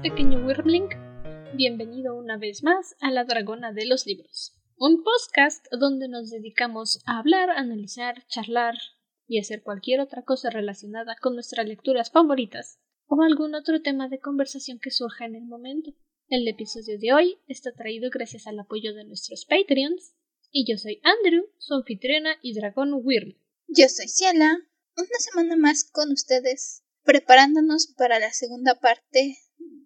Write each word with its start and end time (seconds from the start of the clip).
pequeño 0.00 0.46
Wyrmling. 0.46 0.90
Bienvenido 1.56 2.14
una 2.14 2.36
vez 2.38 2.62
más 2.62 2.94
a 3.00 3.10
La 3.10 3.24
Dragona 3.24 3.72
de 3.72 3.84
los 3.84 4.06
Libros, 4.06 4.54
un 4.76 5.02
podcast 5.02 5.66
donde 5.72 6.06
nos 6.06 6.30
dedicamos 6.30 7.02
a 7.04 7.18
hablar, 7.18 7.50
analizar, 7.50 8.24
charlar 8.28 8.76
y 9.26 9.40
hacer 9.40 9.64
cualquier 9.64 9.98
otra 9.98 10.22
cosa 10.22 10.50
relacionada 10.50 11.16
con 11.20 11.34
nuestras 11.34 11.66
lecturas 11.66 12.12
favoritas 12.12 12.78
o 13.08 13.20
algún 13.22 13.56
otro 13.56 13.82
tema 13.82 14.08
de 14.08 14.20
conversación 14.20 14.78
que 14.78 14.92
surja 14.92 15.24
en 15.24 15.34
el 15.34 15.46
momento. 15.46 15.90
El 16.28 16.46
episodio 16.46 16.96
de 17.00 17.12
hoy 17.12 17.38
está 17.48 17.72
traído 17.72 18.08
gracias 18.08 18.46
al 18.46 18.60
apoyo 18.60 18.94
de 18.94 19.04
nuestros 19.04 19.46
Patreons 19.46 20.14
y 20.52 20.64
yo 20.70 20.78
soy 20.78 21.00
Andrew, 21.02 21.46
su 21.58 21.74
anfitriona 21.74 22.36
y 22.40 22.54
dragón 22.54 22.92
Wyrm. 23.02 23.34
Yo 23.66 23.88
soy 23.88 24.06
Ciela, 24.06 24.58
una 24.96 25.18
semana 25.18 25.56
más 25.56 25.82
con 25.82 26.12
ustedes, 26.12 26.84
preparándonos 27.02 27.88
para 27.96 28.20
la 28.20 28.32
segunda 28.32 28.78
parte 28.78 29.38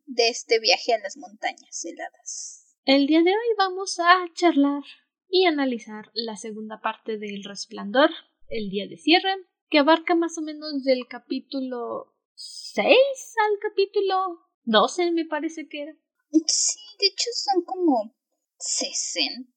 de 0.07 0.29
este 0.29 0.59
viaje 0.61 0.95
a 0.95 0.99
las 0.99 1.17
montañas 1.17 1.85
heladas. 1.85 2.77
El 2.85 3.07
día 3.07 3.23
de 3.23 3.31
hoy 3.31 3.55
vamos 3.59 3.99
a 3.99 4.25
charlar 4.35 4.83
y 5.29 5.45
analizar 5.47 6.11
la 6.15 6.37
segunda 6.37 6.81
parte 6.81 7.19
del 7.19 7.43
Resplandor, 7.43 8.11
el 8.49 8.71
día 8.71 8.87
de 8.89 8.97
cierre, 8.97 9.35
que 9.69 9.79
abarca 9.79 10.15
más 10.15 10.39
o 10.39 10.43
menos 10.43 10.85
del 10.85 11.07
capítulo 11.09 12.15
6 12.35 12.87
al 12.87 13.59
capítulo 13.61 14.49
12, 14.65 15.11
me 15.11 15.25
parece 15.25 15.69
que 15.69 15.83
era. 15.83 15.97
Sí, 16.47 16.79
de 17.01 17.07
hecho 17.09 17.31
son 17.35 17.65
como 17.65 18.15
60, 18.59 19.51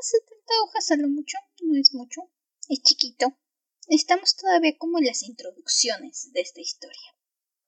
70 0.00 0.36
hojas 0.64 0.90
a 0.92 0.96
lo 0.96 1.08
mucho, 1.08 1.38
no 1.62 1.76
es 1.76 1.92
mucho, 1.94 2.20
es 2.68 2.82
chiquito. 2.82 3.26
Estamos 3.88 4.36
todavía 4.36 4.76
como 4.78 4.98
en 4.98 5.06
las 5.06 5.24
introducciones 5.24 6.30
de 6.32 6.40
esta 6.40 6.60
historia. 6.60 7.16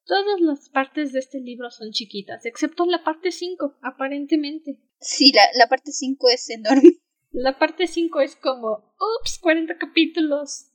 Todas 0.07 0.41
las 0.41 0.69
partes 0.69 1.13
de 1.13 1.21
este 1.21 1.41
libro 1.41 1.71
son 1.71 1.91
chiquitas, 1.93 2.45
excepto 2.45 2.85
la 2.87 3.03
parte 3.03 3.33
5, 3.33 3.79
aparentemente. 3.83 4.81
Sí, 5.01 5.33
la, 5.33 5.43
la 5.59 5.69
parte 5.69 5.93
5 5.93 6.29
es 6.31 6.51
enorme. 6.51 7.01
La 7.37 7.59
parte 7.59 7.89
5 7.89 8.21
es 8.21 8.37
como, 8.37 8.95
ups, 9.21 9.41
40 9.41 9.77
capítulos. 9.77 10.71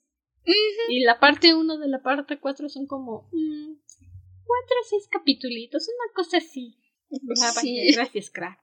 Y 0.89 1.05
la 1.05 1.17
parte 1.17 1.55
1 1.55 1.77
de 1.77 1.88
la 1.88 2.02
parte 2.02 2.38
4 2.38 2.67
son 2.67 2.86
como, 2.86 3.30
4 3.31 3.39
o 4.45 4.88
6 4.89 5.08
capítulos, 5.09 5.71
una 5.71 6.14
cosa 6.14 6.38
así. 6.38 6.77
Ah, 7.41 7.53
Sí. 7.53 7.93
Gracias, 7.93 8.30
crack. 8.30 8.59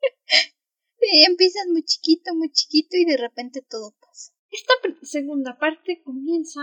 Sí, 1.00 1.24
empiezas 1.24 1.66
muy 1.68 1.84
chiquito, 1.84 2.34
muy 2.34 2.50
chiquito 2.50 2.96
y 2.96 3.04
de 3.04 3.16
repente 3.18 3.62
todo 3.62 3.94
pasa. 4.00 4.32
Esta 4.50 4.72
segunda 5.02 5.56
parte 5.56 6.02
comienza 6.02 6.60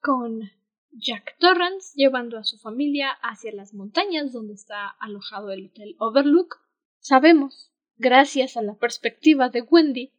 con 0.00 0.50
Jack 0.92 1.36
Torrance 1.38 1.92
llevando 1.94 2.38
a 2.38 2.44
su 2.44 2.58
familia 2.58 3.10
hacia 3.22 3.52
las 3.52 3.74
montañas 3.74 4.32
donde 4.32 4.54
está 4.54 4.88
alojado 4.88 5.50
el 5.50 5.66
Hotel 5.66 5.96
Overlook. 5.98 6.56
Sabemos, 6.98 7.72
gracias 7.96 8.56
a 8.56 8.62
la 8.62 8.76
perspectiva 8.76 9.48
de 9.48 9.62
Wendy, 9.62 10.12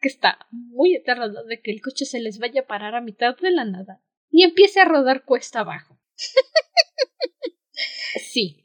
que 0.00 0.08
está 0.08 0.46
muy 0.50 0.96
aterrada 0.96 1.42
de 1.44 1.60
que 1.60 1.70
el 1.70 1.80
coche 1.82 2.04
se 2.04 2.20
les 2.20 2.38
vaya 2.38 2.62
a 2.62 2.66
parar 2.66 2.94
a 2.94 3.00
mitad 3.00 3.36
de 3.36 3.50
la 3.50 3.64
nada 3.64 4.02
y 4.30 4.42
empiece 4.42 4.80
a 4.80 4.84
rodar 4.84 5.24
cuesta 5.24 5.60
abajo. 5.60 5.98
Sí, 8.20 8.64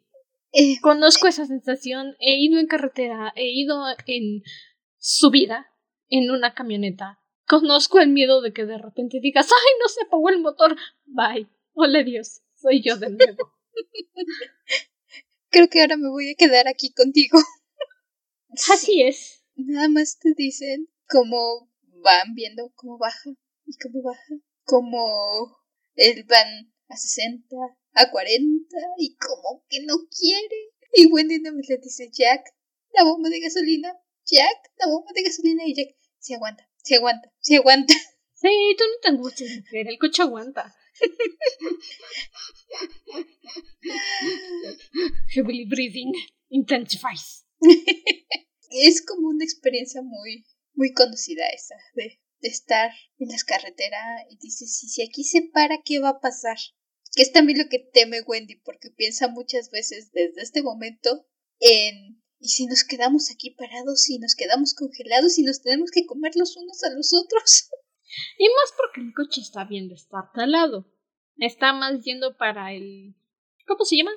Eh, 0.52 0.80
Conozco 0.82 1.28
esa 1.28 1.46
sensación. 1.46 2.16
He 2.20 2.38
ido 2.40 2.60
en 2.60 2.68
carretera, 2.68 3.34
he 3.36 3.50
ido 3.52 3.84
en 4.06 4.44
subida 4.98 5.68
en 6.10 6.32
una 6.32 6.54
camioneta. 6.54 7.19
Conozco 7.50 8.00
el 8.00 8.09
miedo 8.09 8.42
de 8.42 8.53
que 8.53 8.66
de 8.66 8.78
repente 8.78 9.17
digas, 9.19 9.47
¡ay, 9.52 9.73
no 9.81 9.89
se 9.89 10.03
apagó 10.03 10.30
el 10.30 10.39
motor! 10.39 10.78
Bye. 11.05 11.50
Hola 11.73 12.03
Dios, 12.03 12.44
soy 12.53 12.84
yo 12.84 12.96
de 12.96 13.09
nuevo. 13.09 13.53
creo 15.50 15.68
que 15.68 15.81
ahora 15.81 15.97
me 15.97 16.09
voy 16.09 16.29
a 16.29 16.35
quedar 16.35 16.68
aquí 16.68 16.94
contigo. 16.94 17.40
Así 18.72 19.01
es. 19.01 19.44
Nada 19.56 19.90
más 19.90 20.19
te 20.19 20.35
dicen 20.38 20.90
cómo 21.07 21.72
van 22.03 22.35
viendo 22.35 22.72
cómo 22.75 23.00
baja 23.00 23.31
y 23.66 23.75
cómo 23.79 24.03
baja, 24.03 24.35
cómo 24.66 25.57
él 25.95 26.25
van 26.29 26.72
a 26.88 26.97
60, 26.97 27.56
a 27.94 28.12
40 28.12 28.78
y 29.00 29.16
como 29.16 29.66
que 29.68 29.84
no 29.88 29.95
quiere. 30.16 30.69
Y 30.94 31.07
Wendy 31.07 31.40
no 31.40 31.51
me 31.53 31.63
le 31.68 31.78
dice 31.79 32.12
Jack, 32.13 32.44
la 32.94 33.06
bomba 33.06 33.29
de 33.29 33.40
gasolina, 33.40 33.91
Jack, 34.24 34.72
la 34.78 34.85
bomba 34.85 35.09
de 35.16 35.24
gasolina 35.24 35.63
y 35.66 35.74
Jack, 35.74 35.95
se 36.19 36.35
aguanta, 36.35 36.69
se 36.84 36.95
aguanta, 36.95 37.31
se 37.40 37.57
aguanta. 37.57 37.94
Sí, 38.41 38.47
tú 38.78 38.85
no 38.85 38.94
te 39.01 39.09
angusties, 39.09 39.57
mujer. 39.57 39.90
El 39.90 40.00
coche 40.00 40.22
aguanta. 40.22 40.73
Heavily 45.34 45.66
breathing 45.66 46.13
intensifies. 46.47 47.45
Es 48.69 49.06
como 49.06 49.28
una 49.28 49.44
experiencia 49.44 50.01
muy, 50.01 50.45
muy 50.73 50.94
conocida 50.94 51.50
esa, 51.50 51.75
de, 51.95 52.22
de 52.39 52.47
estar 52.47 52.91
en 53.18 53.28
las 53.29 53.44
carreteras 53.44 54.22
y 54.29 54.38
dices, 54.38 54.78
si, 54.78 54.88
si 54.88 55.01
aquí 55.01 55.25
se 55.25 55.41
para, 55.53 55.81
¿qué 55.84 56.00
va 56.00 56.07
a 56.09 56.22
pasar? 56.22 56.57
Que 57.16 57.23
es 57.23 57.34
también 57.34 57.57
lo 57.59 57.68
que 57.68 57.79
teme 57.79 58.22
Wendy, 58.22 58.62
porque 58.63 58.91
piensa 58.91 59.28
muchas 59.28 59.72
veces 59.72 60.12
desde 60.12 60.41
este 60.41 60.62
momento 60.62 61.25
en, 61.59 62.19
¿y 62.39 62.50
si 62.50 62.66
nos 62.66 62.83
quedamos 62.83 63.29
aquí 63.31 63.51
parados 63.51 64.09
y 64.09 64.19
nos 64.19 64.35
quedamos 64.35 64.73
congelados 64.73 65.38
y 65.38 65.44
nos 65.44 65.61
tenemos 65.61 65.91
que 65.91 66.05
comer 66.05 66.31
los 66.35 66.55
unos 66.57 66.83
a 66.83 66.89
los 66.91 67.13
otros? 67.13 67.69
Y 68.39 68.45
más 68.45 68.73
porque 68.75 69.01
el 69.01 69.13
coche 69.13 69.39
está 69.39 69.66
bien 69.66 69.88
destartalado. 69.88 70.91
Está 71.38 71.73
más 71.73 72.03
yendo 72.03 72.35
para 72.38 72.73
el. 72.73 73.13
¿Cómo 73.67 73.85
se 73.85 73.97
llama? 73.97 74.11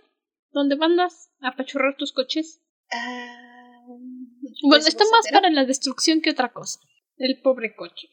¿Dónde 0.51 0.77
mandas 0.77 1.31
a 1.41 1.49
apachurrar 1.49 1.97
tus 1.99 2.11
coches? 2.13 2.63
Ah, 2.91 3.85
Bueno, 4.63 4.87
está 4.87 5.05
más 5.11 5.27
para 5.31 5.51
la 5.51 5.67
destrucción 5.67 6.23
que 6.23 6.31
otra 6.31 6.55
cosa. 6.55 6.81
El 7.19 7.43
pobre 7.43 7.77
coche. 7.77 8.09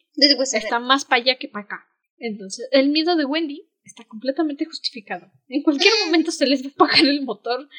Está 0.58 0.80
más 0.80 1.06
para 1.06 1.22
allá 1.22 1.38
que 1.38 1.48
para 1.48 1.64
acá. 1.64 1.88
Entonces, 2.18 2.68
el 2.72 2.90
miedo 2.90 3.16
de 3.16 3.24
Wendy 3.26 3.70
está 3.86 4.04
completamente 4.04 4.66
justificado. 4.66 5.32
En 5.48 5.64
cualquier 5.64 5.94
momento 6.06 6.32
se 6.32 6.46
les 6.46 6.64
va 6.64 6.68
a 6.68 6.74
apagar 6.74 7.06
el 7.06 7.22
motor 7.22 7.70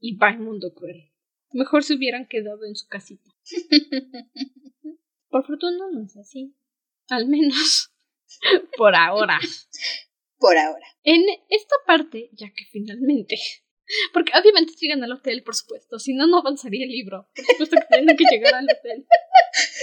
y 0.00 0.16
va 0.16 0.30
el 0.30 0.40
mundo 0.40 0.74
cruel. 0.74 1.10
Mejor 1.52 1.84
se 1.84 1.94
hubieran 1.94 2.26
quedado 2.26 2.64
en 2.64 2.74
su 2.74 2.86
casita. 2.88 3.30
Por 5.28 5.46
fortuna 5.46 5.86
no 5.92 6.04
es 6.04 6.16
así. 6.16 6.54
Al 7.08 7.26
menos 7.26 7.92
por 8.76 8.94
ahora. 8.94 9.38
Por 10.38 10.56
ahora. 10.56 10.86
En 11.02 11.22
esta 11.48 11.76
parte, 11.86 12.30
ya 12.32 12.52
que 12.54 12.64
finalmente. 12.70 13.36
Porque 14.12 14.32
obviamente 14.38 14.74
llegan 14.80 15.04
al 15.04 15.12
hotel, 15.12 15.42
por 15.42 15.54
supuesto. 15.54 15.98
Si 15.98 16.14
no, 16.14 16.26
no 16.26 16.38
avanzaría 16.38 16.84
el 16.84 16.90
libro. 16.90 17.28
Por 17.34 17.44
supuesto 17.46 17.76
que 17.76 17.96
tienen 17.96 18.16
que 18.16 18.24
llegar 18.30 18.54
al 18.54 18.64
hotel. 18.64 19.06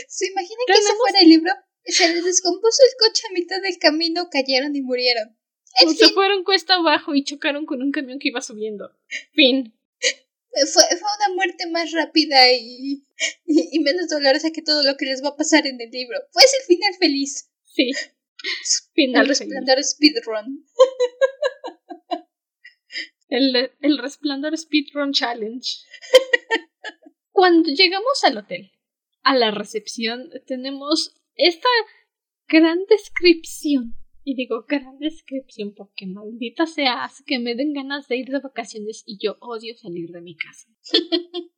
¿Se 0.07 0.28
imaginan 0.28 0.66
que 0.68 0.73
ese 0.73 0.94
fuera 0.96 1.19
el 1.19 1.29
libro? 1.29 1.52
Se 1.85 2.13
les 2.13 2.23
descompuso 2.23 2.81
el 2.84 3.07
coche 3.07 3.23
a 3.29 3.34
mitad 3.34 3.62
del 3.62 3.78
camino, 3.79 4.29
cayeron 4.29 4.75
y 4.75 4.81
murieron. 4.81 5.38
En 5.79 5.90
Se 5.90 6.06
fin, 6.06 6.13
fueron 6.13 6.44
cuesta 6.44 6.75
abajo 6.75 7.16
y 7.16 7.23
chocaron 7.23 7.66
con 7.66 7.81
un 7.81 7.91
camión 7.91 8.19
que 8.19 8.28
iba 8.28 8.41
subiendo. 8.41 8.91
Fin. 9.34 9.73
Fue, 10.72 10.84
fue 10.97 11.09
una 11.18 11.36
muerte 11.36 11.69
más 11.69 11.91
rápida 11.91 12.52
y, 12.53 13.06
y, 13.46 13.78
y 13.78 13.80
menos 13.80 14.09
dolorosa 14.09 14.52
que 14.52 14.62
todo 14.62 14.84
lo 14.84 14.96
que 14.97 15.06
les 15.06 15.24
va 15.24 15.30
a 15.30 15.36
pasar 15.36 15.66
en 15.68 15.80
el 15.81 15.90
libro. 15.90 16.19
Fue 16.31 16.44
el 16.44 16.66
final 16.66 16.94
feliz. 17.00 17.50
Sí. 17.64 17.91
Final 18.94 19.22
el 19.30 19.36
feliz. 19.36 19.40
resplandor 19.40 19.84
speedrun. 19.84 20.66
El, 23.30 23.72
el 23.81 23.97
resplandor 23.97 24.56
Speedrun 24.56 25.12
Challenge. 25.12 25.68
Cuando 27.31 27.70
llegamos 27.70 28.24
al 28.24 28.38
hotel, 28.38 28.72
a 29.24 29.35
la 29.35 29.50
recepción, 29.50 30.29
tenemos 30.46 31.16
esta 31.34 31.67
gran 32.47 32.85
descripción. 32.88 33.96
Y 34.23 34.35
digo 34.35 34.66
gran 34.67 34.99
descripción 34.99 35.73
porque 35.75 36.08
maldita 36.08 36.66
sea, 36.66 37.03
hace 37.03 37.23
que 37.25 37.40
me 37.40 37.55
den 37.55 37.73
ganas 37.73 38.08
de 38.08 38.17
ir 38.17 38.29
de 38.29 38.40
vacaciones 38.40 39.03
y 39.05 39.17
yo 39.22 39.37
odio 39.41 39.75
salir 39.78 40.11
de 40.11 40.22
mi 40.22 40.35
casa. 40.35 40.70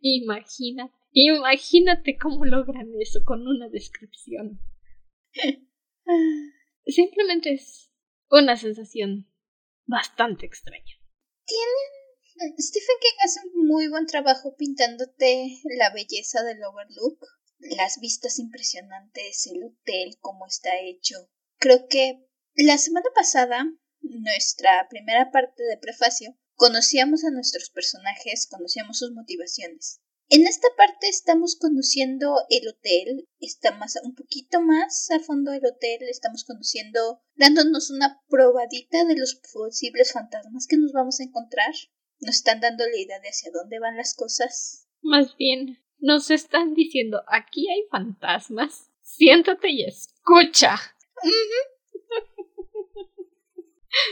Imagina, 0.00 0.92
imagínate 1.12 2.18
cómo 2.18 2.44
logran 2.44 2.90
eso 3.00 3.20
con 3.24 3.46
una 3.46 3.68
descripción. 3.68 4.60
Simplemente 6.86 7.54
es 7.54 7.90
una 8.30 8.56
sensación 8.56 9.26
bastante 9.86 10.46
extraña. 10.46 11.00
Stephen 12.58 12.96
King 13.00 13.18
hace 13.24 13.40
un 13.48 13.66
muy 13.66 13.88
buen 13.88 14.06
trabajo 14.06 14.54
pintándote 14.56 15.58
la 15.78 15.90
belleza 15.92 16.42
del 16.42 16.62
Overlook, 16.62 17.18
las 17.76 17.98
vistas 18.00 18.38
impresionantes, 18.38 19.46
el 19.46 19.64
hotel, 19.64 20.16
cómo 20.20 20.46
está 20.46 20.70
hecho. 20.80 21.30
Creo 21.66 21.88
que 21.88 22.24
la 22.54 22.78
semana 22.78 23.06
pasada, 23.12 23.66
nuestra 24.00 24.86
primera 24.88 25.32
parte 25.32 25.64
de 25.64 25.76
prefacio, 25.76 26.38
conocíamos 26.54 27.24
a 27.24 27.32
nuestros 27.32 27.70
personajes, 27.70 28.46
conocíamos 28.48 29.00
sus 29.00 29.10
motivaciones. 29.10 30.00
En 30.28 30.46
esta 30.46 30.68
parte 30.76 31.08
estamos 31.08 31.56
conociendo 31.60 32.36
el 32.50 32.68
hotel, 32.68 33.28
está 33.40 33.76
más 33.76 33.98
un 34.04 34.14
poquito 34.14 34.60
más 34.60 35.10
a 35.10 35.18
fondo 35.18 35.50
del 35.50 35.66
hotel, 35.66 36.02
estamos 36.08 36.44
conociendo, 36.44 37.20
dándonos 37.34 37.90
una 37.90 38.22
probadita 38.28 39.04
de 39.04 39.16
los 39.16 39.34
posibles 39.52 40.12
fantasmas 40.12 40.68
que 40.68 40.76
nos 40.76 40.92
vamos 40.92 41.18
a 41.18 41.24
encontrar. 41.24 41.74
nos 42.20 42.36
están 42.36 42.60
dando 42.60 42.86
la 42.86 42.96
idea 42.96 43.18
de 43.18 43.28
hacia 43.28 43.50
dónde 43.50 43.80
van 43.80 43.96
las 43.96 44.14
cosas. 44.14 44.86
Más 45.02 45.36
bien, 45.36 45.82
nos 45.98 46.30
están 46.30 46.74
diciendo, 46.74 47.24
aquí 47.26 47.68
hay 47.68 47.88
fantasmas. 47.90 48.92
Siéntate 49.02 49.70
y 49.70 49.82
escucha. 49.82 50.76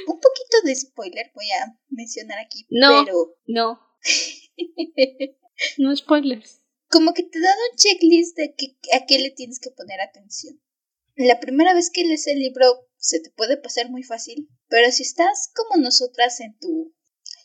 Un 0.06 0.20
poquito 0.20 0.56
de 0.64 0.74
spoiler 0.74 1.30
voy 1.34 1.50
a 1.50 1.78
mencionar 1.90 2.38
aquí, 2.38 2.66
No. 2.70 3.04
pero 3.04 3.36
No, 3.46 3.80
no 5.78 5.96
spoilers. 5.96 6.60
como 6.90 7.12
que 7.12 7.22
te 7.24 7.40
dan 7.40 7.56
un 7.70 7.76
checklist 7.76 8.36
de 8.36 8.54
que, 8.54 8.76
a 8.96 9.04
qué 9.06 9.18
le 9.18 9.30
tienes 9.30 9.58
que 9.60 9.70
poner 9.70 10.00
atención. 10.00 10.60
La 11.16 11.40
primera 11.40 11.74
vez 11.74 11.90
que 11.90 12.04
lees 12.04 12.26
el 12.26 12.38
libro 12.38 12.88
se 12.96 13.20
te 13.20 13.30
puede 13.30 13.56
pasar 13.56 13.90
muy 13.90 14.02
fácil, 14.02 14.48
pero 14.68 14.90
si 14.90 15.02
estás 15.02 15.50
como 15.54 15.82
nosotras 15.82 16.40
en 16.40 16.58
tu... 16.58 16.94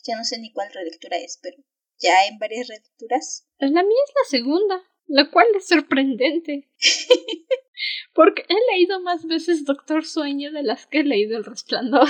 ya 0.06 0.16
no 0.16 0.24
sé 0.24 0.38
ni 0.38 0.52
cuál 0.52 0.72
relectura 0.72 1.16
es, 1.18 1.38
pero 1.42 1.56
ya 1.98 2.26
en 2.26 2.38
varias 2.38 2.68
relecturas, 2.68 3.46
La 3.58 3.82
mía 3.82 3.98
es 4.08 4.14
la 4.24 4.38
segunda, 4.38 4.82
lo 5.10 5.30
cual 5.30 5.46
es 5.56 5.66
sorprendente. 5.66 6.68
Porque 8.14 8.44
he 8.48 8.72
leído 8.74 9.00
más 9.00 9.26
veces 9.26 9.64
Doctor 9.64 10.04
Sueño 10.04 10.52
de 10.52 10.62
las 10.62 10.86
que 10.86 11.00
he 11.00 11.04
leído 11.04 11.36
El 11.36 11.44
Resplandor. 11.44 12.08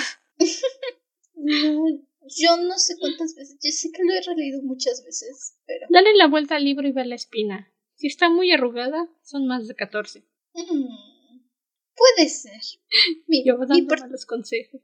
no, 1.34 1.86
yo 2.38 2.56
no 2.58 2.78
sé 2.78 2.94
cuántas 2.98 3.34
veces, 3.34 3.58
yo 3.62 3.70
sé 3.70 3.90
que 3.92 4.02
lo 4.04 4.12
he 4.12 4.20
releído 4.22 4.62
muchas 4.62 5.04
veces, 5.04 5.56
pero... 5.66 5.86
Dale 5.90 6.14
la 6.16 6.26
vuelta 6.28 6.56
al 6.56 6.64
libro 6.64 6.86
y 6.88 6.92
ve 6.92 7.04
la 7.04 7.14
espina. 7.14 7.72
Si 7.94 8.06
está 8.06 8.28
muy 8.30 8.50
arrugada, 8.52 9.08
son 9.22 9.46
más 9.46 9.68
de 9.68 9.74
14. 9.74 10.20
mm, 10.54 11.42
puede 11.94 12.28
ser. 12.28 12.60
Mi, 13.26 13.44
Yo 13.44 13.58
mi, 13.58 13.66
dando 13.66 13.86
por- 13.88 14.00
malos 14.00 14.26
consejos. 14.26 14.80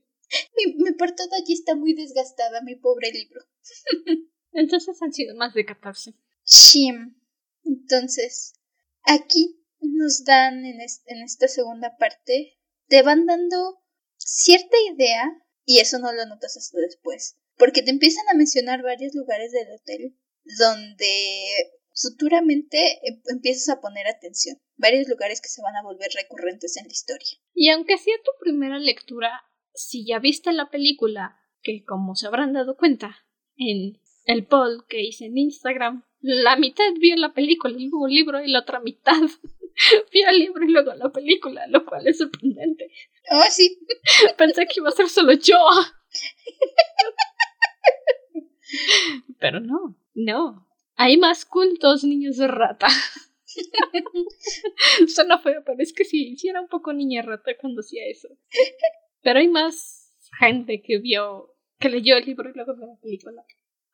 mi, 0.56 0.74
mi 0.74 0.92
portada 0.92 1.36
allí 1.42 1.54
está 1.54 1.74
muy 1.74 1.94
desgastada, 1.94 2.60
mi 2.62 2.76
pobre 2.76 3.10
libro. 3.12 3.40
Entonces 4.52 5.00
han 5.02 5.12
sido 5.12 5.34
más 5.36 5.54
de 5.54 5.64
14. 5.64 6.14
Shim. 6.44 7.14
Entonces, 7.88 8.54
aquí 9.04 9.64
nos 9.80 10.24
dan 10.24 10.64
en, 10.64 10.80
en 10.80 11.22
esta 11.22 11.46
segunda 11.46 11.96
parte, 11.98 12.58
te 12.88 13.02
van 13.02 13.26
dando 13.26 13.80
cierta 14.16 14.76
idea, 14.92 15.22
y 15.64 15.78
eso 15.78 16.00
no 16.00 16.12
lo 16.12 16.26
notas 16.26 16.56
hasta 16.56 16.80
después, 16.80 17.36
porque 17.56 17.82
te 17.82 17.90
empiezan 17.90 18.24
a 18.28 18.36
mencionar 18.36 18.82
varios 18.82 19.14
lugares 19.14 19.52
del 19.52 19.68
hotel 19.70 20.18
donde 20.58 21.06
futuramente 21.94 22.78
em- 23.08 23.22
empiezas 23.28 23.68
a 23.68 23.80
poner 23.80 24.08
atención, 24.08 24.60
varios 24.76 25.08
lugares 25.08 25.40
que 25.40 25.48
se 25.48 25.62
van 25.62 25.76
a 25.76 25.82
volver 25.84 26.10
recurrentes 26.12 26.76
en 26.76 26.86
la 26.86 26.92
historia. 26.92 27.38
Y 27.54 27.70
aunque 27.70 27.98
sea 27.98 28.14
tu 28.24 28.32
primera 28.40 28.80
lectura, 28.80 29.30
si 29.74 30.04
ya 30.04 30.18
viste 30.18 30.52
la 30.52 30.70
película, 30.70 31.38
que 31.62 31.84
como 31.84 32.16
se 32.16 32.26
habrán 32.26 32.52
dado 32.52 32.76
cuenta 32.76 33.16
en 33.56 34.00
el 34.26 34.46
poll 34.46 34.84
que 34.88 35.02
hice 35.02 35.26
en 35.26 35.38
Instagram, 35.38 36.04
la 36.20 36.56
mitad 36.56 36.84
vio 36.98 37.16
la 37.16 37.32
película 37.32 37.74
y 37.78 37.88
luego 37.88 38.08
el 38.08 38.14
libro 38.14 38.42
y 38.42 38.50
la 38.50 38.60
otra 38.60 38.80
mitad 38.80 39.20
vio 40.12 40.28
el 40.28 40.38
libro 40.38 40.64
y 40.64 40.72
luego 40.72 40.94
la 40.94 41.10
película, 41.10 41.66
lo 41.68 41.86
cual 41.86 42.06
es 42.06 42.18
sorprendente. 42.18 42.90
Oh, 43.30 43.44
sí. 43.50 43.78
Pensé 44.36 44.66
que 44.66 44.74
iba 44.78 44.88
a 44.88 44.92
ser 44.92 45.08
solo 45.08 45.32
yo. 45.32 45.58
Pero 49.38 49.60
no, 49.60 49.96
no. 50.14 50.66
Hay 50.96 51.18
más 51.18 51.44
cultos, 51.44 52.02
niños 52.04 52.38
de 52.38 52.48
rata. 52.48 52.88
Suena 55.06 55.38
feo, 55.38 55.62
pero 55.64 55.80
es 55.80 55.92
que 55.92 56.04
sí, 56.04 56.36
sí 56.36 56.48
era 56.48 56.60
un 56.60 56.66
poco 56.68 56.92
niña 56.92 57.22
rata 57.22 57.52
cuando 57.58 57.80
hacía 57.80 58.02
eso. 58.06 58.28
Pero 59.22 59.38
hay 59.38 59.48
más 59.48 60.12
gente 60.38 60.82
que 60.82 60.98
vio, 60.98 61.54
que 61.78 61.90
leyó 61.90 62.16
el 62.16 62.26
libro 62.26 62.50
y 62.50 62.54
luego 62.54 62.74
vio 62.74 62.86
la 62.86 63.00
película. 63.00 63.44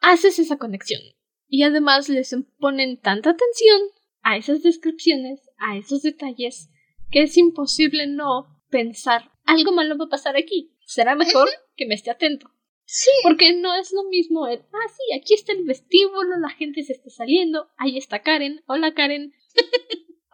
Haces 0.02 0.38
esa 0.38 0.58
conexión. 0.58 1.00
Y 1.48 1.62
además 1.62 2.08
les 2.08 2.36
ponen 2.58 3.00
tanta 3.00 3.30
atención 3.30 3.80
a 4.22 4.36
esas 4.36 4.62
descripciones, 4.62 5.40
a 5.58 5.76
esos 5.76 6.02
detalles, 6.02 6.68
que 7.10 7.22
es 7.22 7.36
imposible 7.36 8.06
no 8.06 8.60
pensar 8.70 9.32
algo 9.44 9.72
malo 9.72 9.96
va 9.98 10.06
a 10.06 10.08
pasar 10.08 10.36
aquí. 10.36 10.74
Será 10.86 11.14
mejor 11.14 11.48
que 11.76 11.86
me 11.86 11.94
esté 11.94 12.10
atento. 12.10 12.50
Sí. 12.84 13.10
Porque 13.22 13.54
no 13.54 13.74
es 13.74 13.92
lo 13.92 14.04
mismo 14.04 14.46
el, 14.46 14.58
ah, 14.60 14.88
sí, 14.88 15.18
aquí 15.18 15.34
está 15.34 15.52
el 15.52 15.64
vestíbulo, 15.64 16.38
la 16.38 16.50
gente 16.50 16.82
se 16.82 16.92
está 16.92 17.10
saliendo, 17.10 17.68
ahí 17.78 17.96
está 17.96 18.22
Karen, 18.22 18.62
hola 18.66 18.92
Karen. 18.92 19.32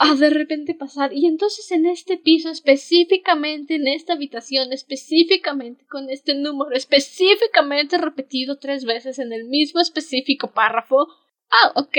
A 0.01 0.15
de 0.15 0.31
repente 0.31 0.75
pasar, 0.75 1.13
y 1.13 1.27
entonces 1.27 1.73
en 1.73 1.85
este 1.85 2.19
piso 2.19 2.51
específicamente, 2.51 3.75
en 3.75 3.89
esta 3.89 4.13
habitación 4.13 4.73
específicamente, 4.73 5.85
con 5.87 6.09
este 6.09 6.35
número 6.35 6.71
específicamente 6.77 7.99
repetido 7.99 8.59
tres 8.59 8.85
veces 8.85 9.19
en 9.19 9.33
el 9.33 9.47
mismo 9.47 9.81
específico 9.81 10.53
párrafo. 10.53 11.09
Ah, 11.51 11.73
ok, 11.75 11.97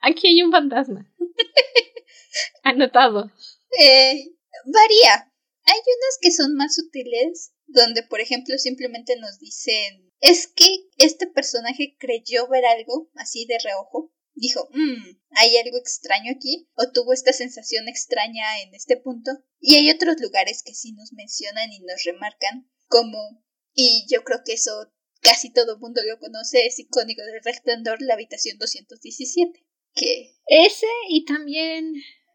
aquí 0.00 0.28
hay 0.28 0.42
un 0.42 0.50
fantasma. 0.50 1.12
Anotado. 2.62 3.30
Eh, 3.78 4.32
varía. 4.64 5.30
Hay 5.64 5.78
unas 5.78 6.18
que 6.20 6.30
son 6.30 6.54
más 6.54 6.74
sutiles, 6.74 7.52
donde 7.66 8.02
por 8.02 8.20
ejemplo 8.20 8.56
simplemente 8.56 9.16
nos 9.16 9.38
dicen, 9.38 10.10
es 10.20 10.46
que 10.46 10.88
este 10.96 11.26
personaje 11.26 11.96
creyó 11.98 12.48
ver 12.48 12.64
algo 12.64 13.10
así 13.14 13.44
de 13.46 13.58
reojo. 13.62 14.12
Dijo, 14.36 14.68
mmm, 14.72 15.18
hay 15.30 15.56
algo 15.56 15.78
extraño 15.78 16.30
aquí, 16.36 16.68
o 16.76 16.92
tuvo 16.92 17.12
esta 17.12 17.32
sensación 17.32 17.88
extraña 17.88 18.62
en 18.62 18.74
este 18.74 18.96
punto. 18.96 19.30
Y 19.58 19.74
hay 19.74 19.90
otros 19.90 20.16
lugares 20.20 20.62
que 20.62 20.74
sí 20.74 20.92
nos 20.92 21.12
mencionan 21.12 21.72
y 21.72 21.80
nos 21.80 22.04
remarcan, 22.04 22.70
como, 22.86 23.42
y 23.74 24.06
yo 24.08 24.22
creo 24.22 24.42
que 24.44 24.52
eso 24.52 24.92
casi 25.20 25.52
todo 25.52 25.74
el 25.74 25.80
mundo 25.80 26.00
lo 26.06 26.18
conoce, 26.18 26.66
es 26.66 26.78
icónico 26.78 27.22
del 27.22 27.42
resplandor, 27.42 28.00
la 28.00 28.14
habitación 28.14 28.58
217. 28.58 29.64
Que 29.94 30.34
Ese 30.46 30.86
y 31.08 31.24
también 31.24 31.94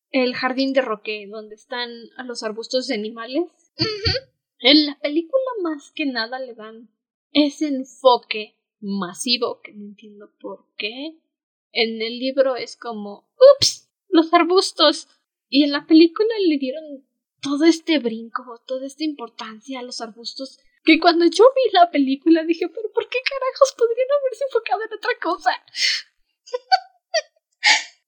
el 0.09 0.35
jardín 0.35 0.73
de 0.73 0.81
Roque, 0.81 1.27
donde 1.29 1.55
están 1.55 1.89
a 2.17 2.23
los 2.23 2.43
arbustos 2.43 2.87
de 2.87 2.95
animales. 2.95 3.43
En 4.59 4.85
la 4.85 4.99
película 4.99 5.41
más 5.61 5.91
que 5.95 6.05
nada 6.05 6.39
le 6.39 6.53
dan 6.53 6.89
ese 7.31 7.67
enfoque 7.67 8.57
masivo 8.79 9.61
que 9.63 9.73
no 9.73 9.85
entiendo 9.85 10.31
por 10.39 10.67
qué. 10.77 11.17
En 11.71 12.01
el 12.01 12.19
libro 12.19 12.55
es 12.55 12.75
como, 12.75 13.29
ups, 13.57 13.89
los 14.09 14.33
arbustos. 14.33 15.07
Y 15.49 15.63
en 15.63 15.71
la 15.71 15.85
película 15.85 16.29
le 16.47 16.57
dieron 16.57 17.05
todo 17.41 17.65
este 17.65 17.99
brinco, 17.99 18.61
toda 18.65 18.85
esta 18.85 19.03
importancia 19.03 19.79
a 19.79 19.83
los 19.83 19.99
arbustos. 20.01 20.59
Que 20.83 20.99
cuando 20.99 21.25
yo 21.25 21.43
vi 21.55 21.71
la 21.73 21.91
película 21.91 22.43
dije, 22.43 22.67
pero 22.69 22.91
¿por 22.91 23.07
qué 23.09 23.17
carajos 23.23 23.75
podrían 23.77 24.07
haberse 24.19 24.43
enfocado 24.45 24.81
en 24.83 24.93
otra 24.93 25.11
cosa? 25.21 25.51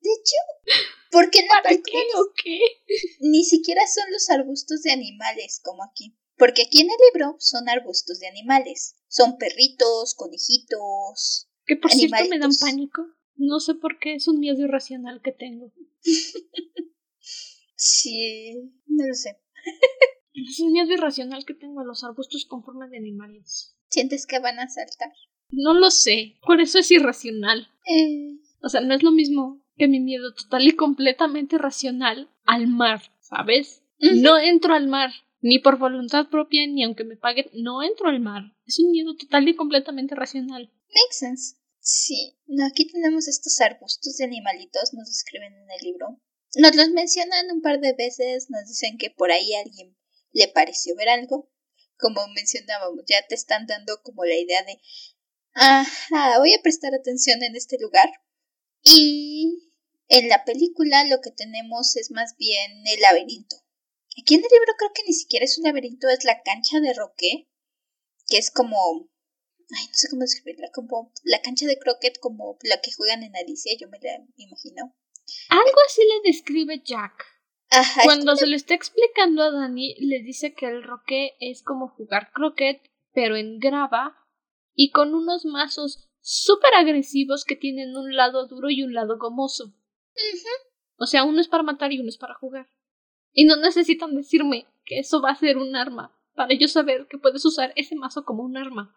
De 0.01 0.09
hecho, 0.09 0.79
porque 1.11 1.39
en 1.39 1.47
la 1.47 1.53
¿Para 1.61 1.69
película 1.69 1.93
qué 1.93 2.19
o 2.19 2.33
qué? 2.35 2.59
ni 3.21 3.43
siquiera 3.45 3.81
son 3.87 4.11
los 4.11 4.29
arbustos 4.29 4.81
de 4.81 4.91
animales 4.91 5.61
como 5.63 5.83
aquí. 5.83 6.17
Porque 6.37 6.63
aquí 6.63 6.81
en 6.81 6.89
el 6.89 6.97
libro 7.13 7.35
son 7.39 7.69
arbustos 7.69 8.19
de 8.19 8.27
animales. 8.27 8.95
Son 9.07 9.37
perritos, 9.37 10.15
conejitos. 10.15 11.47
Que 11.65 11.77
por 11.77 11.91
cierto 11.91 12.15
me 12.15 12.19
dan 12.21 12.33
Animalitos. 12.33 12.57
pánico. 12.59 13.05
No 13.35 13.59
sé 13.59 13.75
por 13.75 13.99
qué, 13.99 14.15
es 14.15 14.27
un 14.27 14.39
miedo 14.39 14.61
irracional 14.61 15.21
que 15.21 15.31
tengo. 15.31 15.73
Sí, 17.75 18.53
no 18.87 19.07
lo 19.07 19.13
sé. 19.13 19.37
Es 20.33 20.59
un 20.59 20.71
miedo 20.71 20.91
irracional 20.91 21.45
que 21.45 21.53
tengo 21.53 21.81
a 21.81 21.85
los 21.85 22.03
arbustos 22.03 22.45
con 22.45 22.63
forma 22.63 22.87
de 22.87 22.97
animales. 22.97 23.75
¿Sientes 23.89 24.25
que 24.25 24.39
van 24.39 24.59
a 24.59 24.67
saltar? 24.69 25.11
No 25.49 25.73
lo 25.73 25.91
sé, 25.91 26.35
por 26.45 26.61
eso 26.61 26.79
es 26.79 26.89
irracional. 26.91 27.69
Eh, 27.87 28.39
O 28.61 28.69
sea, 28.69 28.81
no 28.81 28.93
es 28.93 29.03
lo 29.03 29.11
mismo 29.11 29.63
que 29.77 29.87
mi 29.87 29.99
miedo 29.99 30.33
total 30.33 30.67
y 30.67 30.75
completamente 30.75 31.57
racional 31.57 32.29
al 32.45 32.67
mar, 32.67 33.01
¿sabes? 33.21 33.83
No 33.99 34.37
entro 34.37 34.73
al 34.73 34.87
mar, 34.87 35.11
ni 35.41 35.59
por 35.59 35.77
voluntad 35.77 36.29
propia, 36.29 36.65
ni 36.67 36.83
aunque 36.83 37.03
me 37.03 37.15
paguen, 37.15 37.45
no 37.53 37.83
entro 37.83 38.07
al 38.09 38.19
mar. 38.19 38.43
Es 38.65 38.79
un 38.79 38.91
miedo 38.91 39.15
total 39.15 39.47
y 39.47 39.55
completamente 39.55 40.15
racional. 40.15 40.71
makes 40.87 41.17
sense. 41.19 41.55
Sí, 41.85 42.37
no, 42.45 42.65
aquí 42.65 42.87
tenemos 42.87 43.27
estos 43.27 43.59
arbustos 43.59 44.15
de 44.15 44.23
animalitos, 44.23 44.93
nos 44.93 45.09
describen 45.09 45.53
en 45.53 45.69
el 45.69 45.81
libro. 45.81 46.21
Nos 46.55 46.75
los 46.77 46.89
mencionan 46.91 47.51
un 47.51 47.61
par 47.61 47.81
de 47.81 47.91
veces, 47.91 48.49
nos 48.49 48.65
dicen 48.69 48.97
que 48.97 49.09
por 49.09 49.31
ahí 49.31 49.53
alguien 49.53 49.97
le 50.31 50.47
pareció 50.47 50.95
ver 50.95 51.09
algo. 51.09 51.51
Como 51.97 52.25
mencionábamos, 52.29 53.03
ya 53.05 53.27
te 53.27 53.35
están 53.35 53.67
dando 53.67 54.01
como 54.01 54.23
la 54.23 54.35
idea 54.35 54.63
de, 54.63 54.79
ah, 55.55 55.85
voy 56.39 56.53
a 56.53 56.61
prestar 56.61 56.95
atención 56.95 57.43
en 57.43 57.57
este 57.57 57.77
lugar. 57.77 58.09
Y 58.81 59.73
en 60.07 60.29
la 60.29 60.45
película 60.45 61.03
lo 61.03 61.19
que 61.19 61.31
tenemos 61.31 61.97
es 61.97 62.11
más 62.11 62.37
bien 62.37 62.81
el 62.85 63.01
laberinto. 63.01 63.57
Aquí 64.21 64.35
en 64.35 64.41
el 64.41 64.49
libro 64.49 64.73
creo 64.77 64.91
que 64.93 65.03
ni 65.05 65.13
siquiera 65.13 65.43
es 65.43 65.57
un 65.57 65.65
laberinto, 65.65 66.07
es 66.07 66.23
la 66.23 66.41
cancha 66.43 66.79
de 66.79 66.93
Roque, 66.93 67.49
que 68.27 68.37
es 68.37 68.51
como 68.51 69.09
ay, 69.75 69.87
no 69.87 69.93
sé 69.93 70.07
cómo 70.09 70.21
describirla, 70.21 70.69
como 70.73 71.11
la 71.23 71.41
cancha 71.41 71.65
de 71.65 71.77
croquet, 71.77 72.19
como 72.19 72.57
la 72.63 72.81
que 72.81 72.91
juegan 72.91 73.23
en 73.23 73.35
Alicia, 73.35 73.73
yo 73.79 73.87
me 73.89 73.99
la 73.99 74.17
imagino. 74.37 74.95
Algo 75.49 75.77
así 75.87 76.01
le 76.01 76.29
describe 76.29 76.81
Jack. 76.83 77.25
Ajá, 77.69 78.01
Cuando 78.03 78.35
se 78.35 78.45
lo 78.45 78.55
está 78.55 78.75
explicando 78.75 79.41
a 79.41 79.51
Dani, 79.51 79.95
le 79.99 80.21
dice 80.21 80.53
que 80.53 80.67
el 80.67 80.83
roque 80.83 81.33
es 81.39 81.63
como 81.63 81.87
jugar 81.89 82.31
croquet, 82.31 82.81
pero 83.13 83.35
en 83.35 83.59
grava 83.59 84.15
y 84.75 84.91
con 84.91 85.15
unos 85.15 85.45
mazos 85.45 86.09
súper 86.21 86.73
agresivos 86.75 87.45
que 87.45 87.55
tienen 87.55 87.95
un 87.95 88.15
lado 88.15 88.47
duro 88.47 88.69
y 88.69 88.83
un 88.83 88.93
lado 88.93 89.17
gomoso. 89.17 89.73
O 90.97 91.05
sea, 91.05 91.23
uno 91.23 91.41
es 91.41 91.47
para 91.47 91.63
matar 91.63 91.91
y 91.91 91.99
uno 91.99 92.09
es 92.09 92.17
para 92.17 92.35
jugar. 92.35 92.69
Y 93.31 93.45
no 93.45 93.55
necesitan 93.55 94.15
decirme 94.15 94.67
que 94.85 94.99
eso 94.99 95.21
va 95.21 95.31
a 95.31 95.35
ser 95.35 95.57
un 95.57 95.75
arma 95.75 96.15
para 96.33 96.53
yo 96.53 96.67
saber 96.67 97.07
que 97.07 97.17
puedes 97.17 97.43
usar 97.45 97.73
ese 97.75 97.95
mazo 97.95 98.23
como 98.23 98.43
un 98.43 98.57
arma. 98.57 98.95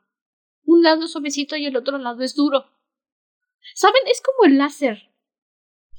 Un 0.66 0.82
lado 0.82 1.04
es 1.04 1.12
suavecito 1.12 1.56
y 1.56 1.64
el 1.64 1.76
otro 1.76 1.96
lado 1.96 2.22
es 2.22 2.34
duro. 2.34 2.66
¿Saben? 3.74 4.02
Es 4.06 4.20
como 4.20 4.44
el 4.44 4.58
láser 4.58 5.10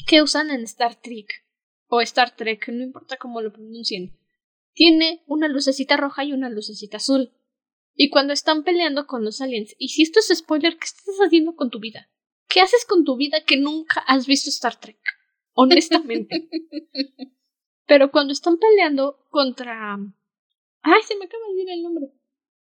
que 0.05 0.21
usan 0.21 0.51
en 0.51 0.63
Star 0.63 0.95
Trek 1.01 1.27
o 1.87 2.01
Star 2.01 2.35
Trek, 2.35 2.67
no 2.69 2.83
importa 2.83 3.17
cómo 3.17 3.41
lo 3.41 3.51
pronuncien. 3.51 4.17
Tiene 4.73 5.23
una 5.25 5.47
lucecita 5.47 5.97
roja 5.97 6.23
y 6.23 6.33
una 6.33 6.49
lucecita 6.49 6.97
azul. 6.97 7.31
Y 7.95 8.09
cuando 8.09 8.33
están 8.33 8.63
peleando 8.63 9.07
con 9.07 9.25
los 9.25 9.41
aliens, 9.41 9.73
y 9.79 9.89
si 9.89 10.03
esto 10.03 10.19
es 10.19 10.37
spoiler, 10.37 10.77
¿qué 10.77 10.85
estás 10.85 11.15
haciendo 11.25 11.55
con 11.55 11.71
tu 11.71 11.79
vida? 11.79 12.09
¿Qué 12.47 12.61
haces 12.61 12.85
con 12.85 13.03
tu 13.03 13.17
vida 13.17 13.43
que 13.43 13.57
nunca 13.57 14.01
has 14.01 14.27
visto 14.27 14.49
Star 14.49 14.79
Trek? 14.79 14.99
Honestamente. 15.53 16.47
Pero 17.87 18.11
cuando 18.11 18.33
están 18.33 18.57
peleando 18.57 19.25
contra. 19.29 19.97
Ay, 20.81 21.01
se 21.07 21.17
me 21.17 21.25
acaba 21.25 21.43
de 21.55 21.61
ir 21.61 21.69
el 21.69 21.83
nombre. 21.83 22.11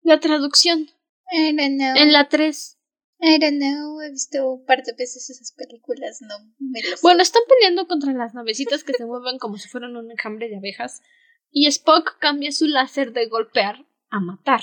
La 0.02 0.20
traducción. 0.20 0.90
I 1.32 1.56
don't 1.56 1.78
know. 1.78 1.96
En 1.96 2.12
la 2.12 2.28
3. 2.28 2.78
I 3.22 3.40
don't 3.40 3.60
know. 3.60 4.02
He 4.02 4.10
visto 4.10 4.52
un 4.52 4.66
par 4.66 4.84
de 4.84 4.94
veces 4.94 5.30
esas 5.30 5.52
películas, 5.54 6.22
no 6.22 6.36
me 6.60 6.82
lo 6.82 6.98
sé. 6.98 7.02
Bueno, 7.04 7.22
están 7.22 7.44
peleando 7.48 7.88
contra 7.88 8.14
las 8.14 8.34
navecitas 8.34 8.84
que 8.84 8.94
se 8.94 9.06
mueven 9.06 9.38
como 9.38 9.58
si 9.58 9.70
fueran 9.70 9.96
un 9.96 10.10
enjambre 10.10 10.50
de 10.50 10.58
abejas. 10.58 11.02
Y 11.52 11.68
Spock 11.68 12.18
cambia 12.20 12.52
su 12.52 12.68
láser 12.68 13.14
de 13.14 13.28
golpear 13.28 13.86
a 14.10 14.20
matar. 14.20 14.62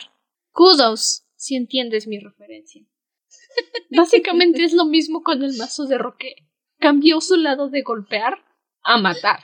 Kudos, 0.53 1.27
si 1.37 1.55
entiendes 1.55 2.07
mi 2.07 2.19
referencia. 2.19 2.85
Básicamente 3.91 4.65
es 4.65 4.73
lo 4.73 4.87
mismo 4.87 5.23
con 5.23 5.43
el 5.43 5.57
mazo 5.57 5.87
de 5.87 5.99
Roque. 5.99 6.35
Cambió 6.79 7.21
su 7.21 7.37
lado 7.37 7.71
de 7.71 7.83
golpear 7.83 8.35
a 8.83 8.99
matar. 8.99 9.41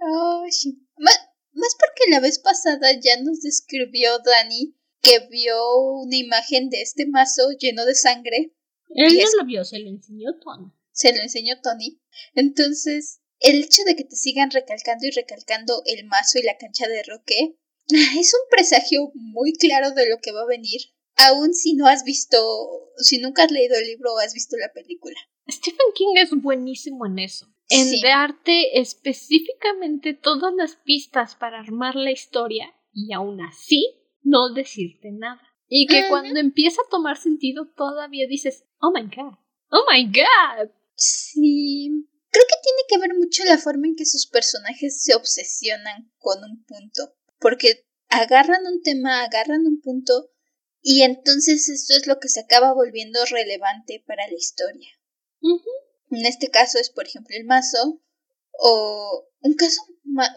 Oh, 0.00 0.44
sí. 0.48 0.86
Más, 0.96 1.18
más 1.52 1.76
porque 1.78 2.10
la 2.10 2.20
vez 2.20 2.38
pasada 2.38 2.92
ya 2.92 3.20
nos 3.22 3.40
describió 3.42 4.18
Dani 4.20 4.78
que 5.00 5.20
vio 5.30 5.56
una 6.02 6.16
imagen 6.16 6.68
de 6.70 6.82
este 6.82 7.06
mazo 7.06 7.50
lleno 7.58 7.84
de 7.84 7.94
sangre. 7.94 8.52
Él 8.90 9.14
no 9.14 9.20
es- 9.22 9.34
lo 9.38 9.44
vio, 9.46 9.64
se 9.64 9.78
lo 9.78 9.88
enseñó 9.88 10.30
Tony. 10.42 10.72
Se 10.92 11.14
lo 11.14 11.22
enseñó 11.22 11.60
Tony. 11.62 12.00
Entonces, 12.34 13.20
el 13.40 13.62
hecho 13.62 13.82
de 13.84 13.94
que 13.96 14.04
te 14.04 14.16
sigan 14.16 14.50
recalcando 14.50 15.06
y 15.06 15.10
recalcando 15.10 15.82
el 15.86 16.04
mazo 16.06 16.38
y 16.38 16.42
la 16.42 16.56
cancha 16.56 16.88
de 16.88 17.02
Roque 17.04 17.56
es 18.22 18.34
un 18.34 18.40
presagio 18.50 19.10
muy 19.14 19.52
claro 19.52 19.92
de 19.92 20.08
lo 20.08 20.18
que 20.18 20.32
va 20.32 20.42
a 20.42 20.46
venir. 20.46 20.80
Aun 21.16 21.52
si 21.54 21.74
no 21.74 21.86
has 21.86 22.04
visto, 22.04 22.38
si 22.98 23.18
nunca 23.18 23.44
has 23.44 23.50
leído 23.50 23.76
el 23.76 23.86
libro 23.86 24.14
o 24.14 24.18
has 24.18 24.34
visto 24.34 24.56
la 24.56 24.72
película. 24.72 25.16
Stephen 25.50 25.86
King 25.94 26.14
es 26.16 26.30
buenísimo 26.30 27.06
en 27.06 27.18
eso. 27.18 27.46
En 27.70 27.88
Sí. 27.88 28.00
darte 28.02 28.78
específicamente 28.80 30.14
todas 30.14 30.52
las 30.54 30.76
pistas 30.76 31.34
para 31.36 31.60
armar 31.60 31.96
la 31.96 32.10
historia 32.10 32.74
y 32.92 33.12
aún 33.12 33.40
así 33.40 33.97
no 34.28 34.52
decirte 34.52 35.10
nada. 35.12 35.42
Y 35.68 35.86
que 35.86 36.08
cuando 36.08 36.40
empieza 36.40 36.80
a 36.82 36.90
tomar 36.90 37.18
sentido 37.18 37.66
todavía 37.76 38.26
dices, 38.26 38.64
oh 38.80 38.90
my 38.92 39.02
god, 39.02 39.34
oh 39.70 39.84
my 39.90 40.06
god. 40.06 40.70
Sí. 40.94 42.06
Creo 42.30 42.44
que 42.46 42.62
tiene 42.62 42.82
que 42.88 42.98
ver 42.98 43.18
mucho 43.18 43.44
la 43.44 43.58
forma 43.58 43.86
en 43.86 43.96
que 43.96 44.06
sus 44.06 44.26
personajes 44.26 45.02
se 45.02 45.14
obsesionan 45.14 46.12
con 46.18 46.42
un 46.42 46.64
punto. 46.64 47.14
Porque 47.38 47.86
agarran 48.08 48.66
un 48.66 48.82
tema, 48.82 49.22
agarran 49.22 49.66
un 49.66 49.80
punto, 49.80 50.30
y 50.80 51.02
entonces 51.02 51.68
esto 51.68 51.94
es 51.94 52.06
lo 52.06 52.18
que 52.18 52.28
se 52.28 52.40
acaba 52.40 52.72
volviendo 52.72 53.24
relevante 53.26 54.02
para 54.06 54.26
la 54.26 54.34
historia. 54.34 54.90
En 56.10 56.26
este 56.26 56.48
caso 56.48 56.78
es, 56.78 56.90
por 56.90 57.06
ejemplo, 57.06 57.36
el 57.36 57.44
mazo. 57.44 58.00
O 58.60 59.28
un 59.40 59.54
caso 59.54 59.80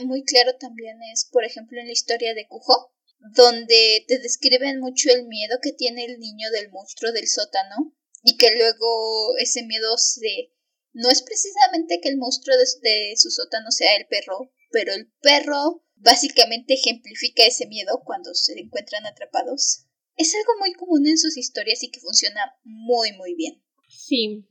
muy 0.02 0.24
claro 0.24 0.56
también 0.60 0.98
es, 1.12 1.28
por 1.32 1.44
ejemplo, 1.44 1.80
en 1.80 1.88
la 1.88 1.94
historia 1.94 2.34
de 2.36 2.48
Cujo, 2.48 2.91
donde 3.30 4.06
te 4.08 4.20
describen 4.20 4.80
mucho 4.80 5.10
el 5.12 5.28
miedo 5.28 5.58
que 5.62 5.74
tiene 5.74 6.06
el 6.06 6.20
niño 6.20 6.50
del 6.52 6.72
monstruo 6.72 7.12
del 7.12 7.28
sótano 7.28 7.96
y 8.24 8.38
que 8.38 8.52
luego 8.56 9.38
ese 9.38 9.64
miedo 9.64 9.98
se... 9.98 10.54
No 10.94 11.10
es 11.10 11.22
precisamente 11.22 12.02
que 12.02 12.10
el 12.10 12.18
monstruo 12.18 12.56
de, 12.58 12.66
de 12.82 13.14
su 13.16 13.30
sótano 13.30 13.72
sea 13.72 13.96
el 13.96 14.08
perro, 14.08 14.52
pero 14.72 14.94
el 14.94 15.10
perro 15.22 15.86
básicamente 15.96 16.74
ejemplifica 16.74 17.46
ese 17.46 17.68
miedo 17.68 18.02
cuando 18.04 18.34
se 18.34 18.60
encuentran 18.60 19.06
atrapados. 19.06 19.86
Es 20.18 20.36
algo 20.36 20.60
muy 20.60 20.74
común 20.74 21.08
en 21.08 21.18
sus 21.18 21.38
historias 21.38 21.82
y 21.84 21.92
que 21.92 22.02
funciona 22.02 22.42
muy 22.64 23.14
muy 23.14 23.36
bien. 23.36 23.64
Sí. 23.88 24.46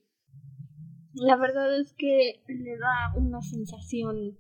La 1.12 1.36
verdad 1.36 1.78
es 1.78 1.92
que 1.98 2.42
le 2.46 2.78
da 2.78 3.12
una 3.16 3.42
sensación 3.42 4.38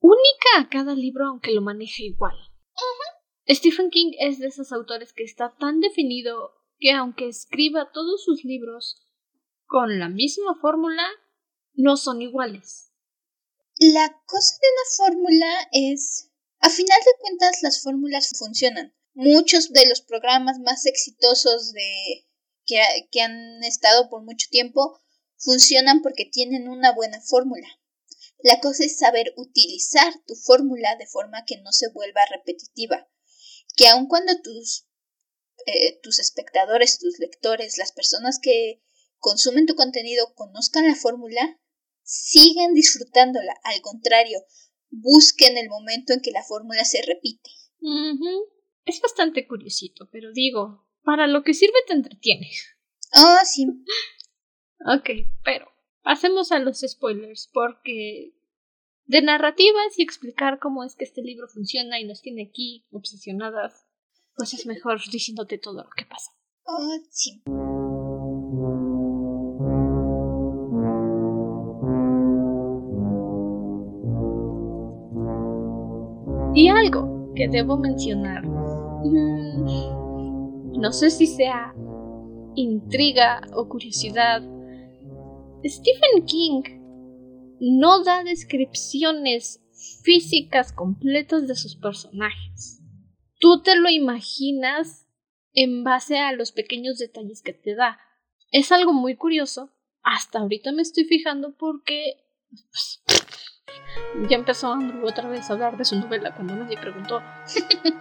única 0.00 0.50
a 0.58 0.68
cada 0.68 0.94
libro 0.94 1.26
aunque 1.26 1.52
lo 1.52 1.62
maneje 1.62 2.04
igual. 2.04 2.36
Stephen 3.52 3.90
King 3.90 4.12
es 4.18 4.38
de 4.38 4.46
esos 4.46 4.70
autores 4.70 5.12
que 5.12 5.24
está 5.24 5.54
tan 5.58 5.80
definido 5.80 6.52
que 6.78 6.92
aunque 6.92 7.28
escriba 7.28 7.90
todos 7.92 8.24
sus 8.24 8.44
libros 8.44 9.06
con 9.66 9.98
la 9.98 10.08
misma 10.08 10.56
fórmula, 10.60 11.02
no 11.74 11.96
son 11.96 12.22
iguales. 12.22 12.92
La 13.76 14.08
cosa 14.26 14.56
de 14.60 14.68
una 14.68 15.14
fórmula 15.14 15.68
es, 15.72 16.30
a 16.60 16.70
final 16.70 16.98
de 17.00 17.20
cuentas, 17.20 17.62
las 17.62 17.82
fórmulas 17.82 18.30
funcionan. 18.38 18.94
Muchos 19.14 19.72
de 19.72 19.88
los 19.88 20.00
programas 20.02 20.58
más 20.60 20.86
exitosos 20.86 21.72
de 21.72 22.26
que, 22.66 22.80
que 23.10 23.20
han 23.20 23.62
estado 23.64 24.08
por 24.08 24.22
mucho 24.22 24.46
tiempo 24.50 25.00
funcionan 25.38 26.02
porque 26.02 26.24
tienen 26.24 26.68
una 26.68 26.92
buena 26.92 27.20
fórmula. 27.20 27.66
La 28.42 28.60
cosa 28.60 28.84
es 28.84 28.98
saber 28.98 29.32
utilizar 29.36 30.12
tu 30.26 30.34
fórmula 30.34 30.96
de 30.96 31.06
forma 31.06 31.44
que 31.46 31.60
no 31.62 31.72
se 31.72 31.90
vuelva 31.90 32.20
repetitiva. 32.30 33.08
Que 33.76 33.88
aun 33.88 34.06
cuando 34.06 34.32
tus, 34.42 34.86
eh, 35.66 36.00
tus 36.02 36.18
espectadores, 36.18 36.98
tus 36.98 37.18
lectores, 37.18 37.78
las 37.78 37.92
personas 37.92 38.38
que 38.42 38.82
consumen 39.18 39.66
tu 39.66 39.74
contenido 39.74 40.34
conozcan 40.34 40.86
la 40.86 40.94
fórmula, 40.94 41.60
sigan 42.02 42.74
disfrutándola. 42.74 43.54
Al 43.64 43.80
contrario, 43.80 44.40
busquen 44.90 45.56
el 45.56 45.68
momento 45.68 46.12
en 46.12 46.20
que 46.20 46.30
la 46.30 46.42
fórmula 46.42 46.84
se 46.84 47.02
repite. 47.02 47.50
Es 48.84 49.00
bastante 49.00 49.46
curiosito, 49.46 50.08
pero 50.10 50.32
digo, 50.32 50.86
para 51.02 51.26
lo 51.26 51.42
que 51.42 51.54
sirve 51.54 51.78
te 51.86 51.94
entretiene. 51.94 52.50
Oh, 53.14 53.38
sí. 53.44 53.66
Ok, 54.86 55.10
pero 55.44 55.70
pasemos 56.02 56.52
a 56.52 56.58
los 56.58 56.80
spoilers, 56.80 57.48
porque 57.52 58.32
de 59.10 59.22
narrativas 59.22 59.98
y 59.98 60.02
explicar 60.02 60.60
cómo 60.60 60.84
es 60.84 60.94
que 60.94 61.02
este 61.02 61.20
libro 61.20 61.48
funciona 61.48 61.98
y 61.98 62.04
nos 62.04 62.22
tiene 62.22 62.46
aquí 62.48 62.86
obsesionadas, 62.92 63.84
pues 64.36 64.54
es 64.54 64.66
mejor 64.66 65.00
diciéndote 65.10 65.58
todo 65.58 65.82
lo 65.82 65.90
que 65.90 66.04
pasa. 66.04 66.30
Oh, 66.64 66.96
sí. 67.10 67.42
Y 76.54 76.68
algo 76.68 77.32
que 77.34 77.48
debo 77.48 77.78
mencionar, 77.78 78.46
mm, 78.46 79.64
no 80.78 80.92
sé 80.92 81.10
si 81.10 81.26
sea 81.26 81.74
intriga 82.54 83.40
o 83.54 83.68
curiosidad, 83.68 84.40
Stephen 85.64 86.24
King 86.26 86.79
no 87.60 88.02
da 88.02 88.24
descripciones 88.24 89.60
físicas 90.02 90.72
completas 90.72 91.46
de 91.46 91.54
sus 91.54 91.76
personajes. 91.76 92.80
Tú 93.38 93.62
te 93.62 93.76
lo 93.76 93.88
imaginas 93.88 95.06
en 95.52 95.84
base 95.84 96.18
a 96.18 96.32
los 96.32 96.52
pequeños 96.52 96.98
detalles 96.98 97.42
que 97.42 97.52
te 97.52 97.74
da. 97.74 97.98
Es 98.50 98.72
algo 98.72 98.92
muy 98.92 99.16
curioso. 99.16 99.70
Hasta 100.02 100.38
ahorita 100.38 100.72
me 100.72 100.82
estoy 100.82 101.04
fijando 101.04 101.54
porque 101.56 102.24
pues, 102.50 103.02
ya 104.28 104.36
empezó 104.36 104.72
Andrew 104.72 105.06
otra 105.06 105.28
vez 105.28 105.48
a 105.48 105.52
hablar 105.52 105.76
de 105.76 105.84
su 105.84 105.96
novela 105.96 106.34
cuando 106.34 106.56
nadie 106.56 106.78
preguntó. 106.78 107.22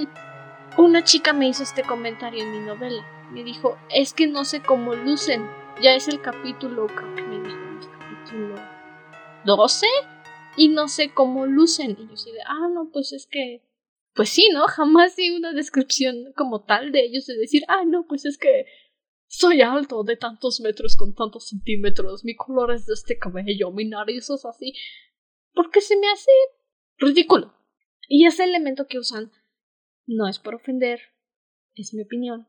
Una 0.77 1.03
chica 1.03 1.33
me 1.33 1.49
hizo 1.49 1.63
este 1.63 1.83
comentario 1.83 2.43
en 2.43 2.51
mi 2.51 2.59
novela. 2.59 3.05
Me 3.31 3.43
dijo, 3.43 3.77
es 3.89 4.13
que 4.13 4.27
no 4.27 4.45
sé 4.45 4.61
cómo 4.61 4.95
lucen. 4.95 5.45
Ya 5.81 5.93
es 5.93 6.07
el 6.07 6.21
capítulo, 6.21 6.87
creo 6.87 7.15
que 7.15 7.21
me 7.23 7.39
dijo, 7.39 7.57
el 7.57 7.89
capítulo 7.91 8.55
12 9.45 9.85
y 10.57 10.69
no 10.69 10.87
sé 10.87 11.13
cómo 11.13 11.45
lucen. 11.45 11.91
Y 11.99 12.07
yo 12.07 12.13
así 12.13 12.31
de, 12.31 12.41
ah, 12.45 12.67
no, 12.73 12.89
pues 12.91 13.13
es 13.13 13.27
que, 13.27 13.63
pues 14.13 14.29
sí, 14.29 14.49
¿no? 14.53 14.67
Jamás 14.67 15.15
di 15.15 15.31
una 15.31 15.53
descripción 15.53 16.33
como 16.35 16.63
tal 16.63 16.91
de 16.91 17.05
ellos 17.05 17.25
de 17.25 17.37
decir, 17.37 17.63
ah, 17.67 17.83
no, 17.85 18.05
pues 18.07 18.25
es 18.25 18.37
que 18.37 18.65
soy 19.27 19.61
alto 19.61 20.03
de 20.03 20.17
tantos 20.17 20.59
metros 20.59 20.95
con 20.95 21.13
tantos 21.13 21.49
centímetros, 21.49 22.25
mi 22.25 22.35
color 22.35 22.73
es 22.73 22.87
de 22.87 22.95
este 22.95 23.19
cabello, 23.19 23.71
mi 23.71 23.85
nariz 23.85 24.29
es 24.29 24.43
así. 24.45 24.73
Porque 25.53 25.81
se 25.81 25.97
me 25.97 26.09
hace 26.09 26.31
ridículo. 26.97 27.53
Y 28.07 28.25
ese 28.25 28.43
elemento 28.43 28.87
que 28.87 28.97
usan 28.97 29.31
no 30.07 30.27
es 30.27 30.39
por 30.39 30.55
ofender, 30.55 30.99
es 31.75 31.93
mi 31.93 32.01
opinión. 32.01 32.47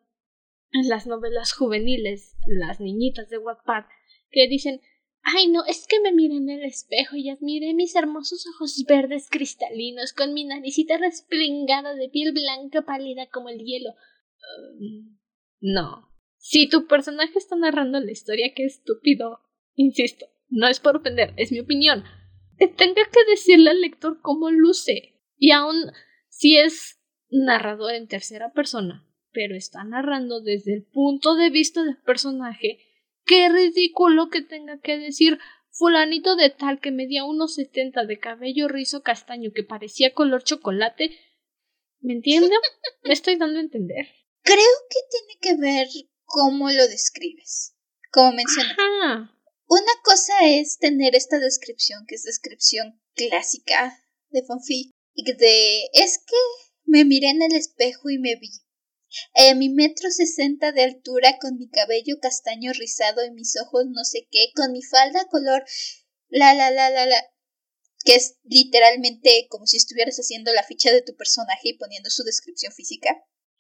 en 0.73 0.89
las 0.89 1.07
novelas 1.07 1.53
juveniles, 1.53 2.37
las 2.47 2.79
niñitas 2.81 3.29
de 3.29 3.39
Wattpad, 3.39 3.85
que 4.31 4.49
dicen 4.49 4.81
Ay, 5.23 5.49
no, 5.49 5.65
es 5.67 5.87
que 5.87 6.01
me 6.01 6.13
miré 6.13 6.37
en 6.37 6.49
el 6.49 6.65
espejo 6.65 7.17
y 7.17 7.29
admiré 7.29 7.75
mis 7.75 7.95
hermosos 7.95 8.47
ojos 8.55 8.85
verdes 8.89 9.29
cristalinos 9.31 10.13
con 10.13 10.33
mi 10.33 10.45
naricita 10.45 10.97
resplingada 10.97 11.95
de 11.95 12.09
piel 12.09 12.33
blanca 12.33 12.83
pálida 12.83 13.29
como 13.29 13.51
el 13.51 13.59
hielo. 13.59 13.91
Um, 13.91 15.19
no. 15.61 16.09
Si 16.39 16.69
tu 16.69 16.87
personaje 16.87 17.39
está 17.39 17.55
narrando 17.57 18.01
la 18.01 18.11
historia, 18.11 18.55
qué 18.55 18.65
estúpido. 18.65 19.41
Insisto, 19.75 20.27
no 20.49 20.69
es 20.69 20.81
por 20.81 20.97
ofender, 20.97 21.35
es 21.37 21.53
mi 21.53 21.61
opinión. 21.61 22.05
Que 22.59 22.67
tenga 22.67 23.03
que 23.13 23.31
decirle 23.31 23.71
al 23.71 23.81
lector 23.81 24.21
cómo 24.23 24.51
luce. 24.51 25.21
Y 25.37 25.51
aun 25.53 25.93
si 26.29 26.57
es 26.57 26.99
narrador 27.31 27.95
en 27.95 28.09
tercera 28.09 28.53
persona, 28.53 29.07
pero 29.33 29.55
está 29.55 29.85
narrando 29.85 30.41
desde 30.41 30.75
el 30.75 30.85
punto 30.85 31.35
de 31.35 31.51
vista 31.51 31.85
del 31.85 31.99
personaje, 31.99 32.79
qué 33.31 33.49
ridículo 33.49 34.29
que 34.29 34.43
tenga 34.43 34.81
que 34.81 34.99
decir 34.99 35.39
fulanito 35.71 36.35
de 36.35 36.51
tal 36.51 36.81
que 36.81 36.91
medía 36.91 37.25
unos 37.25 37.55
setenta 37.55 38.05
de 38.05 38.19
cabello 38.19 38.67
rizo 38.67 39.05
castaño 39.05 39.53
que 39.55 39.63
parecía 39.63 40.13
color 40.13 40.43
chocolate. 40.43 41.17
¿Me 42.01 42.15
entiende? 42.15 42.51
¿Me 43.05 43.13
estoy 43.13 43.37
dando 43.37 43.61
a 43.61 43.63
entender? 43.63 44.09
Creo 44.43 44.75
que 44.91 44.99
tiene 45.11 45.39
que 45.41 45.63
ver 45.63 45.87
cómo 46.25 46.71
lo 46.71 46.89
describes. 46.89 47.77
Como 48.11 48.33
mencioné. 48.33 48.75
Una 49.69 49.93
cosa 50.03 50.33
es 50.43 50.79
tener 50.79 51.15
esta 51.15 51.39
descripción, 51.39 52.05
que 52.09 52.17
es 52.17 52.25
descripción 52.25 53.01
clásica 53.15 53.97
de 54.31 54.43
fanfic, 54.43 54.91
y 55.15 55.23
de 55.33 55.85
es 55.93 56.19
que 56.19 56.37
me 56.85 57.05
miré 57.05 57.29
en 57.29 57.43
el 57.43 57.55
espejo 57.55 58.11
y 58.11 58.19
me 58.19 58.35
vi. 58.35 58.51
Eh, 59.35 59.55
mi 59.55 59.69
metro 59.69 60.11
sesenta 60.11 60.73
de 60.73 60.85
altura, 60.85 61.37
con 61.41 61.57
mi 61.57 61.69
cabello 61.69 62.17
castaño 62.21 62.73
rizado 62.73 63.25
y 63.25 63.31
mis 63.31 63.57
ojos 63.61 63.87
no 63.89 64.05
sé 64.05 64.29
qué, 64.31 64.53
con 64.55 64.73
mi 64.73 64.83
falda 64.83 65.25
color 65.27 65.65
la 66.29 66.55
la 66.55 66.71
la 66.71 66.91
la 66.91 67.07
la 67.07 67.17
que 68.05 68.15
es 68.15 68.39
literalmente 68.45 69.47
como 69.51 69.67
si 69.67 69.77
estuvieras 69.77 70.17
haciendo 70.17 70.53
la 70.53 70.63
ficha 70.63 70.91
de 70.91 71.03
tu 71.03 71.15
personaje 71.17 71.71
y 71.71 71.79
poniendo 71.79 72.09
su 72.09 72.23
descripción 72.23 72.73
física. 72.73 73.11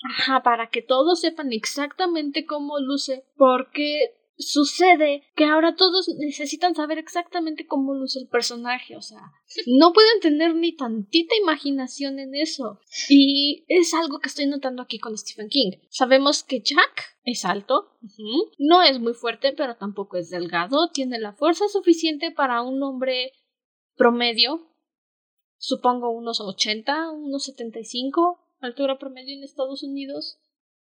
Ajá, 0.02 0.42
para 0.42 0.70
que 0.70 0.80
todos 0.80 1.20
sepan 1.20 1.52
exactamente 1.52 2.46
cómo 2.46 2.78
luce, 2.78 3.26
porque 3.36 4.14
sucede 4.40 5.22
que 5.34 5.44
ahora 5.44 5.76
todos 5.76 6.08
necesitan 6.18 6.74
saber 6.74 6.98
exactamente 6.98 7.66
cómo 7.66 7.94
luce 7.94 8.18
el 8.18 8.28
personaje, 8.28 8.96
o 8.96 9.02
sea, 9.02 9.20
no 9.66 9.92
pueden 9.92 10.20
tener 10.20 10.54
ni 10.54 10.74
tantita 10.74 11.34
imaginación 11.40 12.18
en 12.18 12.34
eso. 12.34 12.80
Y 13.08 13.64
es 13.68 13.94
algo 13.94 14.18
que 14.18 14.28
estoy 14.28 14.46
notando 14.46 14.82
aquí 14.82 14.98
con 14.98 15.16
Stephen 15.16 15.48
King. 15.48 15.72
Sabemos 15.88 16.42
que 16.42 16.60
Jack 16.60 17.18
es 17.24 17.44
alto, 17.44 17.98
no 18.58 18.82
es 18.82 18.98
muy 19.00 19.14
fuerte, 19.14 19.52
pero 19.52 19.76
tampoco 19.76 20.16
es 20.16 20.30
delgado, 20.30 20.90
tiene 20.90 21.18
la 21.18 21.32
fuerza 21.32 21.68
suficiente 21.68 22.30
para 22.30 22.62
un 22.62 22.82
hombre 22.82 23.32
promedio, 23.94 24.70
supongo 25.58 26.10
unos 26.10 26.40
80, 26.40 27.10
unos 27.10 27.44
75, 27.44 28.38
altura 28.60 28.98
promedio 28.98 29.36
en 29.36 29.44
Estados 29.44 29.82
Unidos. 29.82 30.38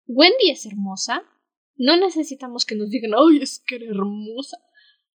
Wendy 0.07 0.49
es 0.49 0.65
hermosa, 0.65 1.23
no 1.77 1.97
necesitamos 1.97 2.65
que 2.65 2.75
nos 2.75 2.89
digan, 2.89 3.11
¡ay, 3.13 3.39
es 3.41 3.63
que 3.65 3.75
era 3.75 3.85
hermosa! 3.85 4.57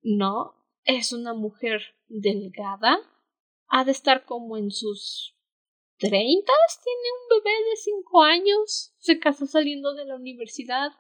No, 0.01 0.55
es 0.83 1.13
una 1.13 1.33
mujer 1.33 1.81
delgada. 2.07 2.99
Ha 3.67 3.85
de 3.85 3.91
estar 3.91 4.25
como 4.25 4.57
en 4.57 4.71
sus 4.71 5.35
treintas. 5.97 6.81
Tiene 6.83 7.09
un 7.21 7.43
bebé 7.43 7.55
de 7.69 7.75
cinco 7.75 8.23
años. 8.23 8.93
Se 8.97 9.19
casó 9.19 9.45
saliendo 9.45 9.93
de 9.93 10.05
la 10.05 10.15
universidad. 10.15 10.91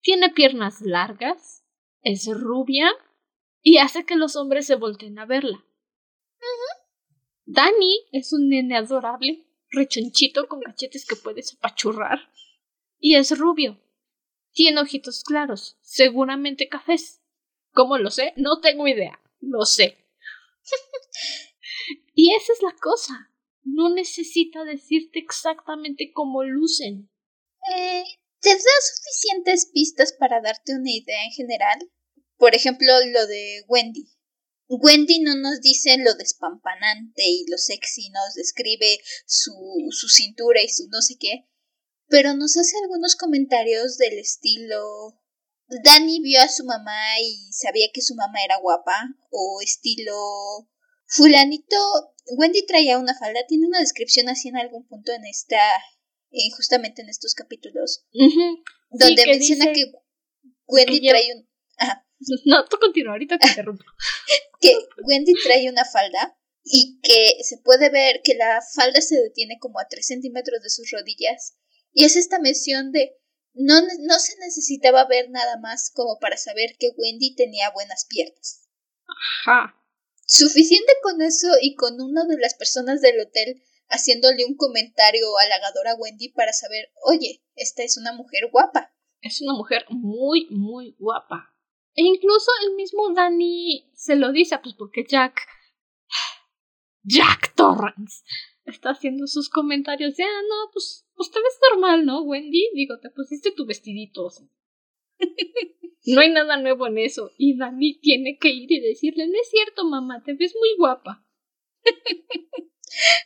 Tiene 0.00 0.30
piernas 0.30 0.80
largas. 0.82 1.64
Es 2.02 2.28
rubia. 2.28 2.90
Y 3.62 3.78
hace 3.78 4.04
que 4.04 4.16
los 4.16 4.36
hombres 4.36 4.66
se 4.66 4.76
volteen 4.76 5.18
a 5.18 5.26
verla. 5.26 5.64
Danny 7.44 8.06
es 8.12 8.32
un 8.32 8.48
nene 8.48 8.76
adorable, 8.76 9.44
rechonchito 9.70 10.46
con 10.46 10.60
cachetes 10.60 11.04
que 11.04 11.16
puedes 11.16 11.54
apachurrar. 11.54 12.20
Y 12.98 13.16
es 13.16 13.36
rubio. 13.36 13.78
Tiene 14.52 14.80
ojitos 14.80 15.22
claros, 15.22 15.78
seguramente 15.82 16.68
cafés. 16.68 17.20
¿Cómo 17.72 17.98
lo 17.98 18.10
sé? 18.10 18.32
No 18.36 18.60
tengo 18.60 18.88
idea. 18.88 19.20
Lo 19.40 19.64
sé. 19.64 19.96
y 22.14 22.34
esa 22.34 22.52
es 22.52 22.62
la 22.62 22.74
cosa. 22.80 23.32
No 23.62 23.90
necesita 23.90 24.64
decirte 24.64 25.20
exactamente 25.20 26.10
cómo 26.12 26.42
lucen. 26.42 27.10
Eh, 27.76 28.04
¿Te 28.40 28.50
da 28.50 28.56
suficientes 28.56 29.70
pistas 29.72 30.12
para 30.14 30.40
darte 30.40 30.74
una 30.74 30.90
idea 30.90 31.24
en 31.24 31.32
general? 31.32 31.90
Por 32.36 32.54
ejemplo, 32.54 32.88
lo 33.12 33.26
de 33.26 33.64
Wendy. 33.68 34.08
Wendy 34.66 35.20
no 35.20 35.34
nos 35.36 35.60
dice 35.60 35.96
lo 35.98 36.14
despampanante 36.14 37.22
y 37.26 37.44
lo 37.50 37.58
sexy, 37.58 38.08
nos 38.10 38.34
describe 38.34 39.00
su, 39.26 39.52
su 39.90 40.08
cintura 40.08 40.62
y 40.62 40.68
su 40.68 40.86
no 40.88 41.02
sé 41.02 41.16
qué, 41.18 41.49
pero 42.10 42.34
nos 42.34 42.56
hace 42.56 42.76
algunos 42.82 43.16
comentarios 43.16 43.96
del 43.96 44.18
estilo 44.18 45.16
Dani 45.84 46.20
vio 46.20 46.42
a 46.42 46.48
su 46.48 46.64
mamá 46.64 47.20
y 47.22 47.52
sabía 47.52 47.86
que 47.94 48.02
su 48.02 48.14
mamá 48.16 48.42
era 48.44 48.58
guapa 48.58 49.08
o 49.30 49.60
estilo 49.62 50.68
fulanito 51.06 51.76
Wendy 52.36 52.66
traía 52.66 52.98
una 52.98 53.16
falda 53.16 53.46
tiene 53.48 53.66
una 53.66 53.78
descripción 53.78 54.28
así 54.28 54.48
en 54.48 54.56
algún 54.56 54.86
punto 54.86 55.12
en 55.12 55.24
esta 55.24 55.60
eh, 56.32 56.50
justamente 56.56 57.02
en 57.02 57.08
estos 57.08 57.34
capítulos 57.34 58.04
donde 58.90 59.26
menciona 59.26 59.72
que 59.72 59.92
Wendy 60.66 61.00
trae 61.08 61.34
un 61.34 61.48
no 62.44 62.64
tú 62.66 62.76
continúa 62.78 63.12
ahorita 63.12 63.38
te 63.38 63.48
interrumpo. 63.48 63.84
Que 64.60 64.74
Wendy 65.04 65.32
trae 65.42 65.70
una 65.70 65.86
falda 65.86 66.36
y 66.62 67.00
que 67.00 67.42
se 67.42 67.56
puede 67.64 67.88
ver 67.88 68.20
que 68.22 68.34
la 68.34 68.60
falda 68.74 69.00
se 69.00 69.16
detiene 69.16 69.56
como 69.58 69.80
a 69.80 69.88
tres 69.88 70.08
centímetros 70.08 70.62
de 70.62 70.68
sus 70.68 70.90
rodillas 70.90 71.56
y 71.92 72.04
es 72.04 72.16
esta 72.16 72.38
mención 72.38 72.92
de 72.92 73.16
no, 73.52 73.80
no 73.80 74.18
se 74.18 74.38
necesitaba 74.38 75.06
ver 75.06 75.30
nada 75.30 75.58
más 75.58 75.90
como 75.92 76.18
para 76.18 76.36
saber 76.36 76.76
que 76.78 76.90
Wendy 76.96 77.34
tenía 77.34 77.70
buenas 77.70 78.06
piernas. 78.08 78.68
Ajá. 79.44 79.76
Suficiente 80.26 80.92
con 81.02 81.20
eso 81.20 81.48
y 81.60 81.74
con 81.74 82.00
una 82.00 82.24
de 82.24 82.38
las 82.38 82.54
personas 82.54 83.00
del 83.00 83.20
hotel 83.20 83.62
haciéndole 83.88 84.44
un 84.46 84.56
comentario 84.56 85.36
halagador 85.38 85.88
a 85.88 85.96
Wendy 85.96 86.28
para 86.28 86.52
saber, 86.52 86.92
oye, 87.02 87.42
esta 87.56 87.82
es 87.82 87.96
una 87.98 88.12
mujer 88.12 88.48
guapa. 88.52 88.94
Es 89.20 89.42
una 89.42 89.54
mujer 89.54 89.84
muy, 89.90 90.46
muy 90.50 90.94
guapa. 90.98 91.54
E 91.94 92.02
incluso 92.02 92.50
el 92.64 92.76
mismo 92.76 93.12
Danny 93.12 93.90
se 93.94 94.14
lo 94.14 94.32
dice, 94.32 94.58
pues 94.62 94.74
porque 94.78 95.04
Jack. 95.04 95.40
Jack 97.02 97.54
Torrance 97.54 98.22
está 98.70 98.90
haciendo 98.90 99.26
sus 99.26 99.48
comentarios 99.48 100.16
de, 100.16 100.24
ah, 100.24 100.42
no, 100.48 100.70
pues, 100.72 101.06
pues 101.14 101.30
te 101.30 101.38
ves 101.38 101.58
normal, 101.70 102.04
¿no, 102.04 102.22
Wendy? 102.22 102.68
Digo, 102.74 102.98
te 103.00 103.10
pusiste 103.10 103.52
tu 103.52 103.66
vestidito. 103.66 104.28
no 106.06 106.20
hay 106.20 106.30
nada 106.30 106.56
nuevo 106.56 106.86
en 106.86 106.98
eso. 106.98 107.30
Y 107.36 107.56
Dani 107.56 107.98
tiene 108.00 108.38
que 108.38 108.50
ir 108.50 108.70
y 108.72 108.80
decirle, 108.80 109.26
no 109.26 109.34
es 109.40 109.50
cierto, 109.50 109.84
mamá, 109.84 110.22
te 110.24 110.34
ves 110.34 110.54
muy 110.58 110.70
guapa. 110.78 111.26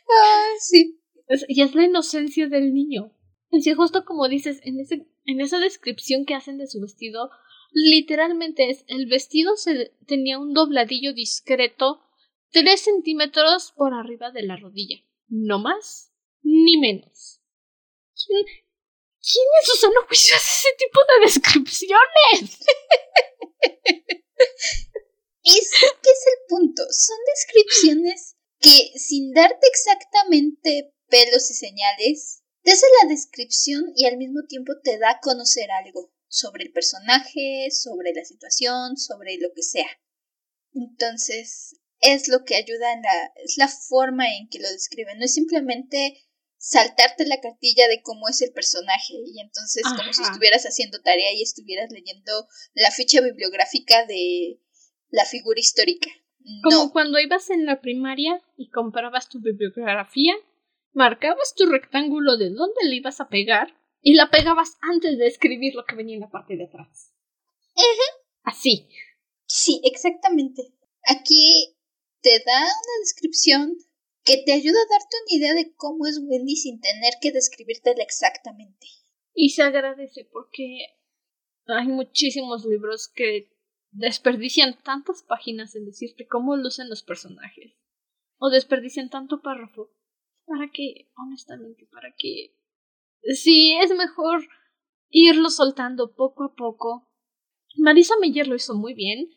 ah, 0.09 0.53
sí. 0.59 0.99
y 1.47 1.61
es 1.61 1.75
la 1.75 1.85
inocencia 1.85 2.47
del 2.47 2.73
niño. 2.73 3.11
Así 3.51 3.73
justo 3.73 4.05
como 4.05 4.27
dices, 4.27 4.59
en, 4.63 4.79
ese, 4.79 5.07
en 5.25 5.41
esa 5.41 5.59
descripción 5.59 6.25
que 6.25 6.35
hacen 6.35 6.57
de 6.57 6.67
su 6.67 6.81
vestido, 6.81 7.29
literalmente 7.71 8.69
es, 8.69 8.85
el 8.87 9.05
vestido 9.07 9.55
se 9.55 9.93
tenía 10.05 10.39
un 10.39 10.53
dobladillo 10.53 11.13
discreto 11.13 12.01
tres 12.51 12.81
centímetros 12.81 13.73
por 13.75 13.93
arriba 13.93 14.31
de 14.31 14.43
la 14.43 14.55
rodilla 14.55 14.97
no 15.27 15.59
más 15.59 16.11
ni 16.41 16.77
menos. 16.77 17.41
¿Quién, 18.15 18.45
quién 18.45 19.45
en 19.59 19.65
su 19.65 19.73
ese 20.35 20.69
tipo 20.77 20.99
de 21.01 21.25
descripciones? 21.25 22.59
Ese 25.45 25.85
que 26.01 26.09
es 26.09 26.25
el 26.25 26.39
punto. 26.47 26.83
Son 26.89 27.17
descripciones 27.27 28.35
que, 28.59 28.97
sin 28.97 29.31
darte 29.31 29.67
exactamente 29.67 30.91
pelos 31.07 31.51
y 31.51 31.53
señales, 31.53 32.41
te 32.63 32.71
hace 32.71 32.87
la 33.03 33.09
descripción 33.09 33.93
y 33.95 34.05
al 34.05 34.17
mismo 34.17 34.41
tiempo 34.47 34.73
te 34.83 34.97
da 34.97 35.11
a 35.11 35.19
conocer 35.19 35.69
algo 35.71 36.11
sobre 36.27 36.63
el 36.63 36.71
personaje, 36.71 37.69
sobre 37.71 38.11
la 38.13 38.25
situación, 38.25 38.97
sobre 38.97 39.37
lo 39.37 39.49
que 39.55 39.61
sea. 39.61 39.87
Entonces, 40.73 41.79
es 42.05 42.27
lo 42.27 42.43
que 42.43 42.55
ayuda 42.55 42.93
en 42.93 43.01
la, 43.01 43.33
es 43.43 43.57
la 43.57 43.67
forma 43.67 44.25
en 44.35 44.47
que 44.49 44.59
lo 44.59 44.69
describen, 44.69 45.17
no 45.17 45.25
es 45.25 45.33
simplemente 45.33 46.25
saltarte 46.57 47.27
la 47.27 47.39
cartilla 47.41 47.87
de 47.87 48.01
cómo 48.01 48.27
es 48.27 48.41
el 48.41 48.51
personaje 48.51 49.13
y 49.13 49.39
entonces 49.39 49.83
como 49.83 50.11
si 50.13 50.23
estuvieras 50.23 50.63
haciendo 50.63 50.99
tarea 51.01 51.31
y 51.33 51.43
estuvieras 51.43 51.91
leyendo 51.91 52.47
la 52.73 52.89
ficha 52.91 53.21
bibliográfica 53.21 54.05
de 54.07 54.59
la 55.09 55.25
figura 55.25 55.59
histórica. 55.59 56.09
Como 56.63 56.91
cuando 56.91 57.19
ibas 57.19 57.49
en 57.49 57.65
la 57.65 57.81
primaria 57.81 58.41
y 58.55 58.69
comprabas 58.69 59.29
tu 59.29 59.39
bibliografía, 59.41 60.35
marcabas 60.93 61.53
tu 61.55 61.65
rectángulo 61.65 62.37
de 62.37 62.49
dónde 62.49 62.83
le 62.83 62.95
ibas 62.95 63.19
a 63.19 63.29
pegar 63.29 63.75
y 64.01 64.13
la 64.13 64.29
pegabas 64.29 64.77
antes 64.81 65.17
de 65.17 65.27
escribir 65.27 65.75
lo 65.75 65.85
que 65.85 65.95
venía 65.95 66.15
en 66.15 66.21
la 66.21 66.29
parte 66.29 66.55
de 66.55 66.65
atrás. 66.65 67.13
Así. 68.43 68.87
Sí, 69.47 69.81
exactamente. 69.83 70.73
Aquí 71.07 71.74
te 72.25 72.43
da 72.43 72.59
una 72.59 72.99
descripción 73.01 73.77
que 74.23 74.41
te 74.43 74.53
ayuda 74.53 74.79
a 74.79 74.89
darte 74.89 75.15
una 75.21 75.37
idea 75.37 75.53
de 75.53 75.75
cómo 75.75 76.07
es 76.07 76.19
Wendy 76.19 76.55
sin 76.55 76.81
tener 76.81 77.13
que 77.21 77.31
describírtela 77.31 78.01
exactamente. 78.01 78.87
Y 79.35 79.51
se 79.51 79.61
agradece 79.61 80.27
porque 80.33 80.87
hay 81.67 81.87
muchísimos 81.87 82.65
libros 82.65 83.09
que 83.13 83.51
desperdician 83.91 84.75
tantas 84.81 85.21
páginas 85.21 85.75
en 85.75 85.85
decirte 85.85 86.25
cómo 86.25 86.55
lucen 86.57 86.89
los 86.89 87.03
personajes. 87.03 87.75
O 88.39 88.49
desperdician 88.49 89.11
tanto 89.11 89.43
párrafo. 89.43 89.91
¿Para 90.47 90.71
qué? 90.71 91.11
Honestamente, 91.15 91.87
¿para 91.91 92.11
qué? 92.17 92.57
Sí, 93.35 93.77
es 93.79 93.95
mejor 93.95 94.47
irlo 95.09 95.51
soltando 95.51 96.15
poco 96.15 96.45
a 96.45 96.55
poco. 96.55 97.07
Marisa 97.77 98.15
Meyer 98.19 98.47
lo 98.47 98.55
hizo 98.55 98.73
muy 98.73 98.95
bien. 98.95 99.29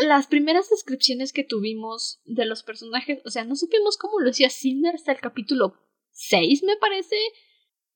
Las 0.00 0.26
primeras 0.26 0.68
descripciones 0.70 1.32
que 1.32 1.44
tuvimos 1.44 2.20
de 2.24 2.44
los 2.44 2.62
personajes, 2.62 3.20
o 3.24 3.30
sea, 3.30 3.44
no 3.44 3.54
supimos 3.54 3.96
cómo 3.96 4.18
lo 4.20 4.30
hacía 4.30 4.50
Cinder 4.50 4.94
hasta 4.94 5.12
el 5.12 5.20
capítulo 5.20 5.74
6, 6.10 6.64
me 6.64 6.76
parece. 6.76 7.16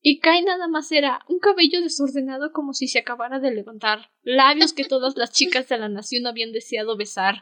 Y 0.01 0.19
Kai 0.19 0.43
nada 0.43 0.67
más 0.67 0.91
era 0.91 1.25
un 1.27 1.39
cabello 1.39 1.81
desordenado 1.81 2.51
como 2.53 2.73
si 2.73 2.87
se 2.87 2.99
acabara 2.99 3.39
de 3.39 3.51
levantar, 3.51 4.11
labios 4.21 4.71
que 4.71 4.85
todas 4.85 5.17
las 5.17 5.31
chicas 5.31 5.67
de 5.67 5.79
la 5.79 5.89
nación 5.89 6.27
habían 6.27 6.51
deseado 6.51 6.95
besar. 6.95 7.41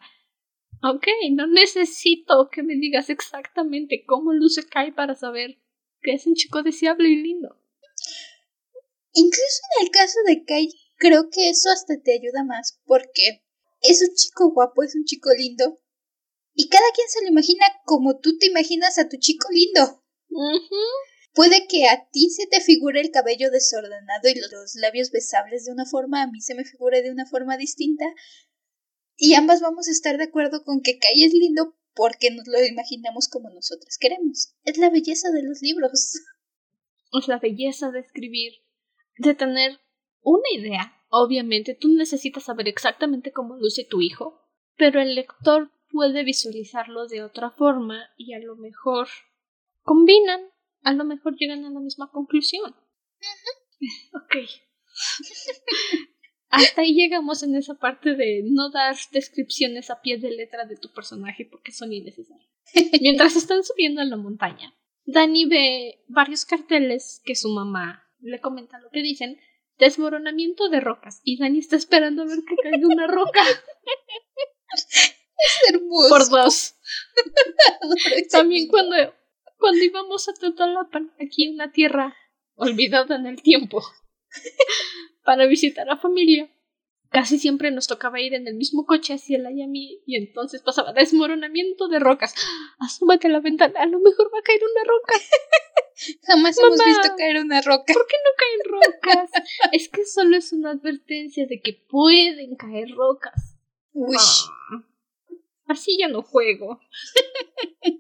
Ok, 0.82 1.08
no 1.32 1.48
necesito 1.48 2.50
que 2.50 2.64
me 2.64 2.76
digas 2.76 3.10
exactamente 3.10 4.04
cómo 4.06 4.34
luce 4.34 4.66
Kai 4.68 4.92
para 4.94 5.16
saber 5.16 5.60
que 6.02 6.14
es 6.14 6.26
un 6.26 6.36
chico 6.36 6.64
deseable 6.64 7.10
y 7.10 7.16
lindo. 7.18 7.60
Incluso 9.14 9.62
en 9.80 9.86
el 9.86 9.92
caso 9.92 10.20
de 10.26 10.44
Kai, 10.44 10.70
creo 10.98 11.30
que 11.30 11.50
eso 11.50 11.70
hasta 11.70 12.02
te 12.02 12.14
ayuda 12.14 12.44
más 12.44 12.82
porque 12.86 13.43
es 13.84 14.02
un 14.02 14.16
chico 14.16 14.52
guapo, 14.52 14.84
es 14.84 14.96
un 14.96 15.06
chico 15.06 15.30
lindo. 15.38 15.80
Y 16.56 16.70
cada 16.70 16.86
quien 16.96 17.08
se 17.10 17.22
lo 17.24 17.30
imagina 17.30 17.66
como 17.86 18.20
tú 18.20 18.38
te 18.38 18.48
imaginas 18.48 18.98
a 18.98 19.10
tu 19.10 19.18
chico 19.18 19.48
lindo. 19.52 20.04
Puede 21.34 21.68
que 21.68 21.88
a 21.88 22.08
ti 22.12 22.30
se 22.30 22.48
te 22.48 22.62
figure 22.62 23.02
el 23.02 23.12
cabello 23.12 23.50
desordenado 23.50 24.30
y 24.30 24.36
los 24.36 24.76
labios 24.76 25.12
besables 25.12 25.66
de 25.66 25.72
una 25.72 25.86
forma, 25.86 26.22
a 26.22 26.28
mí 26.28 26.42
se 26.42 26.56
me 26.56 26.64
figure 26.64 27.02
de 27.02 27.12
una 27.12 27.26
forma 27.26 27.58
distinta. 27.58 28.06
Y 29.16 29.34
ambas 29.34 29.62
vamos 29.62 29.88
a 29.88 29.92
estar 29.92 30.18
de 30.18 30.26
acuerdo 30.26 30.64
con 30.64 30.82
que 30.82 30.98
Kai 31.00 31.24
es 31.24 31.34
lindo 31.34 31.76
porque 31.96 32.32
nos 32.32 32.48
lo 32.48 32.64
imaginamos 32.64 33.28
como 33.30 33.50
nosotras 33.50 33.98
queremos. 34.00 34.54
Es 34.64 34.78
la 34.78 34.90
belleza 34.90 35.32
de 35.32 35.44
los 35.44 35.62
libros. 35.62 36.14
Es 37.12 37.28
la 37.28 37.40
belleza 37.40 37.92
de 37.92 38.00
escribir 38.00 38.54
de 39.18 39.36
tener 39.36 39.80
una 40.24 40.50
idea. 40.54 40.98
Obviamente 41.10 41.76
tú 41.80 41.90
necesitas 41.90 42.44
saber 42.44 42.68
exactamente 42.68 43.32
cómo 43.32 43.56
luce 43.58 43.86
tu 43.86 44.02
hijo, 44.02 44.42
pero 44.76 45.00
el 45.02 45.16
lector 45.16 45.72
puede 45.90 46.24
visualizarlo 46.24 47.08
de 47.08 47.24
otra 47.24 47.52
forma 47.52 48.10
y 48.18 48.34
a 48.34 48.40
lo 48.40 48.56
mejor 48.56 49.08
combinan, 49.84 50.42
a 50.82 50.94
lo 50.94 51.04
mejor 51.06 51.36
llegan 51.36 51.66
a 51.66 51.70
la 51.70 51.80
misma 51.80 52.10
conclusión. 52.12 52.76
Ok. 54.14 54.36
Hasta 56.50 56.82
ahí 56.82 56.94
llegamos 56.94 57.42
en 57.42 57.56
esa 57.56 57.74
parte 57.76 58.16
de 58.16 58.44
no 58.46 58.70
dar 58.70 58.96
descripciones 59.12 59.90
a 59.90 60.02
pie 60.02 60.18
de 60.20 60.32
letra 60.32 60.66
de 60.66 60.78
tu 60.78 60.92
personaje 60.94 61.48
porque 61.50 61.72
son 61.72 61.92
innecesarias. 61.92 62.48
Mientras 63.02 63.36
están 63.36 63.64
subiendo 63.64 64.02
a 64.02 64.06
la 64.06 64.18
montaña, 64.18 64.74
Dani 65.06 65.46
ve 65.46 66.04
varios 66.08 66.46
carteles 66.46 67.22
que 67.26 67.36
su 67.36 67.50
mamá 67.50 68.08
le 68.20 68.40
comenta 68.40 68.80
lo 68.80 68.90
que 68.90 69.02
dicen, 69.02 69.40
desmoronamiento 69.78 70.70
de 70.70 70.80
rocas. 70.80 71.22
Y 71.24 71.38
Dani 71.38 71.60
está 71.60 71.76
esperando 71.76 72.24
a 72.24 72.26
ver 72.26 72.40
que 72.48 72.56
caiga 72.56 72.88
una 72.88 73.08
roca. 73.08 73.42
Es 75.44 75.74
hermoso. 75.74 76.10
Por 76.10 76.30
dos. 76.30 76.76
También 78.32 78.70
cuando, 78.70 78.96
cuando 79.58 79.84
íbamos 79.84 80.30
a 80.30 80.34
Totolapan, 80.34 81.12
aquí 81.20 81.46
en 81.46 81.56
una 81.56 81.72
tierra 81.72 82.16
olvidada 82.56 83.18
en 83.18 83.26
el 83.28 83.42
tiempo, 83.42 83.84
para 85.26 85.46
visitar 85.46 85.90
a 85.90 85.98
familia, 85.98 86.50
casi 87.14 87.38
siempre 87.38 87.70
nos 87.70 87.86
tocaba 87.88 88.20
ir 88.20 88.34
en 88.34 88.48
el 88.48 88.56
mismo 88.56 88.88
coche 88.88 89.14
hacia 89.14 89.38
la 89.38 89.52
Yami 89.52 90.02
y 90.06 90.18
entonces 90.18 90.64
pasaba 90.64 90.94
desmoronamiento 90.94 91.88
de 91.88 92.00
rocas. 92.00 92.34
Asómate 92.80 93.28
a 93.28 93.30
la 93.30 93.40
ventana, 93.40 93.80
a 93.80 93.86
lo 93.86 94.00
mejor 94.00 94.34
va 94.34 94.40
a 94.40 94.42
caer 94.42 94.62
una 94.64 94.84
roca. 94.84 95.14
Jamás 96.24 96.58
hemos 96.58 96.84
visto 96.84 97.16
caer 97.16 97.38
una 97.38 97.62
roca. 97.62 97.94
¿Por 97.94 98.08
qué 98.08 98.16
no 98.18 98.32
caen 98.36 98.64
rocas? 98.82 99.30
es 99.72 99.90
que 99.90 100.06
solo 100.06 100.36
es 100.36 100.52
una 100.54 100.72
advertencia 100.72 101.46
de 101.46 101.62
que 101.62 101.74
pueden 101.88 102.56
caer 102.56 102.90
rocas. 102.90 103.60
Uy. 103.94 104.18
Ah, 104.18 104.84
así 105.68 105.96
ya 106.00 106.08
no 106.08 106.24
juego. 106.24 106.80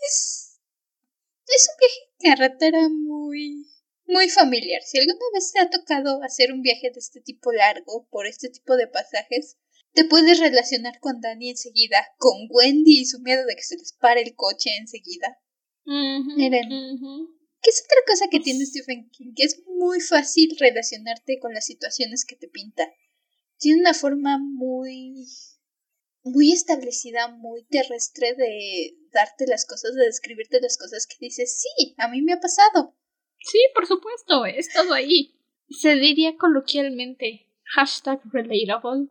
es, 0.00 0.58
es 1.46 1.68
un 1.68 1.76
viaje 1.78 2.00
en 2.00 2.30
carretera 2.30 2.88
muy 2.88 3.66
muy 4.06 4.28
familiar. 4.28 4.82
Si 4.82 4.98
alguna 4.98 5.26
vez 5.34 5.52
te 5.52 5.60
ha 5.60 5.70
tocado 5.70 6.22
hacer 6.22 6.52
un 6.52 6.62
viaje 6.62 6.90
de 6.90 6.98
este 6.98 7.20
tipo 7.20 7.52
largo 7.52 8.08
por 8.10 8.26
este 8.26 8.48
tipo 8.48 8.76
de 8.76 8.86
pasajes, 8.86 9.56
te 9.92 10.04
puedes 10.04 10.38
relacionar 10.38 10.98
con 11.00 11.20
Dani 11.20 11.50
enseguida, 11.50 12.06
con 12.18 12.34
Wendy 12.50 13.00
y 13.00 13.06
su 13.06 13.20
miedo 13.20 13.44
de 13.46 13.56
que 13.56 13.62
se 13.62 13.76
les 13.76 13.92
pare 13.94 14.22
el 14.22 14.34
coche 14.34 14.70
enseguida. 14.78 15.38
Miren, 15.84 16.68
¿qué 17.62 17.70
es 17.70 17.82
otra 17.84 18.00
cosa 18.06 18.26
que 18.30 18.40
tiene 18.40 18.66
Stephen 18.66 19.08
King? 19.10 19.32
Que 19.34 19.44
es 19.44 19.62
muy 19.66 20.00
fácil 20.00 20.56
relacionarte 20.58 21.38
con 21.38 21.54
las 21.54 21.66
situaciones 21.66 22.24
que 22.24 22.36
te 22.36 22.48
pinta. 22.48 22.92
Tiene 23.58 23.80
una 23.80 23.94
forma 23.94 24.38
muy 24.38 25.26
muy 26.26 26.52
establecida, 26.52 27.28
muy 27.28 27.64
terrestre 27.66 28.34
de 28.34 28.96
darte 29.12 29.46
las 29.46 29.64
cosas, 29.64 29.94
de 29.94 30.06
describirte 30.06 30.60
las 30.60 30.76
cosas 30.76 31.06
que 31.06 31.16
dices, 31.20 31.60
sí, 31.60 31.94
a 31.98 32.08
mí 32.08 32.20
me 32.20 32.32
ha 32.32 32.40
pasado. 32.40 32.96
Sí, 33.46 33.58
por 33.74 33.86
supuesto, 33.86 34.44
he 34.44 34.58
estado 34.58 34.92
ahí. 34.92 35.38
Se 35.68 35.94
diría 35.94 36.36
coloquialmente 36.36 37.48
hashtag 37.62 38.20
relatable. 38.32 39.08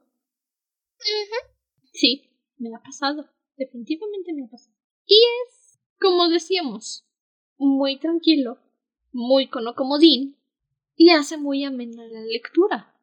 Sí, 1.94 2.30
me 2.58 2.76
ha 2.76 2.80
pasado. 2.80 3.30
Definitivamente 3.56 4.34
me 4.34 4.44
ha 4.44 4.50
pasado. 4.50 4.76
Y 5.06 5.16
es, 5.16 5.80
como 6.02 6.28
decíamos, 6.28 7.08
muy 7.58 7.98
tranquilo, 7.98 8.60
muy 9.14 9.48
comodín 9.48 10.38
y 10.98 11.12
hace 11.12 11.38
muy 11.38 11.64
amena 11.64 12.06
la 12.06 12.22
lectura. 12.22 12.94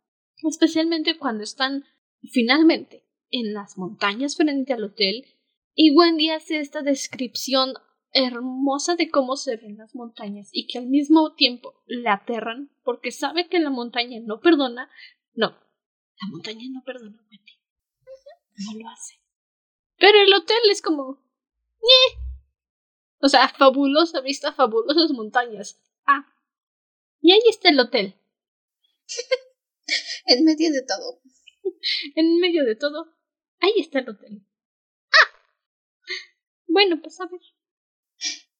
Especialmente 0.43 1.17
cuando 1.17 1.45
están 1.45 1.85
finalmente 2.31 3.07
en 3.31 3.55
las 3.55 3.79
montañas 3.79 4.37
frente 4.37 4.75
al 4.75 4.85
hotel 4.85 5.25
y 5.75 5.93
Wendy 5.97 6.29
hace 6.29 6.59
esta 6.59 6.83
descripción 6.83 7.73
hermosa 8.13 8.97
de 8.97 9.11
cómo 9.11 9.37
se 9.37 9.57
ven 9.57 9.79
las 9.79 9.95
montañas 9.95 10.51
y 10.53 10.67
que 10.67 10.79
al 10.79 10.87
mismo 10.87 11.35
tiempo 11.35 11.83
le 11.87 12.09
aterran 12.09 12.71
porque 12.85 13.11
sabe 13.11 13.49
que 13.49 13.59
la 13.59 13.71
montaña 13.71 14.21
no 14.23 14.41
perdona. 14.41 14.91
No, 15.35 15.51
la 15.51 16.29
montaña 16.29 16.67
no 16.71 16.83
perdona, 16.85 17.19
Wendy. 17.31 17.53
No 18.57 18.79
lo 18.79 18.89
hace. 18.91 19.21
Pero 19.97 20.21
el 20.21 20.33
hotel 20.35 20.59
es 20.71 20.83
como... 20.83 21.23
O 23.21 23.29
sea, 23.29 23.49
fabulosa 23.49 24.21
vista, 24.21 24.53
fabulosas 24.53 25.11
montañas. 25.13 25.81
Ah. 26.07 26.27
Y 27.21 27.33
ahí 27.33 27.43
está 27.49 27.71
el 27.71 27.81
hotel. 27.81 28.15
en 30.27 30.45
medio 30.45 30.73
de 30.73 30.83
todo. 30.83 31.21
en 32.17 32.41
medio 32.41 32.65
de 32.65 32.77
todo. 32.77 33.15
Ahí 33.61 33.75
está 33.79 34.01
el 34.01 34.11
hotel. 34.11 34.47
Ah. 35.13 35.39
Bueno, 36.67 37.01
pues 37.01 37.21
a 37.21 37.27
ver. 37.27 37.41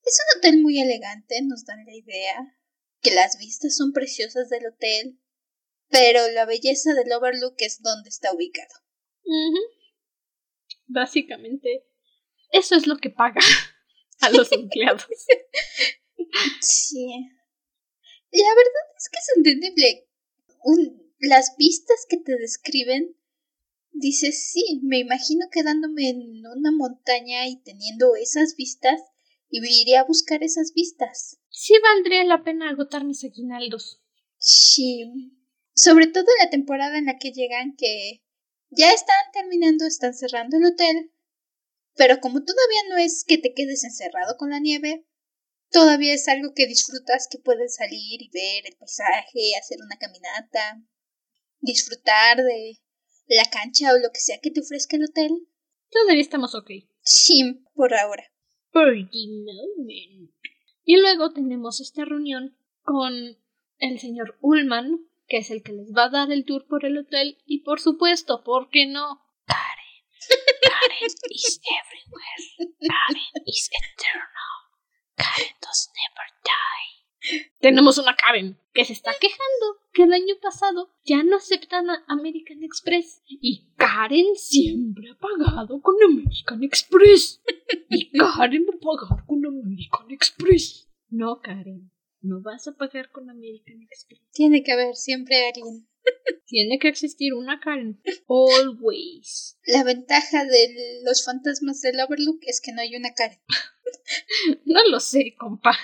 Es 0.05 0.19
un 0.19 0.39
hotel 0.39 0.61
muy 0.61 0.81
elegante, 0.81 1.41
nos 1.43 1.65
dan 1.65 1.85
la 1.85 1.95
idea, 1.95 2.59
que 3.01 3.13
las 3.13 3.39
vistas 3.39 3.77
son 3.77 3.93
preciosas 3.93 4.49
del 4.49 4.67
hotel, 4.67 5.21
pero 5.89 6.29
la 6.31 6.45
belleza 6.45 6.95
del 6.95 7.13
Overlook 7.13 7.55
es 7.59 7.81
donde 7.83 8.09
está 8.09 8.33
ubicado. 8.33 8.75
Básicamente, 10.87 11.87
eso 12.51 12.77
es 12.77 12.87
lo 12.87 12.97
que 12.97 13.11
paga 13.11 13.41
a 14.21 14.31
los 14.31 14.51
empleados. 14.53 15.07
sí. 16.61 17.31
La 18.31 18.55
verdad 18.55 18.97
es 18.97 19.09
que 19.11 19.19
es 19.19 19.37
entendible. 19.37 20.09
las 21.21 21.55
vistas 21.59 22.07
que 22.09 22.17
te 22.17 22.37
describen, 22.37 23.17
dices, 23.93 24.51
sí, 24.51 24.81
me 24.83 24.99
imagino 24.99 25.47
quedándome 25.53 26.09
en 26.09 26.47
una 26.47 26.73
montaña 26.73 27.47
y 27.47 27.63
teniendo 27.63 28.17
esas 28.17 28.57
vistas 28.57 29.01
y 29.53 29.83
iría 29.83 30.01
a 30.01 30.05
buscar 30.05 30.43
esas 30.43 30.73
vistas. 30.75 31.39
Sí 31.51 31.75
valdría 31.83 32.25
la 32.25 32.43
pena 32.43 32.71
agotar 32.71 33.05
mis 33.05 33.23
aguinaldos. 33.23 34.01
Sí. 34.39 35.05
Sobre 35.75 36.07
todo 36.07 36.25
en 36.25 36.45
la 36.45 36.51
temporada 36.51 36.97
en 36.97 37.05
la 37.05 37.19
que 37.19 37.33
llegan 37.33 37.77
que 37.77 38.25
ya 38.71 38.91
están 38.93 39.17
terminando, 39.35 39.87
están 39.87 40.15
cerrando 40.15 40.57
el 40.57 40.65
hotel. 40.65 41.13
Pero 41.95 42.21
como 42.21 42.43
todavía 42.43 42.81
no 42.89 42.97
es 42.97 43.25
que 43.27 43.37
te 43.37 43.53
quedes 43.53 43.85
encerrado 43.85 44.39
con 44.39 44.49
la 44.49 44.59
nieve, 44.59 45.07
todavía 45.71 46.15
es 46.15 46.27
algo 46.29 46.55
que 46.55 46.67
disfrutas, 46.67 47.29
que 47.31 47.39
puedes 47.39 47.75
salir 47.75 48.23
y 48.23 48.31
ver 48.31 48.67
el 48.67 48.77
paisaje, 48.79 49.55
hacer 49.61 49.77
una 49.85 49.99
caminata, 49.99 50.83
disfrutar 51.61 52.39
de 52.39 52.81
la 53.27 53.45
cancha 53.51 53.93
o 53.93 53.99
lo 53.99 54.11
que 54.13 54.21
sea 54.21 54.41
que 54.41 54.51
te 54.51 54.61
ofrezca 54.61 54.97
el 54.97 55.05
hotel. 55.05 55.47
Todavía 55.91 56.23
estamos 56.23 56.55
ok. 56.55 56.71
Sí, 57.03 57.63
por 57.75 57.93
ahora. 57.93 58.32
The 58.73 58.81
moment. 58.81 60.31
Y 60.85 60.97
luego 60.97 61.33
tenemos 61.33 61.81
esta 61.81 62.05
reunión 62.05 62.57
con 62.83 63.13
el 63.79 63.99
señor 63.99 64.39
Ullman, 64.41 65.07
que 65.29 65.39
es 65.39 65.51
el 65.51 65.63
que 65.63 65.73
les 65.73 65.93
va 65.95 66.05
a 66.05 66.11
dar 66.11 66.33
el 66.33 66.45
tour 66.45 66.67
por 66.67 66.85
el 66.85 66.99
hotel, 66.99 67.39
y 67.47 67.61
por 67.65 67.81
supuesto, 67.81 68.43
¿por 68.43 68.71
qué 68.71 68.87
no? 68.87 69.23
Karen. 69.47 70.39
Karen 70.63 71.11
is 71.31 71.61
everywhere. 71.63 72.77
Karen 72.81 73.45
is 73.47 73.71
eternal. 73.71 74.57
Karen 75.17 75.55
does 75.61 75.91
never 75.93 76.27
die. 76.43 76.92
Tenemos 77.61 77.99
una 77.99 78.17
Karen 78.17 78.59
que 78.73 78.85
se 78.85 78.93
está 78.93 79.13
quejando 79.21 79.81
que 79.93 80.05
el 80.05 80.13
año 80.13 80.35
pasado 80.41 80.91
ya 81.05 81.23
no 81.23 81.37
aceptan 81.37 81.91
a 81.91 82.05
American 82.09 82.63
Express 82.63 83.23
y 83.27 83.69
Karen 83.77 84.35
siempre 84.35 85.11
ha 85.11 85.19
pagado 85.19 85.81
con 85.81 85.95
American 86.03 86.63
Express. 86.65 87.43
Y 87.89 88.11
Karen 88.11 88.67
va 88.67 88.75
a 88.75 88.81
pagar 88.81 89.27
con 89.27 89.45
American 89.45 90.11
Express. 90.11 90.89
No, 91.11 91.41
Karen, 91.41 91.91
no 92.23 92.41
vas 92.41 92.67
a 92.67 92.73
pagar 92.73 93.11
con 93.11 93.29
American 93.29 93.83
Express. 93.83 94.21
Tiene 94.33 94.63
que 94.63 94.73
haber 94.73 94.97
siempre 94.97 95.47
alguien. 95.47 95.87
Tiene 96.47 96.79
que 96.79 96.89
existir 96.89 97.35
una 97.35 97.61
Karen. 97.61 98.03
Always. 98.29 99.59
La 99.67 99.85
ventaja 99.85 100.45
de 100.45 101.01
los 101.05 101.25
fantasmas 101.25 101.81
del 101.83 102.01
Overlook 102.01 102.41
es 102.43 102.61
que 102.61 102.73
no 102.73 102.81
hay 102.81 102.97
una 102.97 103.15
Karen. 103.15 103.39
no 104.65 104.81
lo 104.89 105.01
sé, 105.01 105.35
compa. 105.39 105.77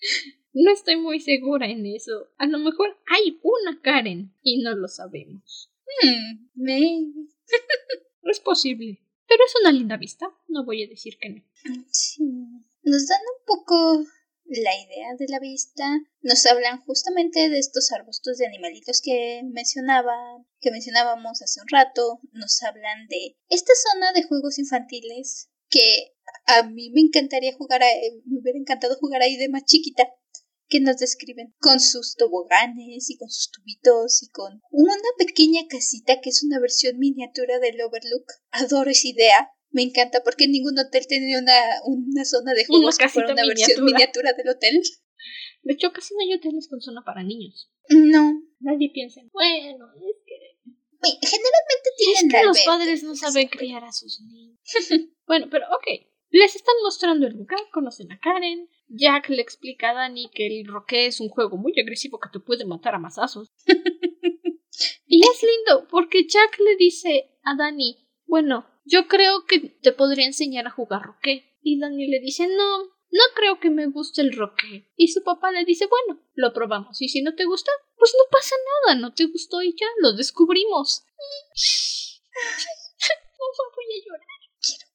No 0.52 0.72
estoy 0.72 0.96
muy 0.96 1.20
segura 1.20 1.68
en 1.68 1.86
eso. 1.86 2.28
A 2.36 2.46
lo 2.46 2.58
mejor 2.58 2.98
hay 3.06 3.38
una 3.42 3.80
Karen 3.80 4.34
y 4.42 4.60
no 4.62 4.74
lo 4.74 4.88
sabemos. 4.88 5.70
Hmm, 6.02 6.48
maybe. 6.54 7.12
es 8.24 8.40
posible. 8.40 9.00
Pero 9.28 9.44
es 9.44 9.54
una 9.60 9.70
linda 9.70 9.96
vista. 9.96 10.26
No 10.48 10.64
voy 10.64 10.82
a 10.82 10.88
decir 10.88 11.18
que 11.20 11.30
no. 11.30 11.42
Sí. 11.92 12.24
Nos 12.82 13.06
dan 13.06 13.20
un 13.20 13.44
poco 13.46 14.04
la 14.46 14.74
idea 14.82 15.14
de 15.16 15.26
la 15.28 15.38
vista. 15.38 15.84
Nos 16.22 16.44
hablan 16.46 16.80
justamente 16.80 17.48
de 17.48 17.58
estos 17.58 17.92
arbustos 17.92 18.38
de 18.38 18.46
animalitos 18.46 19.00
que 19.00 19.42
mencionaban, 19.44 20.46
que 20.60 20.72
mencionábamos 20.72 21.42
hace 21.42 21.60
un 21.60 21.68
rato. 21.68 22.20
Nos 22.32 22.60
hablan 22.64 23.06
de 23.08 23.36
esta 23.48 23.72
zona 23.92 24.12
de 24.12 24.24
juegos 24.24 24.58
infantiles 24.58 25.49
que 25.70 26.14
a 26.46 26.64
mí 26.64 26.90
me 26.90 27.00
encantaría 27.00 27.54
jugar, 27.56 27.82
a, 27.82 27.86
me 28.26 28.40
hubiera 28.40 28.58
encantado 28.58 28.96
jugar 28.96 29.22
ahí 29.22 29.36
de 29.36 29.48
más 29.48 29.64
chiquita 29.64 30.08
que 30.68 30.80
nos 30.80 30.98
describen 30.98 31.52
con 31.58 31.80
sus 31.80 32.14
toboganes 32.16 33.10
y 33.10 33.18
con 33.18 33.28
sus 33.28 33.50
tubitos 33.50 34.22
y 34.22 34.30
con 34.30 34.60
una 34.70 34.94
pequeña 35.18 35.62
casita 35.68 36.20
que 36.20 36.30
es 36.30 36.44
una 36.44 36.60
versión 36.60 36.98
miniatura 36.98 37.58
del 37.58 37.80
Overlook. 37.80 38.26
Adoro 38.52 38.90
esa 38.90 39.08
idea. 39.08 39.50
Me 39.70 39.82
encanta 39.82 40.22
porque 40.24 40.48
ningún 40.48 40.78
hotel 40.78 41.06
tenía 41.08 41.38
una, 41.38 41.58
una 41.84 42.24
zona 42.24 42.54
de 42.54 42.66
juegos 42.66 42.98
que 42.98 43.08
fuera 43.08 43.32
una 43.32 43.46
versión 43.46 43.84
miniatura 43.84 44.32
del 44.32 44.48
hotel. 44.48 44.80
De 45.62 45.74
hecho, 45.74 45.92
casi 45.92 46.14
no 46.14 46.20
hay 46.22 46.34
hoteles 46.34 46.68
con 46.68 46.80
zona 46.80 47.02
para 47.04 47.22
niños. 47.22 47.70
No. 47.88 48.42
Nadie 48.60 48.90
piensa, 48.92 49.20
bueno, 49.32 49.86
es. 49.96 50.19
Generalmente 51.02 51.90
tienen 51.96 52.26
es 52.26 52.32
que 52.32 52.44
los 52.44 52.60
padres 52.64 53.02
no 53.02 53.14
saben 53.14 53.48
criar 53.48 53.84
a 53.84 53.92
sus 53.92 54.20
niños. 54.20 54.58
bueno, 55.26 55.46
pero 55.50 55.66
ok. 55.66 56.06
Les 56.30 56.54
están 56.54 56.74
mostrando 56.84 57.26
el 57.26 57.34
lugar, 57.34 57.60
conocen 57.72 58.12
a 58.12 58.18
Karen. 58.20 58.68
Jack 58.88 59.30
le 59.30 59.42
explica 59.42 59.90
a 59.90 59.94
Dani 59.94 60.30
que 60.32 60.46
el 60.46 60.66
roque 60.66 61.06
es 61.06 61.20
un 61.20 61.28
juego 61.28 61.56
muy 61.56 61.72
agresivo 61.80 62.20
que 62.20 62.28
te 62.32 62.38
puede 62.38 62.64
matar 62.64 62.94
a 62.94 62.98
masazos. 62.98 63.50
y 65.06 65.20
es 65.22 65.42
lindo 65.42 65.88
porque 65.90 66.26
Jack 66.28 66.58
le 66.60 66.76
dice 66.76 67.38
a 67.42 67.56
Dani, 67.56 68.08
bueno, 68.26 68.66
yo 68.84 69.08
creo 69.08 69.44
que 69.46 69.58
te 69.58 69.92
podría 69.92 70.26
enseñar 70.26 70.66
a 70.66 70.70
jugar 70.70 71.02
roque. 71.02 71.58
Y 71.62 71.78
Dani 71.78 72.06
le 72.06 72.20
dice, 72.20 72.46
no, 72.46 72.84
no 73.10 73.22
creo 73.34 73.58
que 73.58 73.70
me 73.70 73.86
guste 73.86 74.22
el 74.22 74.32
roque. 74.32 74.90
Y 74.96 75.08
su 75.08 75.22
papá 75.24 75.50
le 75.50 75.64
dice, 75.64 75.86
bueno, 75.86 76.22
lo 76.34 76.52
probamos. 76.52 77.02
Y 77.02 77.08
si 77.08 77.22
no 77.22 77.34
te 77.34 77.44
gusta, 77.44 77.72
pues 78.00 78.12
no 78.16 78.24
pasa 78.32 78.56
nada, 78.86 78.98
no 78.98 79.14
te 79.14 79.26
gustó 79.26 79.62
y 79.62 79.76
ya 79.78 79.86
lo 80.00 80.14
descubrimos. 80.14 81.04
voy 83.76 83.84
a 83.94 84.04
llorar. 84.04 84.40
Quiero, 84.60 84.86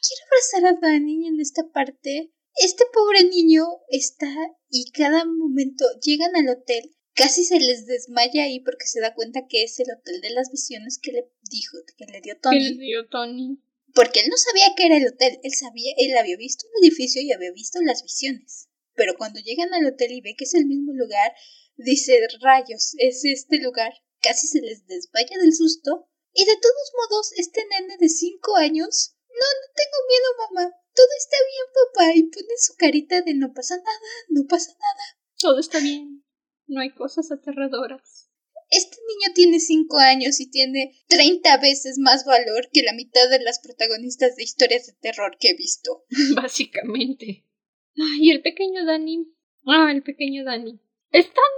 quiero 0.00 0.22
abrazar 0.26 0.64
a 0.66 0.78
Dani 0.80 1.26
en 1.26 1.40
esta 1.40 1.68
parte. 1.72 2.32
Este 2.54 2.84
pobre 2.92 3.24
niño 3.24 3.64
está 3.88 4.32
y 4.68 4.90
cada 4.92 5.24
momento 5.24 5.84
llegan 6.02 6.36
al 6.36 6.48
hotel, 6.48 6.94
casi 7.14 7.44
se 7.44 7.58
les 7.58 7.86
desmaya 7.86 8.44
ahí 8.44 8.60
porque 8.60 8.86
se 8.86 9.00
da 9.00 9.14
cuenta 9.14 9.46
que 9.48 9.64
es 9.64 9.78
el 9.80 9.86
hotel 9.90 10.20
de 10.20 10.30
las 10.30 10.50
visiones 10.50 10.98
que 11.02 11.12
le 11.12 11.30
dijo, 11.50 11.78
que 11.96 12.06
le 12.06 12.20
dio 12.20 12.38
Tony. 12.38 12.58
Que 12.58 12.74
le 12.74 12.84
dio 12.84 13.08
Tony. 13.08 13.58
Porque 13.94 14.20
él 14.20 14.28
no 14.30 14.36
sabía 14.36 14.74
que 14.76 14.86
era 14.86 14.98
el 14.98 15.06
hotel, 15.06 15.40
él 15.42 15.52
sabía, 15.52 15.92
él 15.96 16.16
había 16.16 16.36
visto 16.36 16.66
un 16.68 16.84
edificio 16.84 17.22
y 17.22 17.32
había 17.32 17.50
visto 17.50 17.80
las 17.82 18.02
visiones. 18.04 18.68
Pero 18.94 19.16
cuando 19.16 19.40
llegan 19.40 19.72
al 19.72 19.86
hotel 19.86 20.12
y 20.12 20.20
ve 20.20 20.34
que 20.36 20.44
es 20.44 20.54
el 20.54 20.66
mismo 20.66 20.92
lugar, 20.92 21.32
dice, 21.84 22.18
rayos, 22.40 22.94
es 22.98 23.24
este 23.24 23.58
lugar. 23.58 23.92
Casi 24.20 24.46
se 24.46 24.60
les 24.60 24.86
desvaya 24.86 25.38
del 25.38 25.54
susto. 25.54 26.08
Y 26.32 26.44
de 26.44 26.56
todos 26.56 26.92
modos, 26.96 27.32
este 27.36 27.64
nene 27.66 27.96
de 27.98 28.08
cinco 28.08 28.56
años 28.56 29.16
no, 29.40 29.46
no 29.60 29.66
tengo 29.74 29.98
miedo, 30.10 30.28
mamá. 30.38 30.76
Todo 30.94 31.12
está 31.16 31.36
bien, 31.48 31.66
papá. 31.78 32.16
Y 32.16 32.22
pone 32.24 32.54
su 32.58 32.74
carita 32.76 33.22
de 33.22 33.34
no 33.34 33.52
pasa 33.54 33.76
nada, 33.76 34.08
no 34.28 34.46
pasa 34.46 34.72
nada. 34.72 35.04
Todo 35.38 35.58
está 35.58 35.80
bien. 35.80 36.24
No 36.66 36.80
hay 36.80 36.90
cosas 36.90 37.30
aterradoras. 37.32 38.28
Este 38.70 38.96
niño 39.08 39.34
tiene 39.34 39.58
cinco 39.58 39.98
años 39.98 40.38
y 40.40 40.50
tiene 40.50 40.92
treinta 41.08 41.56
veces 41.56 41.98
más 41.98 42.24
valor 42.24 42.68
que 42.72 42.82
la 42.82 42.92
mitad 42.92 43.28
de 43.28 43.40
las 43.40 43.58
protagonistas 43.58 44.36
de 44.36 44.44
historias 44.44 44.86
de 44.86 44.92
terror 45.00 45.36
que 45.40 45.50
he 45.50 45.54
visto. 45.56 46.04
Básicamente. 46.36 47.46
Y 48.20 48.30
el 48.30 48.42
pequeño 48.42 48.84
Dani. 48.84 49.26
Ah, 49.66 49.90
el 49.90 50.02
pequeño 50.02 50.44
Dani. 50.44 50.80
Están 51.10 51.50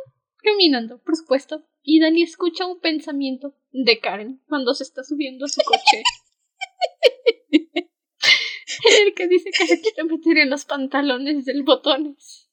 caminando, 0.43 1.03
por 1.03 1.17
supuesto. 1.17 1.65
Y 1.83 2.01
Dani 2.01 2.23
escucha 2.23 2.67
un 2.67 2.81
pensamiento 2.81 3.55
de 3.73 3.99
Karen 4.01 4.43
cuando 4.49 4.75
se 4.75 4.85
está 4.85 5.03
subiendo 5.03 5.47
a 5.47 5.49
su 5.49 5.61
coche. 5.63 6.03
el 9.01 9.15
que 9.15 9.29
dice 9.29 9.51
que 9.51 9.67
se 9.67 9.81
quiere 9.81 10.05
meter 10.05 10.39
en 10.39 10.51
los 10.51 10.65
pantalones 10.65 11.45
del 11.45 11.63
botones. 11.63 12.51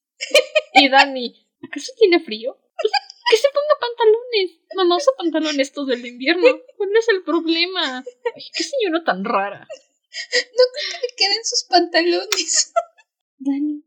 Y 0.74 0.90
Dani, 0.90 1.48
¿acaso 1.64 1.92
tiene 1.98 2.20
frío? 2.20 2.58
Pues, 2.82 2.92
que 3.30 3.38
se 3.38 3.48
ponga 3.50 3.80
pantalones. 3.80 4.60
Mamá 4.76 4.98
usa 4.98 5.14
pantalones 5.18 5.72
todo 5.72 5.92
el 5.94 6.06
invierno. 6.06 6.62
¿Cuál 6.78 6.90
es 6.98 7.10
el 7.10 7.24
problema? 7.24 8.04
Ay, 8.36 8.44
qué 8.56 8.64
señora 8.64 9.04
tan 9.04 9.24
rara. 9.24 9.60
No 9.60 10.64
creo 10.74 10.92
que 10.92 11.08
le 11.08 11.16
queden 11.16 11.44
sus 11.44 11.66
pantalones. 11.66 12.74
Dani, 13.38 13.84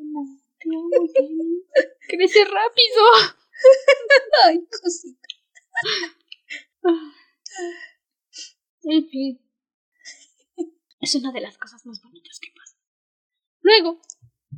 amo, 0.00 0.40
te 0.68 0.76
amo, 0.76 0.88
Dani. 1.14 1.62
Crece 2.08 2.44
rápido. 2.44 3.02
Ay, 4.44 4.66
cosita. 4.82 5.28
En 8.88 9.08
fin. 9.08 9.40
Es 11.00 11.14
una 11.16 11.32
de 11.32 11.40
las 11.40 11.58
cosas 11.58 11.84
más 11.86 12.00
bonitas 12.02 12.38
que 12.38 12.52
pasan. 12.56 12.78
Luego, 13.62 14.00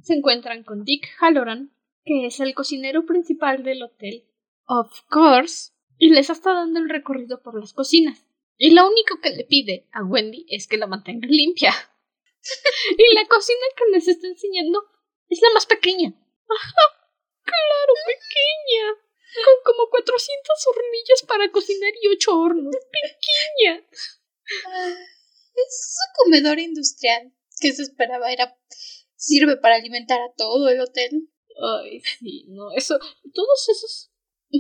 se 0.03 0.12
encuentran 0.12 0.64
con 0.64 0.85
Dick 0.85 1.09
Halloran, 1.18 1.73
que 2.05 2.27
es 2.27 2.38
el 2.40 2.55
cocinero 2.55 3.07
principal 3.07 3.62
del 3.62 3.83
hotel, 3.83 4.29
of 4.66 5.03
course, 5.09 5.73
y 5.97 6.11
les 6.11 6.29
está 6.29 6.53
dando 6.53 6.79
el 6.79 6.90
recorrido 6.90 7.42
por 7.42 7.59
las 7.59 7.73
cocinas. 7.73 8.27
Y 8.59 8.71
lo 8.75 8.87
único 8.87 9.21
que 9.23 9.31
le 9.31 9.44
pide 9.44 9.88
a 9.92 10.05
Wendy 10.05 10.44
es 10.49 10.66
que 10.66 10.77
la 10.77 10.87
mantenga 10.87 11.27
limpia. 11.27 11.73
y 12.99 13.14
la 13.14 13.27
cocina 13.29 13.66
que 13.77 13.92
les 13.92 14.09
está 14.09 14.27
enseñando 14.27 14.85
es 15.28 15.40
la 15.42 15.50
más 15.50 15.66
pequeña. 15.66 16.12
claro, 17.44 17.92
pequeña. 18.06 18.94
Con 19.44 19.54
como 19.64 19.90
400 19.90 20.66
hornillas 20.66 21.22
para 21.26 21.50
cocinar 21.50 21.92
y 22.00 22.08
8 22.08 22.38
hornos. 22.38 22.74
Pequeña. 22.90 23.86
Es 25.54 25.96
un 26.08 26.24
comedor 26.24 26.58
industrial 26.58 27.32
que 27.60 27.72
se 27.72 27.82
esperaba 27.82 28.32
era 28.32 28.56
sirve 29.18 29.56
para 29.56 29.76
alimentar 29.76 30.20
a 30.20 30.32
todo 30.36 30.68
el 30.68 30.80
hotel. 30.80 31.28
Ay, 31.60 32.00
sí, 32.00 32.46
no, 32.48 32.72
eso, 32.72 32.98
todos 33.34 33.68
esos, 33.68 34.12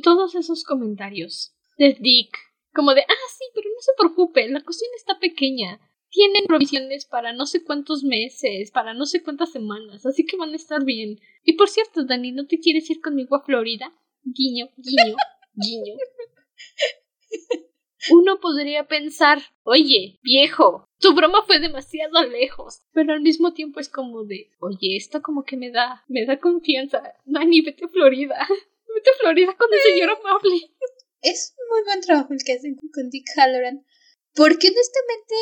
todos 0.02 0.34
esos 0.34 0.64
comentarios 0.64 1.54
de 1.78 1.96
Dick, 1.98 2.36
como 2.74 2.92
de, 2.92 3.02
ah, 3.02 3.28
sí, 3.38 3.44
pero 3.54 3.70
no 3.70 3.80
se 3.80 3.92
preocupe, 3.96 4.48
la 4.48 4.64
cocina 4.64 4.90
está 4.96 5.18
pequeña, 5.20 5.80
tienen 6.10 6.44
provisiones 6.46 7.04
para 7.06 7.32
no 7.32 7.46
sé 7.46 7.64
cuántos 7.64 8.02
meses, 8.02 8.70
para 8.70 8.94
no 8.94 9.06
sé 9.06 9.22
cuántas 9.22 9.52
semanas, 9.52 10.06
así 10.06 10.24
que 10.24 10.36
van 10.36 10.52
a 10.52 10.56
estar 10.56 10.84
bien. 10.84 11.20
Y 11.44 11.54
por 11.54 11.68
cierto, 11.68 12.04
Dani, 12.04 12.32
¿no 12.32 12.46
te 12.46 12.58
quieres 12.58 12.88
ir 12.90 13.00
conmigo 13.00 13.36
a 13.36 13.44
Florida? 13.44 13.92
Guiño, 14.24 14.68
guiño, 14.76 15.16
guiño. 15.54 15.94
Uno 18.10 18.40
podría 18.40 18.86
pensar, 18.86 19.38
oye, 19.64 20.18
viejo, 20.22 20.88
tu 20.98 21.14
broma 21.14 21.42
fue 21.46 21.58
demasiado 21.58 22.22
lejos, 22.24 22.82
pero 22.92 23.12
al 23.12 23.20
mismo 23.20 23.52
tiempo 23.52 23.80
es 23.80 23.88
como 23.88 24.24
de, 24.24 24.50
oye, 24.60 24.96
esto 24.96 25.20
como 25.20 25.44
que 25.44 25.56
me 25.56 25.70
da, 25.70 26.04
me 26.08 26.24
da 26.24 26.38
confianza. 26.38 27.02
Nani, 27.26 27.60
vete 27.60 27.84
a 27.84 27.88
Florida. 27.88 28.46
Vete 28.94 29.10
a 29.10 29.18
Florida 29.20 29.54
con 29.56 29.68
el 29.72 29.80
señor 29.80 30.10
amable. 30.10 30.56
Es 31.20 31.54
muy 31.70 31.84
buen 31.84 32.00
trabajo 32.00 32.32
el 32.32 32.42
que 32.42 32.54
hacen 32.54 32.74
con 32.92 33.10
Dick 33.10 33.26
Halloran. 33.36 33.84
Porque 34.34 34.68
honestamente 34.68 35.34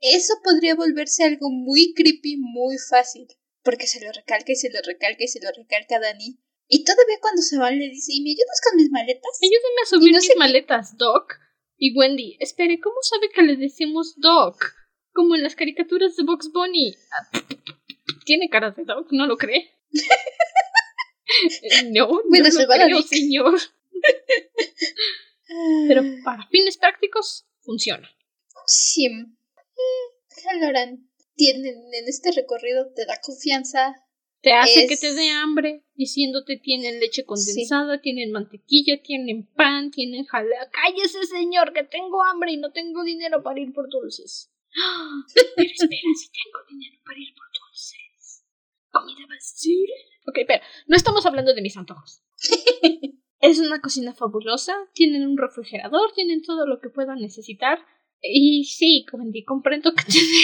eso 0.00 0.34
podría 0.42 0.74
volverse 0.74 1.24
algo 1.24 1.50
muy 1.50 1.92
creepy 1.94 2.38
muy 2.38 2.78
fácil. 2.78 3.28
Porque 3.62 3.86
se 3.86 4.02
lo 4.04 4.10
recalca 4.12 4.52
y 4.52 4.56
se 4.56 4.70
lo 4.70 4.80
recalca 4.82 5.22
y 5.22 5.28
se 5.28 5.40
lo 5.40 5.50
recalca 5.54 5.96
a 5.96 6.00
Dani. 6.00 6.38
Y 6.68 6.84
todavía 6.84 7.18
cuando 7.20 7.42
se 7.42 7.58
van 7.58 7.78
le 7.78 7.88
dice, 7.88 8.12
¿y 8.14 8.22
me 8.22 8.30
ayudas 8.30 8.60
con 8.62 8.76
mis 8.76 8.90
maletas? 8.90 9.38
Ayúdenme 9.42 9.82
a 9.82 9.86
subir 9.86 10.14
mis 10.14 10.36
maletas, 10.36 10.96
Doc. 10.96 11.34
Y 11.76 11.94
Wendy, 11.96 12.36
espere, 12.40 12.80
¿cómo 12.80 12.96
sabe 13.02 13.28
que 13.34 13.42
le 13.42 13.56
decimos 13.56 14.14
Doc? 14.18 14.74
Como 15.12 15.34
en 15.34 15.42
las 15.42 15.56
caricaturas 15.56 16.16
de 16.16 16.22
Box 16.22 16.50
Bunny. 16.52 16.94
Tiene 18.24 18.48
cara 18.48 18.70
de 18.70 18.84
Doc, 18.84 19.08
¿no 19.10 19.26
lo 19.26 19.36
cree? 19.36 19.70
no, 21.90 22.22
bueno, 22.28 22.48
no 22.48 22.60
lo 22.60 22.68
creo, 22.68 23.02
señor. 23.02 23.58
Pero 25.88 26.02
para 26.24 26.46
fines 26.48 26.76
prácticos, 26.76 27.46
funciona. 27.62 28.08
Sí. 28.66 29.08
Halloran 30.46 31.10
tienen 31.34 31.76
en 31.92 32.08
este 32.08 32.32
recorrido 32.32 32.92
te 32.94 33.06
da 33.06 33.18
confianza. 33.22 33.94
Te 34.42 34.52
hace 34.54 34.86
que 34.86 34.96
te 34.96 35.12
dé 35.12 35.30
hambre, 35.30 35.84
diciéndote 35.94 36.56
tienen 36.56 36.98
leche 36.98 37.24
condensada, 37.24 38.00
tienen 38.00 38.32
mantequilla, 38.32 39.02
tienen 39.02 39.46
pan, 39.54 39.90
tienen 39.90 40.24
jalea. 40.24 40.70
Cállese, 40.70 41.24
señor, 41.24 41.74
que 41.74 41.84
tengo 41.84 42.24
hambre 42.24 42.52
y 42.52 42.56
no 42.56 42.72
tengo 42.72 43.04
dinero 43.04 43.42
para 43.42 43.60
ir 43.60 43.72
por 43.72 43.90
dulces. 43.90 44.50
Pero 45.56 45.70
espera, 45.70 46.10
si 46.14 46.30
tengo 46.30 46.58
dinero 46.68 46.96
para 47.04 47.18
ir 47.18 47.34
por 47.34 47.46
dulces. 47.52 48.44
¿Comida 48.90 49.26
basura? 49.28 50.10
Ok, 50.26 50.38
pero 50.46 50.62
no 50.86 50.96
estamos 50.96 51.26
hablando 51.26 51.54
de 51.54 51.62
mis 51.62 51.76
antojos. 51.76 52.22
es 53.40 53.58
una 53.58 53.80
cocina 53.80 54.14
fabulosa, 54.14 54.74
tienen 54.92 55.26
un 55.26 55.38
refrigerador, 55.38 56.12
tienen 56.12 56.42
todo 56.42 56.66
lo 56.66 56.80
que 56.80 56.90
puedan 56.90 57.18
necesitar. 57.20 57.78
Y 58.22 58.64
sí, 58.64 59.04
comprendo 59.46 59.94
que 59.94 60.04
tiene 60.10 60.42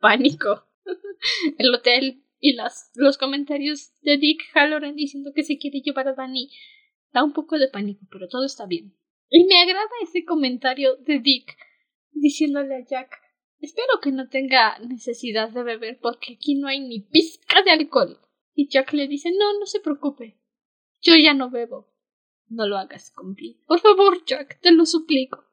pánico. 0.00 0.66
El 1.58 1.74
hotel 1.74 2.22
y 2.38 2.54
las, 2.54 2.90
los 2.94 3.16
comentarios 3.16 3.92
de 4.02 4.18
Dick 4.18 4.42
Halloran 4.54 4.96
diciendo 4.96 5.32
que 5.34 5.44
se 5.44 5.58
quiere 5.58 5.80
llevar 5.80 6.08
a 6.08 6.14
Danny 6.14 6.50
da 7.12 7.24
un 7.24 7.32
poco 7.32 7.58
de 7.58 7.68
pánico, 7.68 8.04
pero 8.10 8.28
todo 8.28 8.44
está 8.44 8.66
bien. 8.66 8.94
Y 9.30 9.44
me 9.44 9.58
agrada 9.58 9.88
ese 10.02 10.24
comentario 10.24 10.96
de 10.96 11.20
Dick 11.20 11.56
diciéndole 12.12 12.74
a 12.74 12.84
Jack 12.84 13.24
Espero 13.60 13.98
que 14.02 14.12
no 14.12 14.28
tenga 14.28 14.78
necesidad 14.80 15.48
de 15.48 15.62
beber 15.62 15.98
porque 16.02 16.34
aquí 16.34 16.54
no 16.54 16.68
hay 16.68 16.80
ni 16.80 17.00
pizca 17.00 17.62
de 17.62 17.70
alcohol. 17.70 18.20
Y 18.54 18.68
Jack 18.68 18.92
le 18.92 19.08
dice 19.08 19.30
No, 19.30 19.58
no 19.58 19.64
se 19.64 19.80
preocupe. 19.80 20.38
Yo 21.00 21.16
ya 21.16 21.32
no 21.32 21.48
bebo. 21.48 21.90
No 22.48 22.66
lo 22.66 22.76
hagas, 22.76 23.10
compi. 23.10 23.62
Por 23.66 23.80
favor, 23.80 24.22
Jack, 24.26 24.60
te 24.60 24.70
lo 24.70 24.84
suplico. 24.84 25.44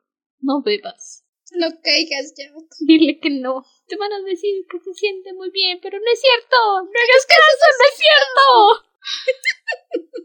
No 0.42 0.62
bebas. 0.62 1.26
No 1.52 1.68
caigas, 1.84 2.34
Jack. 2.36 2.54
Dile 2.80 3.20
que 3.20 3.30
no. 3.30 3.66
Te 3.88 3.98
van 3.98 4.12
a 4.14 4.22
decir 4.22 4.66
que 4.70 4.80
se 4.80 4.94
siente 4.94 5.34
muy 5.34 5.52
bien, 5.52 5.80
pero 5.82 5.98
no 6.00 6.06
es 6.12 6.22
cierto. 6.22 6.56
No 6.84 6.90
hagas 6.90 7.26
caso, 7.28 7.66
no 7.80 7.86
es 7.90 7.98
cierto. 7.98 8.88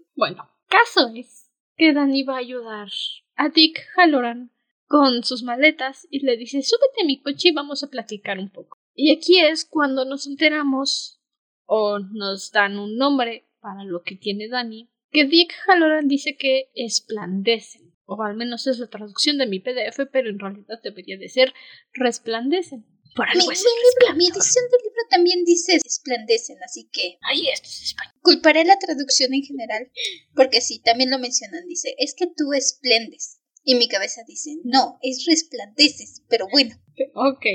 bueno, 0.16 0.50
caso 0.68 1.10
es 1.14 1.50
que 1.76 1.92
Danny 1.92 2.22
va 2.22 2.34
a 2.34 2.38
ayudar 2.38 2.88
a 3.34 3.48
Dick 3.48 3.86
Halloran 3.96 4.52
con 4.86 5.24
sus 5.24 5.42
maletas 5.42 6.06
y 6.10 6.24
le 6.24 6.36
dice 6.36 6.62
súbete 6.62 7.02
a 7.02 7.06
mi 7.06 7.20
coche 7.20 7.48
y 7.48 7.52
vamos 7.52 7.82
a 7.82 7.88
platicar 7.88 8.38
un 8.38 8.50
poco. 8.50 8.78
Y 8.94 9.14
aquí 9.14 9.40
es 9.40 9.64
cuando 9.64 10.04
nos 10.04 10.26
enteramos 10.26 11.20
o 11.66 11.98
nos 11.98 12.52
dan 12.52 12.78
un 12.78 12.96
nombre 12.96 13.48
para 13.60 13.84
lo 13.84 14.02
que 14.02 14.14
tiene 14.14 14.48
Danny, 14.48 14.88
que 15.10 15.24
Dick 15.24 15.52
Halloran 15.66 16.08
dice 16.08 16.36
que 16.36 16.70
esplandecen 16.74 17.95
o 18.06 18.22
al 18.22 18.36
menos 18.36 18.66
es 18.66 18.78
la 18.78 18.88
traducción 18.88 19.36
de 19.38 19.46
mi 19.46 19.60
PDF, 19.60 20.08
pero 20.12 20.30
en 20.30 20.38
realidad 20.38 20.80
debería 20.82 21.18
de 21.18 21.28
ser 21.28 21.52
resplandecen. 21.92 22.86
Por 23.14 23.28
algo 23.28 23.48
mi, 23.48 23.54
mi, 23.54 24.16
mi 24.16 24.28
edición 24.28 24.64
del 24.70 24.82
libro 24.82 25.02
también 25.10 25.44
dice 25.44 25.76
esplandecen, 25.76 26.58
así 26.64 26.88
que... 26.92 27.18
Ahí 27.22 27.48
esto 27.48 27.66
es 27.66 27.82
español. 27.82 28.14
Culparé 28.20 28.64
la 28.64 28.78
traducción 28.78 29.32
en 29.32 29.42
general, 29.42 29.90
porque 30.34 30.60
sí, 30.60 30.80
también 30.82 31.10
lo 31.10 31.18
mencionan, 31.18 31.66
dice, 31.66 31.94
es 31.98 32.14
que 32.14 32.26
tú 32.26 32.52
esplendes. 32.52 33.40
Y 33.64 33.74
mi 33.74 33.88
cabeza 33.88 34.20
dice, 34.26 34.56
no, 34.64 34.98
es 35.02 35.24
resplandeces, 35.26 36.22
pero 36.28 36.46
bueno. 36.52 36.76
Ok. 37.14 37.46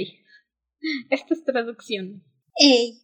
Esta 1.09 1.33
es 1.33 1.45
traducción. 1.45 2.25
Ey. 2.55 3.03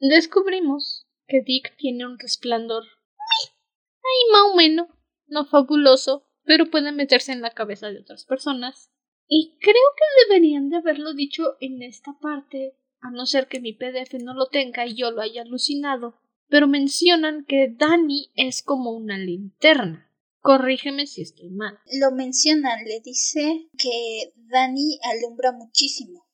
Descubrimos 0.00 1.06
que 1.28 1.42
Dick 1.42 1.76
tiene 1.76 2.06
un 2.06 2.18
resplandor. 2.18 2.82
Ay, 2.82 4.32
más 4.32 4.52
o 4.52 4.56
menos. 4.56 4.88
No 5.26 5.46
fabuloso, 5.46 6.26
pero 6.44 6.70
puede 6.70 6.92
meterse 6.92 7.32
en 7.32 7.40
la 7.40 7.50
cabeza 7.50 7.90
de 7.90 8.00
otras 8.00 8.24
personas. 8.24 8.90
Y 9.26 9.56
creo 9.60 9.74
que 9.74 10.24
deberían 10.28 10.68
de 10.68 10.76
haberlo 10.76 11.14
dicho 11.14 11.56
en 11.60 11.82
esta 11.82 12.16
parte, 12.20 12.76
a 13.00 13.10
no 13.10 13.26
ser 13.26 13.48
que 13.48 13.60
mi 13.60 13.72
PDF 13.72 14.14
no 14.22 14.34
lo 14.34 14.48
tenga 14.48 14.86
y 14.86 14.94
yo 14.94 15.10
lo 15.10 15.22
haya 15.22 15.42
alucinado. 15.42 16.20
Pero 16.48 16.68
mencionan 16.68 17.44
que 17.46 17.74
Dani 17.74 18.30
es 18.34 18.62
como 18.62 18.92
una 18.92 19.18
linterna. 19.18 20.10
Corrígeme 20.40 21.06
si 21.06 21.22
estoy 21.22 21.48
mal. 21.50 21.78
Lo 22.00 22.10
mencionan, 22.10 22.84
le 22.84 23.00
dice 23.00 23.70
que 23.78 24.34
Dani 24.36 24.98
alumbra 25.02 25.52
muchísimo. 25.52 26.26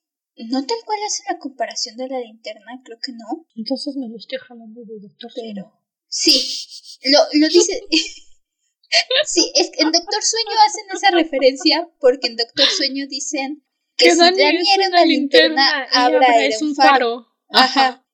No 0.49 0.67
tal 0.67 0.79
cual 0.85 0.99
hace 1.07 1.23
la 1.29 1.39
comparación 1.39 1.97
de 1.97 2.09
la 2.09 2.19
linterna, 2.19 2.81
creo 2.85 2.99
que 3.01 3.13
no. 3.13 3.47
Entonces 3.55 3.95
me 3.97 4.09
lo 4.09 4.17
estoy 4.17 4.39
jalando 4.39 4.81
de 4.85 4.99
doctor. 5.01 5.31
Pero. 5.35 5.73
Sí, 6.09 6.33
lo, 7.05 7.19
lo 7.41 7.49
dice. 7.49 7.81
Sí, 9.27 9.53
es 9.55 9.71
que 9.71 9.83
en 9.83 9.93
Doctor 9.93 10.23
Sueño 10.23 10.51
hacen 10.67 10.85
esa 10.95 11.11
referencia 11.11 11.89
porque 12.01 12.29
en 12.29 12.37
Doctor 12.37 12.67
Sueño 12.67 13.07
dicen 13.09 13.65
que, 13.97 14.11
si 14.13 14.19
Dani 14.19 14.41
era 14.43 14.89
una 14.89 15.05
linterna, 15.05 15.87
Abra 15.93 16.45
era 16.45 16.57
un 16.61 16.75
faro. 16.75 17.27
Ajá. 17.49 18.07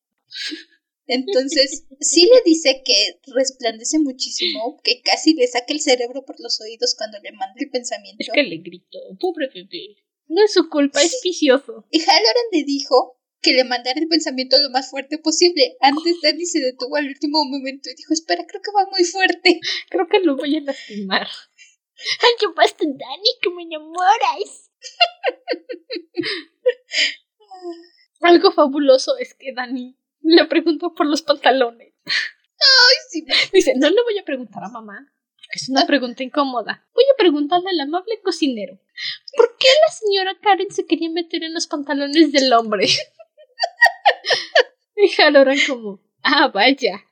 Entonces, 1.07 1.87
sí 2.01 2.29
le 2.33 2.43
dice 2.45 2.83
que 2.85 3.21
resplandece 3.33 3.99
muchísimo, 4.01 4.81
que 4.83 5.01
casi 5.03 5.35
le 5.35 5.47
saca 5.47 5.73
el 5.73 5.81
cerebro 5.81 6.25
por 6.25 6.37
los 6.41 6.61
oídos 6.61 6.95
cuando 6.99 7.19
le 7.21 7.33
manda 7.33 7.55
el 7.59 7.71
pensamiento. 7.71 8.17
Es 8.19 8.29
que 8.33 8.43
le 8.43 8.59
gritó, 8.59 8.99
pobre 9.21 9.49
bebé. 9.55 9.97
No 10.27 10.45
es 10.45 10.53
su 10.53 10.69
culpa, 10.69 11.03
es 11.03 11.21
vicioso. 11.23 11.87
Y 11.91 12.01
Halloran 12.01 12.47
le 12.51 12.65
dijo 12.65 13.21
que 13.47 13.53
le 13.53 13.63
mandara 13.63 14.01
el 14.01 14.09
pensamiento 14.09 14.57
lo 14.61 14.71
más 14.71 14.91
fuerte 14.91 15.19
posible. 15.19 15.77
Antes 15.81 16.17
Danny 16.21 16.45
se 16.47 16.59
detuvo 16.59 16.97
al 16.97 17.07
último 17.07 17.45
momento 17.45 17.89
y 17.89 17.95
dijo, 17.95 18.13
espera, 18.13 18.45
creo 18.45 18.61
que 18.61 18.73
va 18.73 18.91
muy 18.91 19.05
fuerte. 19.05 19.61
Creo 19.89 20.09
que 20.09 20.19
lo 20.19 20.37
voy 20.37 20.57
a 20.57 20.63
lastimar. 20.63 21.29
Ay, 22.23 22.31
qué 22.41 22.47
pasa, 22.57 22.75
Danny, 22.81 23.31
que 23.41 23.51
me 23.51 23.63
enamoras. 23.63 24.73
Algo 28.21 28.51
fabuloso 28.51 29.17
es 29.19 29.35
que 29.35 29.53
Danny 29.55 29.97
le 30.23 30.45
preguntó 30.47 30.93
por 30.93 31.07
los 31.07 31.23
pantalones. 31.23 31.95
Ay, 32.05 32.97
sí. 33.11 33.25
Dice, 33.53 33.75
no 33.77 33.89
le 33.89 34.03
voy 34.03 34.19
a 34.19 34.25
preguntar 34.25 34.65
a 34.65 34.69
mamá, 34.69 35.13
es 35.53 35.69
una 35.69 35.87
pregunta 35.87 36.25
incómoda. 36.25 36.85
Voy 36.95 37.05
a 37.05 37.17
preguntarle 37.17 37.71
al 37.71 37.81
amable 37.81 38.21
cocinero. 38.23 38.81
¿Por 39.37 39.57
qué 39.57 39.69
la 39.87 39.93
señora 39.93 40.37
Karen 40.43 40.73
se 40.73 40.85
quería 40.85 41.11
meter 41.11 41.45
en 41.45 41.55
los 41.55 41.69
pantalones 41.69 42.33
del 42.33 42.53
hombre? 42.53 42.89
Y 44.99 45.11
Halloran 45.21 45.59
como, 45.69 46.01
ah, 46.23 46.49
vaya, 46.49 47.05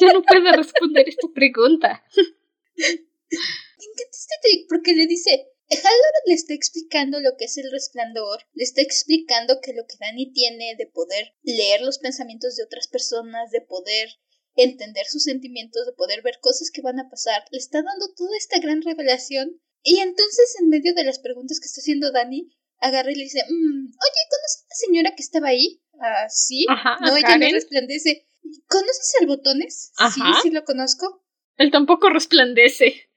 ya 0.00 0.12
no 0.12 0.22
puedo 0.22 0.52
responder 0.52 1.06
esta 1.06 1.28
pregunta. 1.34 2.02
Me 2.16 3.86
encanta 3.86 4.10
este 4.10 4.34
trick 4.42 4.66
porque 4.68 4.94
le 4.94 5.06
dice, 5.06 5.46
Halloran 5.68 6.24
le 6.26 6.34
está 6.34 6.54
explicando 6.54 7.20
lo 7.20 7.36
que 7.36 7.44
es 7.44 7.58
el 7.58 7.70
resplandor, 7.70 8.40
le 8.54 8.64
está 8.64 8.80
explicando 8.80 9.60
que 9.60 9.74
lo 9.74 9.86
que 9.86 9.96
Dani 10.00 10.32
tiene 10.32 10.74
de 10.76 10.86
poder 10.86 11.34
leer 11.42 11.82
los 11.82 11.98
pensamientos 11.98 12.56
de 12.56 12.64
otras 12.64 12.88
personas, 12.88 13.50
de 13.50 13.60
poder 13.60 14.08
entender 14.56 15.06
sus 15.06 15.22
sentimientos, 15.22 15.86
de 15.86 15.92
poder 15.92 16.22
ver 16.22 16.38
cosas 16.40 16.70
que 16.70 16.82
van 16.82 16.98
a 16.98 17.08
pasar, 17.08 17.44
le 17.50 17.58
está 17.58 17.82
dando 17.82 18.12
toda 18.16 18.36
esta 18.36 18.58
gran 18.58 18.82
revelación. 18.82 19.60
Y 19.82 20.00
entonces, 20.00 20.56
en 20.60 20.68
medio 20.68 20.92
de 20.94 21.04
las 21.04 21.18
preguntas 21.18 21.60
que 21.60 21.66
está 21.66 21.80
haciendo 21.80 22.12
Dani, 22.12 22.50
agarra 22.80 23.12
y 23.12 23.14
le 23.14 23.22
dice, 23.24 23.44
mm, 23.48 23.86
oye, 23.86 24.20
¿conoces 24.30 24.64
a 24.64 24.68
la 24.68 24.74
señora 24.74 25.14
que 25.14 25.22
estaba 25.22 25.48
ahí? 25.48 25.82
Ah, 26.00 26.28
sí. 26.28 26.66
no, 27.00 27.16
ella 27.16 27.36
no 27.36 27.48
resplandece. 27.50 28.26
¿Conoces 28.68 29.14
el 29.20 29.26
botones? 29.26 29.92
Sí, 30.14 30.20
sí 30.42 30.50
lo 30.50 30.64
conozco. 30.64 31.22
Él 31.56 31.70
tampoco 31.70 32.08
resplandece. 32.08 32.86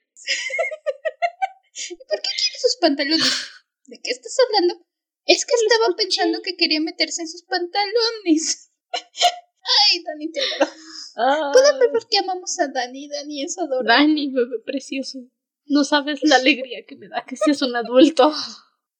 ¿Y 1.89 1.95
por 1.95 2.21
qué 2.21 2.29
quiere 2.37 2.59
sus 2.59 2.77
pantalones? 2.79 3.47
¿De 3.85 3.99
qué 4.01 4.11
estás 4.11 4.35
hablando? 4.47 4.85
Es 5.25 5.45
que 5.45 5.55
estaba 5.55 5.95
pensando 5.95 6.41
que 6.41 6.57
quería 6.57 6.81
meterse 6.81 7.21
en 7.21 7.29
sus 7.29 7.43
pantalones. 7.43 8.71
Ay, 8.91 10.03
Dani, 10.03 10.29
te 10.31 10.41
adoro. 10.41 10.71
Ah. 11.15 11.51
ver 11.79 11.91
por 11.91 12.07
qué 12.09 12.17
amamos 12.17 12.59
a 12.59 12.67
Dani. 12.67 13.07
Dani 13.07 13.43
es 13.43 13.57
adorable. 13.57 13.87
Dani, 13.87 14.31
bebé 14.31 14.59
precioso. 14.65 15.19
No 15.65 15.83
sabes 15.83 16.19
la 16.23 16.35
alegría 16.41 16.85
que 16.85 16.95
me 16.95 17.07
da 17.07 17.23
que 17.25 17.37
seas 17.37 17.61
un 17.61 17.75
adulto. 17.75 18.33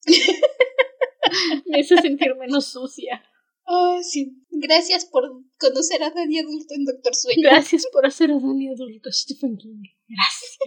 me 1.65 1.79
hace 1.79 1.97
sentir 2.01 2.35
menos 2.35 2.67
sucia. 2.67 3.23
Oh, 3.65 4.01
sí. 4.03 4.43
Gracias 4.49 5.05
por 5.05 5.23
conocer 5.57 6.03
a 6.03 6.09
Dani 6.09 6.39
adulto 6.39 6.73
en 6.73 6.85
Doctor 6.85 7.15
Sueño. 7.15 7.49
Gracias 7.49 7.87
por 7.91 8.05
hacer 8.05 8.31
a 8.31 8.39
Dani 8.39 8.69
adulto, 8.69 9.11
Stephen 9.11 9.57
King. 9.57 9.83
Gracias. 10.07 10.57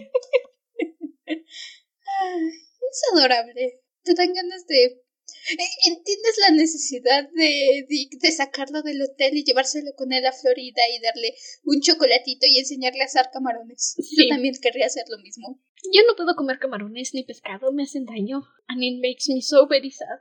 es 1.27 3.03
adorable. 3.13 3.81
Te 4.03 4.13
dan 4.15 4.33
ganas 4.33 4.65
de 4.67 5.01
¿Entiendes 5.49 6.37
la 6.47 6.55
necesidad 6.55 7.29
de, 7.29 7.87
de, 8.11 8.31
sacarlo 8.31 8.81
del 8.81 9.01
hotel 9.01 9.37
y 9.37 9.45
llevárselo 9.45 9.91
con 9.95 10.11
él 10.11 10.25
a 10.25 10.33
Florida 10.33 10.81
y 10.93 11.01
darle 11.01 11.35
un 11.63 11.79
chocolatito 11.79 12.45
y 12.47 12.59
enseñarle 12.59 13.01
a 13.01 13.05
hacer 13.05 13.27
camarones? 13.31 13.95
Yo 14.17 14.27
también 14.27 14.55
querría 14.61 14.87
hacer 14.87 15.05
lo 15.09 15.17
mismo. 15.19 15.61
Yo 15.93 16.01
no 16.05 16.15
puedo 16.15 16.35
comer 16.35 16.59
camarones 16.59 17.13
ni 17.13 17.23
pescado, 17.23 17.71
me 17.71 17.83
hacen 17.83 18.05
daño. 18.05 18.45
And 18.67 18.83
it 18.83 18.99
makes 19.01 19.33
me 19.33 19.41
so 19.41 19.67
very 19.67 19.91
sad. 19.91 20.19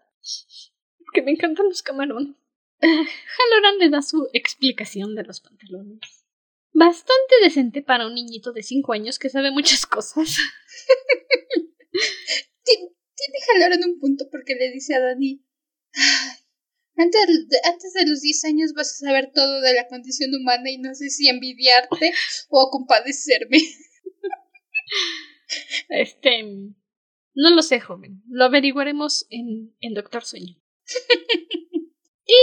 Porque 0.99 1.23
me 1.23 1.33
encantan 1.33 1.69
los 1.69 1.83
camarones. 1.83 2.37
Halloran 2.81 3.79
le 3.81 3.91
da 3.91 4.03
su 4.03 4.29
explicación 4.33 5.17
de 5.17 5.25
los 5.25 5.41
pantalones. 5.41 6.25
Bastante 6.73 7.35
decente 7.43 7.83
para 7.83 8.07
un 8.07 8.15
niñito 8.15 8.53
de 8.53 8.63
5 8.63 8.93
años 8.93 9.19
que 9.19 9.31
sabe 9.31 9.51
muchas 9.51 9.87
cosas. 9.87 10.37
tiene 13.27 13.69
Halloran 13.69 13.91
un 13.91 13.99
punto 13.99 14.29
porque 14.31 14.55
le 14.55 14.71
dice 14.71 14.95
a 14.95 15.01
Dani, 15.01 15.45
antes, 16.97 17.27
de, 17.49 17.59
antes 17.65 17.93
de 17.93 18.07
los 18.07 18.21
10 18.21 18.45
años 18.45 18.73
vas 18.75 18.93
a 18.93 19.07
saber 19.07 19.31
todo 19.35 19.61
de 19.61 19.75
la 19.75 19.87
condición 19.89 20.35
humana 20.35 20.71
y 20.71 20.79
no 20.79 20.95
sé 20.95 21.11
si 21.11 21.29
envidiarte 21.29 22.13
o 22.49 22.71
compadecerme. 22.71 23.59
Este, 25.89 26.43
no 26.43 27.51
lo 27.55 27.63
sé, 27.63 27.79
joven. 27.79 28.23
Lo 28.29 28.47
averiguaremos 28.47 29.27
en 29.31 29.77
el 29.81 29.95
Doctor 29.95 30.25
Sueño. 30.25 30.57
y 32.27 32.35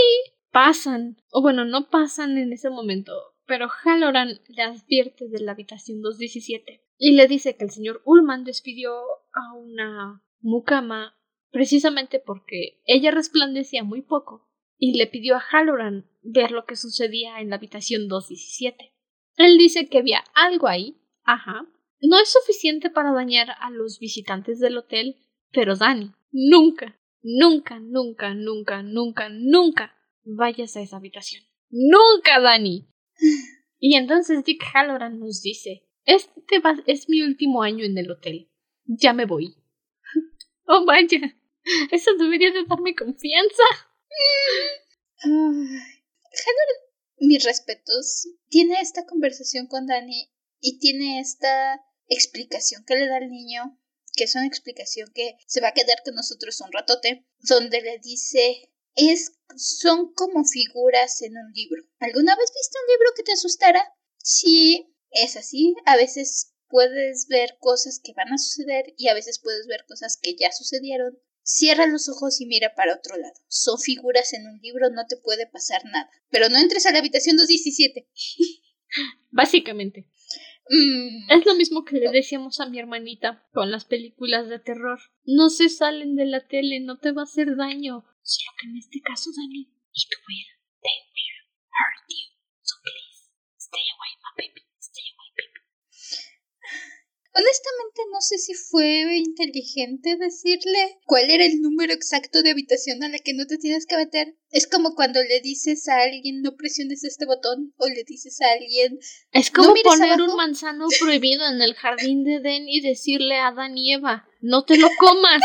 pasan, 0.50 1.20
o 1.30 1.42
bueno, 1.42 1.66
no 1.66 1.90
pasan 1.90 2.38
en 2.38 2.52
ese 2.52 2.70
momento, 2.70 3.12
pero 3.44 3.68
Halloran 3.68 4.40
le 4.48 4.62
advierte 4.62 5.28
de 5.28 5.40
la 5.40 5.52
habitación 5.52 6.00
217 6.00 6.82
y 6.96 7.12
le 7.12 7.26
dice 7.26 7.56
que 7.56 7.64
el 7.64 7.70
señor 7.70 8.00
Ullman 8.06 8.44
despidió 8.44 8.94
a 9.32 9.52
una 9.54 10.23
Mukama 10.44 11.16
precisamente 11.50 12.20
porque 12.20 12.82
ella 12.84 13.10
resplandecía 13.10 13.82
muy 13.82 14.02
poco 14.02 14.46
y 14.76 14.98
le 14.98 15.06
pidió 15.06 15.36
a 15.36 15.40
Halloran 15.40 16.06
ver 16.22 16.50
lo 16.50 16.66
que 16.66 16.76
sucedía 16.76 17.40
en 17.40 17.48
la 17.48 17.56
habitación 17.56 18.08
217. 18.08 18.92
Él 19.36 19.56
dice 19.56 19.88
que 19.88 19.98
había 19.98 20.22
algo 20.34 20.68
ahí, 20.68 21.00
ajá. 21.22 21.66
No 22.00 22.20
es 22.20 22.30
suficiente 22.30 22.90
para 22.90 23.12
dañar 23.12 23.48
a 23.58 23.70
los 23.70 23.98
visitantes 23.98 24.60
del 24.60 24.76
hotel, 24.76 25.16
pero 25.50 25.76
Dani, 25.76 26.12
nunca, 26.30 27.00
nunca, 27.22 27.80
nunca, 27.80 28.34
nunca, 28.34 28.82
nunca, 28.82 29.28
nunca 29.30 29.96
vayas 30.24 30.76
a 30.76 30.82
esa 30.82 30.98
habitación. 30.98 31.42
Nunca, 31.70 32.38
Dani. 32.40 32.86
Y 33.78 33.96
entonces 33.96 34.44
Dick 34.44 34.62
Halloran 34.74 35.18
nos 35.18 35.40
dice, 35.40 35.88
este 36.04 36.60
es 36.86 37.08
mi 37.08 37.22
último 37.22 37.62
año 37.62 37.84
en 37.84 37.96
el 37.96 38.10
hotel. 38.10 38.50
Ya 38.84 39.14
me 39.14 39.24
voy. 39.24 39.56
Oh, 40.66 40.84
vaya. 40.84 41.36
Eso 41.90 42.10
debería 42.18 42.52
de 42.52 42.64
darme 42.64 42.94
confianza. 42.94 43.62
mis 47.18 47.44
respetos, 47.44 48.28
tiene 48.48 48.80
esta 48.80 49.06
conversación 49.06 49.66
con 49.66 49.86
Dani 49.86 50.30
y 50.60 50.78
tiene 50.78 51.20
esta 51.20 51.80
explicación 52.08 52.84
que 52.86 52.96
le 52.96 53.08
da 53.08 53.16
al 53.16 53.30
niño, 53.30 53.78
que 54.14 54.24
es 54.24 54.34
una 54.34 54.46
explicación 54.46 55.10
que 55.14 55.36
se 55.46 55.60
va 55.60 55.68
a 55.68 55.74
quedar 55.74 55.98
con 56.04 56.14
nosotros 56.14 56.60
un 56.60 56.72
ratote, 56.72 57.26
donde 57.40 57.80
le 57.80 57.98
dice 57.98 58.70
es 58.96 59.32
son 59.56 60.12
como 60.14 60.44
figuras 60.44 61.20
en 61.22 61.36
un 61.36 61.52
libro. 61.52 61.82
¿Alguna 61.98 62.36
vez 62.36 62.52
viste 62.54 62.78
un 62.80 62.92
libro 62.92 63.12
que 63.16 63.22
te 63.22 63.32
asustara? 63.32 63.92
Sí, 64.18 64.94
es 65.10 65.36
así. 65.36 65.74
A 65.84 65.96
veces 65.96 66.53
puedes 66.74 67.28
ver 67.28 67.56
cosas 67.60 68.00
que 68.02 68.14
van 68.14 68.32
a 68.32 68.36
suceder 68.36 68.94
y 68.98 69.06
a 69.06 69.14
veces 69.14 69.38
puedes 69.40 69.68
ver 69.68 69.84
cosas 69.86 70.18
que 70.20 70.34
ya 70.34 70.50
sucedieron. 70.50 71.16
Cierra 71.44 71.86
los 71.86 72.08
ojos 72.08 72.40
y 72.40 72.46
mira 72.46 72.74
para 72.74 72.96
otro 72.96 73.16
lado. 73.16 73.34
Son 73.46 73.78
figuras 73.78 74.32
en 74.32 74.44
un 74.48 74.58
libro, 74.60 74.90
no 74.90 75.06
te 75.06 75.16
puede 75.16 75.46
pasar 75.46 75.84
nada. 75.84 76.10
Pero 76.30 76.48
no 76.48 76.58
entres 76.58 76.84
a 76.86 76.90
la 76.90 76.98
habitación 76.98 77.36
217. 77.36 78.08
Básicamente. 79.30 80.10
Mm. 80.68 81.30
Es 81.30 81.46
lo 81.46 81.54
mismo 81.54 81.84
que 81.84 81.94
le 81.94 82.10
decíamos 82.10 82.58
a 82.58 82.66
mi 82.66 82.80
hermanita 82.80 83.46
con 83.52 83.70
las 83.70 83.84
películas 83.84 84.48
de 84.48 84.58
terror. 84.58 84.98
No 85.22 85.50
se 85.50 85.68
salen 85.68 86.16
de 86.16 86.26
la 86.26 86.44
tele, 86.48 86.80
no 86.80 86.98
te 86.98 87.12
va 87.12 87.22
a 87.22 87.30
hacer 87.30 87.54
daño. 87.54 88.04
Solo 88.22 88.50
que 88.58 88.66
en 88.66 88.78
este 88.78 89.00
caso, 89.00 89.30
Dani, 89.30 89.60
it 89.60 90.10
will, 90.26 90.50
they 90.82 90.98
will 91.14 91.38
hurt 91.70 92.08
you. 92.08 92.34
So 92.62 92.74
please, 92.82 93.30
stay 93.58 93.84
away, 93.94 94.10
my 94.24 94.42
baby. 94.42 94.63
Honestamente 97.36 98.02
no 98.12 98.20
sé 98.20 98.38
si 98.38 98.54
fue 98.54 99.16
inteligente 99.16 100.16
decirle 100.16 100.98
cuál 101.04 101.30
era 101.30 101.44
el 101.44 101.60
número 101.60 101.92
exacto 101.92 102.42
de 102.42 102.52
habitación 102.52 103.02
a 103.02 103.08
la 103.08 103.18
que 103.18 103.34
no 103.34 103.44
te 103.46 103.58
tienes 103.58 103.86
que 103.86 103.96
meter. 103.96 104.36
Es 104.52 104.68
como 104.68 104.94
cuando 104.94 105.20
le 105.20 105.40
dices 105.40 105.88
a 105.88 106.02
alguien 106.02 106.42
no 106.42 106.54
presiones 106.54 107.02
este 107.02 107.26
botón 107.26 107.74
o 107.76 107.88
le 107.88 108.04
dices 108.04 108.40
a 108.40 108.52
alguien... 108.52 109.00
Es 109.32 109.50
como 109.50 109.74
poner 109.82 110.22
un 110.22 110.36
manzano 110.36 110.86
prohibido 111.00 111.44
en 111.48 111.60
el 111.60 111.74
jardín 111.74 112.22
de 112.22 112.38
Den 112.38 112.68
y 112.68 112.80
decirle 112.80 113.34
a 113.34 113.48
Adán 113.48 113.76
y 113.76 113.94
Eva, 113.94 114.28
no 114.40 114.64
te 114.64 114.78
lo 114.78 114.88
comas. 115.00 115.42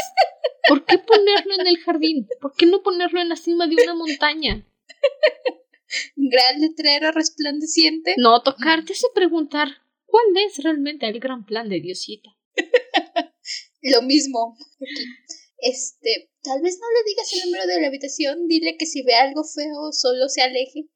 ¿Por 0.68 0.86
qué 0.86 1.00
ponerlo 1.00 1.56
en 1.60 1.66
el 1.66 1.80
jardín? 1.80 2.28
¿Por 2.40 2.54
qué 2.54 2.68
no 2.68 2.84
ponerlo 2.84 3.20
en 3.20 3.30
la 3.30 3.36
cima 3.36 3.66
de 3.66 3.82
una 3.82 3.96
montaña? 3.96 4.64
Gran 6.16 6.62
letrero 6.62 7.12
resplandeciente. 7.12 8.14
No, 8.18 8.44
tocarte 8.44 8.94
se 8.94 9.08
preguntar 9.16 9.70
¿Cuál 10.10 10.26
es 10.46 10.64
realmente 10.64 11.08
el 11.08 11.20
gran 11.20 11.46
plan 11.46 11.70
de 11.70 11.80
Diosita? 11.80 12.30
Lo 13.82 14.02
mismo. 14.02 14.58
Este, 15.58 16.32
tal 16.42 16.62
vez 16.62 16.80
no 16.80 16.88
le 16.90 17.10
digas 17.10 17.34
el 17.34 17.46
número 17.46 17.68
de 17.68 17.82
la 17.82 17.88
habitación, 17.88 18.48
dile 18.48 18.78
que 18.78 18.86
si 18.86 19.04
ve 19.04 19.16
algo 19.16 19.44
feo 19.44 19.92
solo 19.92 20.30
se 20.30 20.42
aleje, 20.42 20.90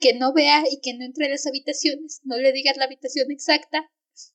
que 0.00 0.14
no 0.14 0.32
vea 0.32 0.64
y 0.70 0.80
que 0.80 0.94
no 0.94 1.04
entre 1.04 1.26
a 1.26 1.30
las 1.30 1.46
habitaciones, 1.46 2.20
no 2.24 2.36
le 2.36 2.52
digas 2.52 2.76
la 2.76 2.84
habitación 2.84 3.30
exacta. 3.30 3.90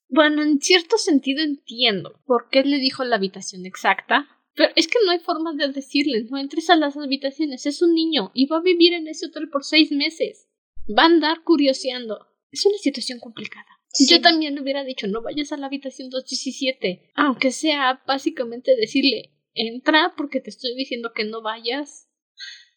Bueno, 0.07 0.41
en 0.41 0.61
cierto 0.61 0.97
sentido 0.97 1.43
entiendo 1.43 2.21
por 2.25 2.49
qué 2.49 2.63
le 2.63 2.77
dijo 2.77 3.03
la 3.03 3.17
habitación 3.17 3.65
exacta, 3.65 4.27
pero 4.55 4.71
es 4.75 4.87
que 4.87 4.99
no 5.05 5.11
hay 5.11 5.19
forma 5.19 5.53
de 5.53 5.71
decirle, 5.71 6.25
no 6.29 6.37
entres 6.37 6.69
a 6.69 6.75
las 6.75 6.95
habitaciones, 6.95 7.65
es 7.65 7.81
un 7.81 7.93
niño 7.93 8.31
y 8.33 8.45
va 8.45 8.57
a 8.57 8.61
vivir 8.61 8.93
en 8.93 9.07
ese 9.07 9.27
hotel 9.27 9.49
por 9.49 9.63
seis 9.63 9.91
meses. 9.91 10.47
Va 10.87 11.03
a 11.03 11.07
andar 11.07 11.43
curioseando. 11.43 12.27
Es 12.51 12.65
una 12.65 12.77
situación 12.77 13.19
complicada. 13.19 13.65
Yo 13.99 14.21
también 14.21 14.55
le 14.55 14.61
hubiera 14.61 14.83
dicho, 14.83 15.07
no 15.07 15.21
vayas 15.21 15.51
a 15.51 15.57
la 15.57 15.67
habitación 15.67 16.09
217, 16.09 17.11
aunque 17.15 17.51
sea 17.51 18.01
básicamente 18.07 18.75
decirle, 18.75 19.33
entra 19.53 20.13
porque 20.17 20.39
te 20.39 20.49
estoy 20.49 20.75
diciendo 20.75 21.11
que 21.13 21.25
no 21.25 21.41
vayas. 21.41 22.09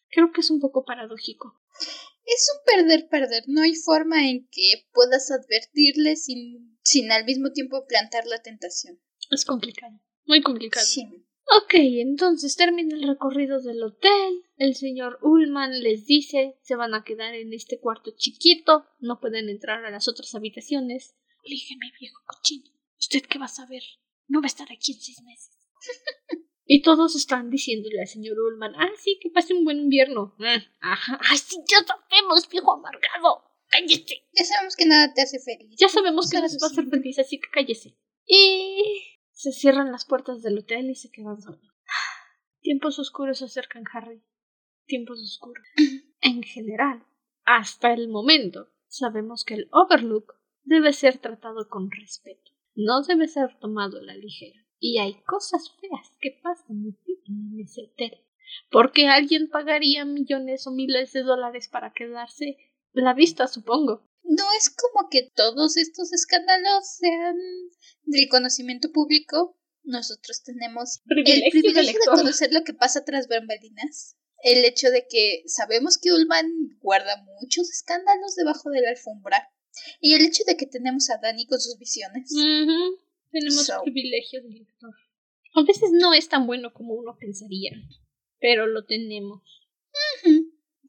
Creo 0.09 0.31
que 0.31 0.41
es 0.41 0.51
un 0.51 0.59
poco 0.59 0.85
paradójico. 0.85 1.59
Es 2.25 2.47
un 2.53 2.65
perder-perder, 2.65 3.43
no 3.47 3.61
hay 3.61 3.73
forma 3.73 4.29
en 4.29 4.47
que 4.51 4.85
puedas 4.93 5.31
advertirle 5.31 6.15
sin, 6.15 6.77
sin 6.83 7.11
al 7.11 7.25
mismo 7.25 7.51
tiempo 7.51 7.85
plantar 7.87 8.25
la 8.27 8.41
tentación. 8.41 8.99
Es 9.31 9.45
complicado, 9.45 9.99
muy 10.25 10.41
complicado. 10.41 10.85
Sí. 10.85 11.26
Ok, 11.49 11.75
entonces 11.75 12.55
termina 12.57 12.95
el 12.95 13.07
recorrido 13.07 13.61
del 13.61 13.81
hotel. 13.81 14.43
El 14.57 14.75
señor 14.75 15.17
Ullman 15.21 15.79
les 15.81 16.05
dice 16.05 16.57
se 16.61 16.75
van 16.75 16.93
a 16.93 17.03
quedar 17.03 17.35
en 17.35 17.53
este 17.53 17.79
cuarto 17.79 18.11
chiquito, 18.17 18.85
no 18.99 19.19
pueden 19.21 19.47
entrar 19.47 19.85
a 19.85 19.91
las 19.91 20.07
otras 20.09 20.35
habitaciones. 20.35 21.15
Lígeme, 21.45 21.91
viejo 21.99 22.19
cochino. 22.25 22.69
¿Usted 22.99 23.21
qué 23.21 23.39
va 23.39 23.45
a 23.45 23.49
saber? 23.49 23.81
No 24.27 24.41
va 24.41 24.45
a 24.45 24.47
estar 24.47 24.67
aquí 24.71 24.91
en 24.91 24.99
seis 24.99 25.21
meses. 25.23 25.57
y 26.65 26.81
todos 26.81 27.15
están 27.15 27.49
diciéndole 27.49 28.01
al 28.01 28.07
señor 28.07 28.37
Ullman, 28.37 28.75
ah, 28.75 28.91
sí, 29.01 29.17
que 29.21 29.29
pase 29.29 29.53
un 29.53 29.63
buen 29.63 29.77
invierno. 29.77 30.35
Ah, 30.39 30.61
ajá, 30.81 31.19
ay, 31.29 31.37
sí, 31.37 31.57
ya 31.69 31.77
sabemos, 31.85 32.49
viejo 32.49 32.73
amargado. 32.73 33.43
Cállese. 33.69 34.27
Ya 34.33 34.43
sabemos 34.43 34.75
que 34.75 34.85
nada 34.85 35.13
te 35.13 35.21
hace 35.21 35.39
feliz. 35.39 35.77
Ya 35.77 35.87
sabemos 35.87 36.29
que 36.29 36.37
no 36.37 36.41
va 36.41 36.47
a 36.47 36.71
hacer 36.71 36.87
feliz, 36.87 37.19
así 37.19 37.39
que 37.39 37.49
cállese. 37.49 37.97
Y 38.25 39.16
se 39.37 39.51
cierran 39.51 39.91
las 39.91 40.03
puertas 40.03 40.41
del 40.41 40.57
hotel 40.57 40.89
y 40.89 40.95
se 40.95 41.11
quedan 41.11 41.39
solos. 41.39 41.61
Tiempos 42.59 42.97
oscuros 42.97 43.37
se 43.37 43.45
acercan, 43.45 43.83
Harry. 43.93 44.23
Tiempos 44.85 45.21
oscuros. 45.21 45.63
En 46.19 46.41
general, 46.41 47.05
hasta 47.45 47.93
el 47.93 48.09
momento, 48.09 48.69
sabemos 48.87 49.45
que 49.45 49.53
el 49.53 49.69
Overlook 49.71 50.33
debe 50.63 50.91
ser 50.91 51.19
tratado 51.19 51.69
con 51.69 51.91
respeto. 51.91 52.51
No 52.73 53.03
debe 53.03 53.27
ser 53.27 53.55
tomado 53.59 53.99
a 53.99 54.01
la 54.01 54.15
ligera. 54.15 54.59
Y 54.79 54.97
hay 54.97 55.21
cosas 55.21 55.71
feas 55.79 56.17
que 56.19 56.39
pasan 56.41 56.97
en 57.27 57.59
ese 57.59 57.83
hotel. 57.83 58.17
Porque 58.71 59.07
alguien 59.07 59.47
pagaría 59.49 60.03
millones 60.05 60.65
o 60.65 60.71
miles 60.71 61.13
de 61.13 61.21
dólares 61.21 61.69
para 61.71 61.93
quedarse 61.93 62.57
la 62.93 63.13
vista, 63.13 63.45
supongo. 63.45 64.06
No 64.27 64.43
es 64.57 64.69
como 64.69 65.09
que 65.09 65.31
todos 65.35 65.77
estos 65.77 66.13
escándalos 66.13 66.87
sean 66.97 67.35
del 68.05 68.27
conocimiento 68.29 68.91
público. 68.91 69.57
Nosotros 69.83 70.43
tenemos 70.43 71.01
el 71.07 71.43
privilegio 71.51 71.99
de 71.99 72.17
conocer 72.17 72.51
lo 72.51 72.63
que 72.63 72.73
pasa 72.73 73.05
tras 73.05 73.27
bambalinas. 73.27 74.17
El 74.43 74.65
hecho 74.65 74.91
de 74.91 75.07
que 75.07 75.43
sabemos 75.47 75.97
que 75.97 76.11
Ulman 76.11 76.77
guarda 76.79 77.23
muchos 77.41 77.69
escándalos 77.69 78.35
debajo 78.35 78.69
de 78.69 78.81
la 78.81 78.89
alfombra. 78.89 79.49
Y 80.01 80.13
el 80.13 80.25
hecho 80.25 80.43
de 80.45 80.57
que 80.57 80.65
tenemos 80.65 81.09
a 81.09 81.17
Dani 81.17 81.45
con 81.47 81.59
sus 81.59 81.77
visiones. 81.77 82.31
Tenemos 83.31 83.71
privilegios 83.83 84.43
de 84.43 84.49
lector. 84.49 84.93
A 85.55 85.63
veces 85.63 85.89
no 85.91 86.13
es 86.13 86.27
tan 86.27 86.45
bueno 86.45 86.73
como 86.73 86.93
uno 86.93 87.17
pensaría, 87.19 87.71
pero 88.39 88.67
lo 88.67 88.85
tenemos. 88.85 89.41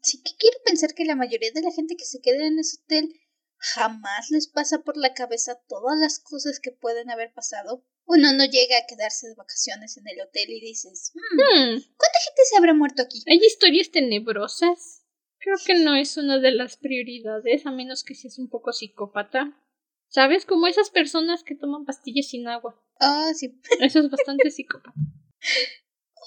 Sí 0.03 0.22
que 0.22 0.32
quiero 0.39 0.59
pensar 0.64 0.95
que 0.95 1.05
la 1.05 1.16
mayoría 1.16 1.51
de 1.53 1.62
la 1.62 1.72
gente 1.72 1.97
que 1.97 2.05
se 2.05 2.20
queda 2.20 2.47
en 2.47 2.59
ese 2.59 2.78
hotel 2.82 3.14
jamás 3.59 4.30
les 4.30 4.48
pasa 4.48 4.82
por 4.82 4.96
la 4.96 5.14
cabeza 5.14 5.61
todas 5.68 5.98
las 5.98 6.18
cosas 6.20 6.61
que 6.61 6.72
pueden 6.72 7.11
haber 7.11 7.32
pasado. 7.32 7.84
Uno 8.06 8.32
no 8.32 8.44
llega 8.44 8.78
a 8.78 8.86
quedarse 8.86 9.28
de 9.28 9.34
vacaciones 9.34 9.96
en 9.98 10.09
el 10.09 10.20
hotel 10.20 10.48
y 10.48 10.61
dices, 10.61 11.12
hmm, 11.14 11.36
hmm. 11.36 11.70
¿cuánta 11.96 12.18
gente 12.24 12.42
se 12.48 12.56
habrá 12.56 12.72
muerto 12.72 13.02
aquí? 13.02 13.22
Hay 13.26 13.38
historias 13.38 13.90
tenebrosas. 13.90 15.04
Creo 15.40 15.56
que 15.64 15.74
no 15.74 15.94
es 15.94 16.16
una 16.16 16.38
de 16.38 16.50
las 16.50 16.76
prioridades, 16.76 17.66
a 17.66 17.70
menos 17.70 18.02
que 18.04 18.14
seas 18.14 18.38
un 18.38 18.48
poco 18.48 18.72
psicópata. 18.72 19.54
¿Sabes? 20.11 20.46
Como 20.46 20.66
esas 20.66 20.88
personas 20.88 21.44
que 21.44 21.54
toman 21.54 21.84
pastillas 21.84 22.28
sin 22.28 22.48
agua. 22.48 22.82
Ah, 22.98 23.30
sí. 23.34 23.61
Eso 23.80 24.00
es 24.00 24.11
bastante 24.11 24.50
psicópata. 24.50 24.94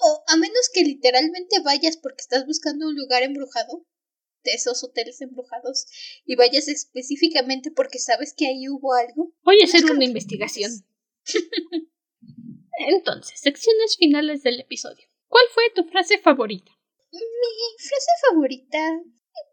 O 0.00 0.24
a 0.28 0.36
menos 0.36 0.70
que 0.72 0.84
literalmente 0.84 1.60
vayas 1.64 1.96
porque 1.96 2.20
estás 2.20 2.46
buscando 2.46 2.88
un 2.88 2.94
lugar 2.94 3.22
embrujado, 3.22 3.84
de 4.44 4.52
esos 4.52 4.82
hoteles 4.84 5.20
embrujados, 5.20 5.86
y 6.24 6.36
vayas 6.36 6.68
específicamente 6.68 7.70
porque 7.70 7.98
sabes 7.98 8.34
que 8.36 8.46
ahí 8.46 8.68
hubo 8.68 8.94
algo. 8.94 9.32
Voy 9.42 9.60
a 9.60 9.64
hacer 9.64 9.84
una 9.84 10.04
investigación. 10.04 10.70
Entonces, 12.78 13.38
secciones 13.40 13.96
finales 13.96 14.42
del 14.42 14.60
episodio. 14.60 15.06
¿Cuál 15.28 15.44
fue 15.54 15.64
tu 15.74 15.84
frase 15.84 16.18
favorita? 16.18 16.72
Mi 17.12 17.78
frase 17.78 18.10
favorita 18.28 18.78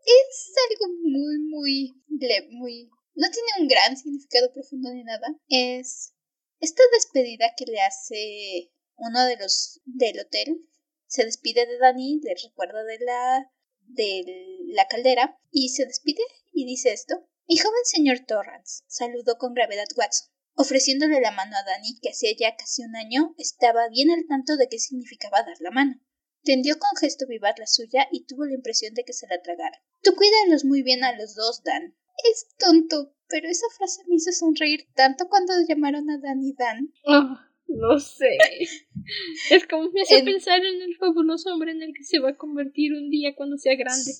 es 0.05 0.53
algo 0.69 0.93
muy, 1.01 1.39
muy, 1.39 2.03
muy... 2.51 2.89
No 3.15 3.27
tiene 3.29 3.47
un 3.59 3.67
gran 3.67 3.97
significado 3.97 4.51
profundo 4.53 4.91
ni 4.93 5.03
nada. 5.03 5.35
Es 5.49 6.13
esta 6.59 6.83
despedida 6.93 7.53
que 7.57 7.65
le 7.65 7.79
hace 7.81 8.71
uno 8.95 9.25
de 9.25 9.37
los 9.37 9.81
del 9.85 10.19
hotel. 10.19 10.65
Se 11.07 11.25
despide 11.25 11.65
de 11.65 11.77
Dani, 11.77 12.19
le 12.21 12.35
recuerda 12.43 12.83
de 12.83 12.99
la 12.99 13.51
de 13.89 14.23
la 14.67 14.87
caldera 14.87 15.37
y 15.51 15.69
se 15.69 15.85
despide 15.85 16.23
y 16.53 16.65
dice 16.65 16.93
esto. 16.93 17.27
Mi 17.47 17.57
joven 17.57 17.85
señor 17.85 18.19
Torrance 18.27 18.83
saludó 18.87 19.37
con 19.37 19.53
gravedad 19.53 19.87
Watson, 19.97 20.29
ofreciéndole 20.53 21.19
la 21.19 21.31
mano 21.31 21.55
a 21.57 21.63
Dani, 21.63 21.99
que 21.99 22.09
hacía 22.09 22.31
ya 22.37 22.55
casi 22.55 22.83
un 22.83 22.95
año 22.95 23.33
estaba 23.37 23.89
bien 23.89 24.11
al 24.11 24.25
tanto 24.27 24.55
de 24.55 24.67
qué 24.67 24.77
significaba 24.77 25.41
dar 25.41 25.57
la 25.59 25.71
mano. 25.71 25.99
Tendió 26.43 26.77
con 26.77 26.95
gesto 26.99 27.25
vivaz 27.27 27.55
la 27.57 27.65
suya 27.65 28.07
y 28.11 28.25
tuvo 28.25 28.45
la 28.45 28.53
impresión 28.53 28.93
de 28.93 29.03
que 29.03 29.13
se 29.13 29.27
la 29.27 29.41
tragara. 29.41 29.81
Tú 30.01 30.13
cuídalos 30.15 30.63
muy 30.63 30.83
bien 30.83 31.03
a 31.03 31.15
los 31.17 31.35
dos, 31.35 31.63
Dan. 31.63 31.95
Es 32.31 32.47
tonto, 32.57 33.15
pero 33.27 33.49
esa 33.49 33.65
frase 33.77 34.01
me 34.07 34.15
hizo 34.15 34.31
sonreír 34.31 34.87
tanto 34.93 35.27
cuando 35.27 35.53
llamaron 35.67 36.09
a 36.09 36.19
Dan 36.19 36.43
y 36.43 36.53
Dan. 36.53 36.93
Oh, 37.05 37.35
no 37.69 37.99
sé. 37.99 38.37
es 39.51 39.67
como 39.67 39.89
me 39.91 40.01
hace 40.01 40.23
pensar 40.23 40.59
en 40.65 40.81
el 40.81 40.95
fabuloso 40.97 41.53
hombre 41.53 41.71
en 41.71 41.81
el 41.81 41.93
que 41.93 42.03
se 42.03 42.19
va 42.19 42.31
a 42.31 42.37
convertir 42.37 42.93
un 42.93 43.09
día 43.09 43.35
cuando 43.35 43.57
sea 43.57 43.75
grande. 43.75 44.11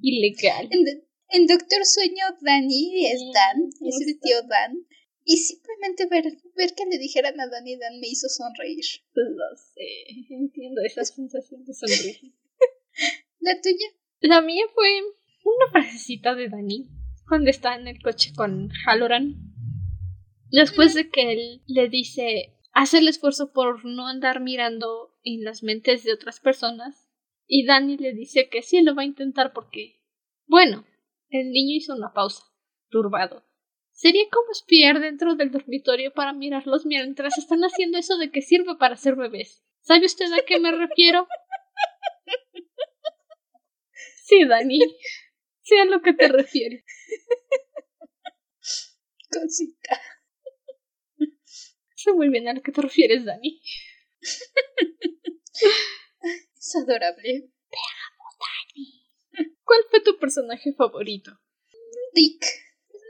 Ilegal. 0.00 0.68
En, 1.28 1.46
Doctor 1.46 1.84
Sueño, 1.84 2.24
Danny 2.40 3.06
es 3.06 3.20
Dan, 3.32 3.68
es 3.80 4.00
el 4.06 4.20
tío 4.20 4.42
Dan. 4.48 4.86
Y 5.24 5.38
simplemente 5.38 6.06
ver, 6.06 6.24
ver 6.54 6.74
que 6.74 6.84
le 6.88 6.98
dijeran 6.98 7.40
a 7.40 7.48
Dan 7.48 7.66
y 7.66 7.76
Dan 7.76 7.98
me 8.00 8.06
hizo 8.06 8.28
sonreír. 8.28 8.84
Lo 9.14 9.56
sé, 9.56 10.34
entiendo 10.34 10.82
esa 10.82 11.04
sensación 11.04 11.64
de 11.64 11.74
sonreír. 11.74 12.20
¿La 13.40 13.60
tuya? 13.60 13.88
La 14.20 14.40
mía 14.40 14.64
fue 14.74 14.88
una 15.44 15.70
frasecita 15.70 16.34
de 16.34 16.48
Dani 16.48 16.88
cuando 17.28 17.50
está 17.50 17.74
en 17.74 17.88
el 17.88 18.00
coche 18.00 18.32
con 18.34 18.70
Halloran. 18.86 19.34
Después 20.50 20.94
de 20.94 21.10
que 21.10 21.32
él 21.32 21.62
le 21.66 21.88
dice, 21.88 22.55
hace 22.76 22.98
el 22.98 23.08
esfuerzo 23.08 23.52
por 23.52 23.86
no 23.86 24.06
andar 24.06 24.40
mirando 24.40 25.16
en 25.24 25.44
las 25.44 25.62
mentes 25.62 26.04
de 26.04 26.12
otras 26.12 26.40
personas. 26.40 27.08
Y 27.46 27.64
Dani 27.64 27.96
le 27.96 28.12
dice 28.12 28.50
que 28.50 28.60
sí 28.60 28.82
lo 28.82 28.94
va 28.94 29.00
a 29.00 29.06
intentar 29.06 29.54
porque, 29.54 30.02
bueno, 30.46 30.86
el 31.30 31.52
niño 31.52 31.74
hizo 31.74 31.94
una 31.94 32.12
pausa, 32.12 32.44
turbado. 32.90 33.46
Sería 33.92 34.24
como 34.30 34.52
espiar 34.52 35.00
dentro 35.00 35.36
del 35.36 35.52
dormitorio 35.52 36.12
para 36.12 36.34
mirarlos 36.34 36.84
mientras 36.84 37.38
están 37.38 37.62
haciendo 37.62 37.96
eso 37.96 38.18
de 38.18 38.30
que 38.30 38.42
sirve 38.42 38.76
para 38.76 38.96
ser 38.96 39.16
bebés. 39.16 39.64
¿Sabe 39.80 40.04
usted 40.04 40.30
a 40.34 40.44
qué 40.46 40.60
me 40.60 40.70
refiero? 40.70 41.26
Sí, 44.24 44.44
Dani. 44.44 44.80
Sé 45.62 45.78
a 45.78 45.84
lo 45.84 46.02
que 46.02 46.12
te 46.12 46.28
refieres. 46.28 46.84
Cosita. 49.30 50.00
Sé 52.06 52.12
muy 52.12 52.28
bien 52.28 52.46
a 52.46 52.52
lo 52.52 52.62
que 52.62 52.70
te 52.70 52.80
refieres, 52.80 53.24
Dani. 53.24 53.60
Es 56.56 56.74
adorable. 56.76 57.50
Te 57.70 57.78
amo, 58.06 58.24
Dani. 58.40 58.86
¿Cuál 59.64 59.80
fue 59.90 60.00
tu 60.02 60.16
personaje 60.18 60.72
favorito? 60.72 61.32
Dick 62.14 62.44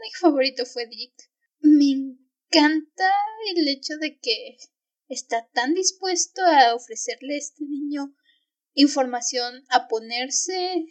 mi 0.00 0.10
favorito 0.18 0.64
fue 0.64 0.86
Dick. 0.86 1.12
Me 1.60 1.90
encanta 1.90 3.10
el 3.54 3.68
hecho 3.68 3.98
de 4.00 4.18
que 4.18 4.56
está 5.08 5.46
tan 5.52 5.74
dispuesto 5.74 6.42
a 6.42 6.74
ofrecerle 6.74 7.34
a 7.34 7.38
este 7.38 7.64
niño 7.64 8.14
información, 8.72 9.64
a 9.68 9.88
ponerse, 9.88 10.86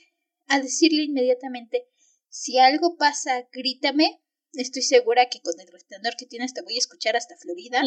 a 0.48 0.60
decirle 0.60 1.04
inmediatamente, 1.04 1.88
si 2.30 2.60
algo 2.60 2.98
pasa, 2.98 3.48
grítame. 3.52 4.22
Estoy 4.56 4.82
segura 4.82 5.30
que 5.30 5.42
con 5.42 5.54
el 5.60 5.68
resplandor 5.72 6.16
que 6.18 6.26
tienes 6.26 6.54
te 6.54 6.62
voy 6.62 6.76
a 6.76 6.80
escuchar 6.80 7.16
hasta 7.16 7.38
Florida. 7.38 7.82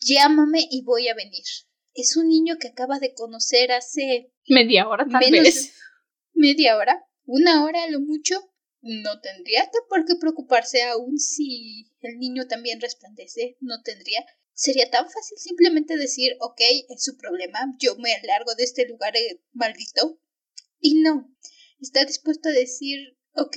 Llámame 0.00 0.66
y 0.70 0.82
voy 0.82 1.08
a 1.08 1.14
venir. 1.14 1.44
Es 1.94 2.16
un 2.16 2.28
niño 2.28 2.56
que 2.58 2.68
acaba 2.68 2.98
de 2.98 3.14
conocer 3.14 3.72
hace... 3.72 4.32
Media 4.48 4.88
hora, 4.88 5.06
tal 5.10 5.30
vez. 5.30 5.74
Media 6.32 6.76
hora. 6.76 7.04
Una 7.24 7.64
hora 7.64 7.84
a 7.84 7.90
lo 7.90 8.00
mucho 8.00 8.52
no 8.82 9.20
tendría 9.20 9.62
que 9.66 9.78
por 9.88 10.04
qué 10.04 10.16
preocuparse 10.16 10.82
aún 10.82 11.18
si 11.18 11.86
el 12.00 12.18
niño 12.18 12.48
también 12.48 12.80
resplandece, 12.80 13.56
no 13.60 13.80
tendría. 13.82 14.24
Sería 14.54 14.90
tan 14.90 15.04
fácil 15.04 15.38
simplemente 15.38 15.96
decir, 15.96 16.36
ok, 16.40 16.60
es 16.88 17.04
su 17.04 17.16
problema, 17.16 17.60
yo 17.78 17.96
me 17.96 18.10
largo 18.24 18.54
de 18.54 18.64
este 18.64 18.86
lugar 18.86 19.16
eh, 19.16 19.40
maldito. 19.52 20.20
Y 20.80 21.00
no, 21.00 21.32
está 21.80 22.04
dispuesto 22.04 22.48
a 22.48 22.52
decir, 22.52 23.16
ok, 23.34 23.56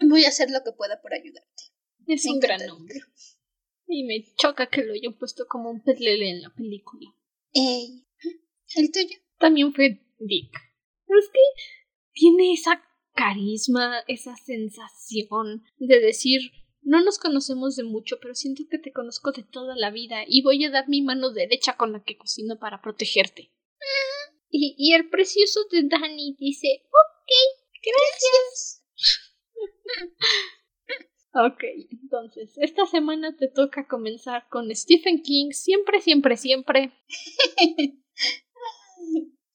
voy 0.00 0.24
a 0.24 0.28
hacer 0.28 0.50
lo 0.50 0.62
que 0.64 0.72
pueda 0.72 1.00
por 1.00 1.14
ayudarte. 1.14 1.62
Es 2.06 2.24
un 2.26 2.40
gran 2.40 2.68
hombre. 2.70 3.00
Y 3.86 4.04
me 4.04 4.24
choca 4.36 4.68
que 4.68 4.84
lo 4.84 4.92
hayan 4.92 5.16
puesto 5.18 5.46
como 5.46 5.70
un 5.70 5.82
pelele 5.82 6.30
en 6.30 6.42
la 6.42 6.54
película. 6.54 7.08
Ey, 7.52 8.06
¿el 8.76 8.92
tuyo? 8.92 9.16
También 9.38 9.72
fue 9.72 10.02
Dick. 10.18 10.52
Pero 11.06 11.18
es 11.18 11.28
que 11.28 11.40
tiene 12.12 12.52
esa 12.52 12.82
carisma, 13.14 14.00
esa 14.06 14.36
sensación 14.36 15.64
de 15.78 16.00
decir 16.00 16.52
no 16.82 17.02
nos 17.02 17.18
conocemos 17.18 17.76
de 17.76 17.84
mucho, 17.84 18.18
pero 18.20 18.34
siento 18.34 18.62
que 18.70 18.78
te 18.78 18.92
conozco 18.92 19.32
de 19.32 19.42
toda 19.42 19.76
la 19.76 19.90
vida 19.90 20.24
y 20.26 20.42
voy 20.42 20.64
a 20.64 20.70
dar 20.70 20.88
mi 20.88 21.02
mano 21.02 21.30
derecha 21.30 21.76
con 21.76 21.92
la 21.92 22.02
que 22.02 22.16
cocino 22.16 22.58
para 22.58 22.80
protegerte. 22.80 23.52
Y, 24.48 24.74
y 24.78 24.94
el 24.94 25.10
precioso 25.10 25.60
de 25.70 25.82
Danny 25.82 26.36
dice, 26.38 26.82
ok, 26.86 27.30
gracias. 27.82 28.77
Ok, 31.34 31.64
entonces, 32.02 32.52
esta 32.56 32.86
semana 32.86 33.36
te 33.36 33.48
toca 33.48 33.86
comenzar 33.86 34.48
con 34.48 34.74
Stephen 34.74 35.22
King, 35.22 35.50
siempre, 35.52 36.00
siempre, 36.00 36.36
siempre. 36.36 36.92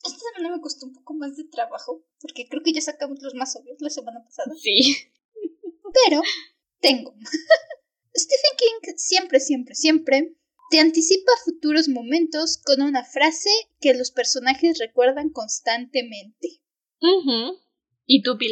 Esta 0.03 0.19
semana 0.19 0.55
me 0.55 0.61
costó 0.61 0.85
un 0.85 0.93
poco 0.93 1.13
más 1.13 1.37
de 1.37 1.45
trabajo, 1.45 2.05
porque 2.19 2.47
creo 2.49 2.61
que 2.61 2.73
ya 2.73 2.81
sacamos 2.81 3.21
los 3.21 3.35
más 3.35 3.55
obvios 3.55 3.77
la 3.79 3.89
semana 3.89 4.23
pasada. 4.23 4.53
Sí. 4.59 4.97
Pero 6.05 6.21
tengo. 6.81 7.15
Stephen 8.15 8.57
King 8.57 8.93
siempre, 8.97 9.39
siempre, 9.39 9.75
siempre 9.75 10.35
te 10.73 10.79
anticipa 10.79 11.31
futuros 11.45 11.87
momentos 11.87 12.59
con 12.65 12.81
una 12.81 13.03
frase 13.05 13.49
que 13.79 13.93
los 13.93 14.09
personajes 14.09 14.79
recuerdan 14.79 15.29
constantemente. 15.29 16.61
¿Y 18.07 18.23
tú, 18.23 18.37
be 18.37 18.49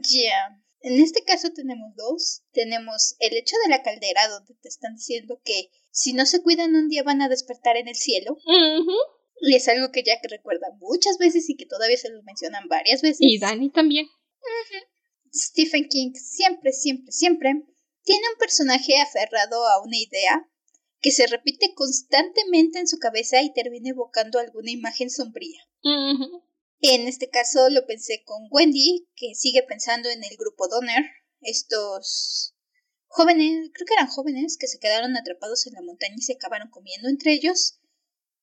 Ya. 0.00 0.58
En 0.80 1.00
este 1.00 1.22
caso 1.24 1.50
tenemos 1.54 1.94
dos. 1.96 2.42
Tenemos 2.52 3.16
el 3.20 3.36
hecho 3.36 3.56
de 3.64 3.70
la 3.70 3.82
caldera, 3.82 4.28
donde 4.28 4.54
te 4.60 4.68
están 4.68 4.94
diciendo 4.94 5.40
que 5.44 5.70
si 5.90 6.12
no 6.12 6.26
se 6.26 6.42
cuidan 6.42 6.74
un 6.74 6.88
día 6.88 7.02
van 7.02 7.22
a 7.22 7.28
despertar 7.28 7.76
en 7.76 7.88
el 7.88 7.94
cielo. 7.94 8.36
Y 9.40 9.54
es 9.54 9.68
algo 9.68 9.90
que 9.90 10.02
Jack 10.04 10.20
recuerda 10.30 10.68
muchas 10.78 11.18
veces 11.18 11.48
y 11.48 11.56
que 11.56 11.66
todavía 11.66 11.96
se 11.96 12.10
lo 12.10 12.22
mencionan 12.22 12.68
varias 12.68 13.02
veces. 13.02 13.18
Y 13.20 13.38
Dani 13.38 13.70
también. 13.70 14.06
Stephen 15.34 15.88
King 15.88 16.12
siempre, 16.14 16.72
siempre, 16.72 17.10
siempre 17.10 17.52
tiene 18.02 18.22
un 18.32 18.38
personaje 18.38 19.00
aferrado 19.00 19.66
a 19.66 19.82
una 19.82 19.96
idea 19.96 20.48
que 21.00 21.10
se 21.10 21.26
repite 21.26 21.74
constantemente 21.74 22.78
en 22.78 22.86
su 22.86 22.98
cabeza 22.98 23.42
y 23.42 23.52
termina 23.52 23.90
evocando 23.90 24.38
alguna 24.38 24.70
imagen 24.70 25.10
sombría. 25.10 25.60
En 26.84 27.06
este 27.06 27.30
caso 27.30 27.70
lo 27.70 27.86
pensé 27.86 28.24
con 28.24 28.48
Wendy, 28.50 29.08
que 29.14 29.36
sigue 29.36 29.62
pensando 29.62 30.08
en 30.10 30.24
el 30.24 30.36
grupo 30.36 30.66
Donner, 30.66 31.04
estos 31.40 32.56
jóvenes, 33.06 33.70
creo 33.72 33.86
que 33.86 33.94
eran 33.94 34.08
jóvenes, 34.08 34.56
que 34.58 34.66
se 34.66 34.80
quedaron 34.80 35.16
atrapados 35.16 35.66
en 35.68 35.74
la 35.74 35.82
montaña 35.82 36.16
y 36.18 36.22
se 36.22 36.32
acabaron 36.32 36.70
comiendo 36.70 37.08
entre 37.08 37.34
ellos. 37.34 37.78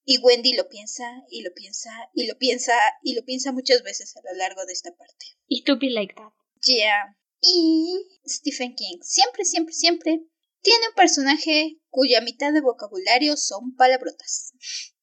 Y 0.05 0.19
Wendy 0.19 0.53
lo 0.53 0.69
piensa 0.69 1.03
y 1.29 1.41
lo 1.41 1.53
piensa 1.53 1.91
y 2.13 2.27
lo 2.27 2.37
piensa 2.37 2.73
y 3.03 3.13
lo 3.13 3.25
piensa 3.25 3.51
muchas 3.51 3.83
veces 3.83 4.15
a 4.15 4.21
lo 4.21 4.37
largo 4.37 4.65
de 4.65 4.71
esta 4.71 4.95
parte. 4.95 5.25
Y 5.45 5.65
tú 5.65 5.77
be 5.77 5.89
like 5.89 6.13
that. 6.15 6.31
Yeah. 6.61 7.17
Y 7.41 8.07
Stephen 8.25 8.73
King 8.75 8.99
siempre, 9.01 9.43
siempre, 9.43 9.73
siempre 9.73 10.23
tiene 10.61 10.87
un 10.87 10.95
personaje 10.95 11.81
cuya 11.89 12.21
mitad 12.21 12.53
de 12.53 12.61
vocabulario 12.61 13.35
son 13.35 13.75
palabrotas. 13.75 14.53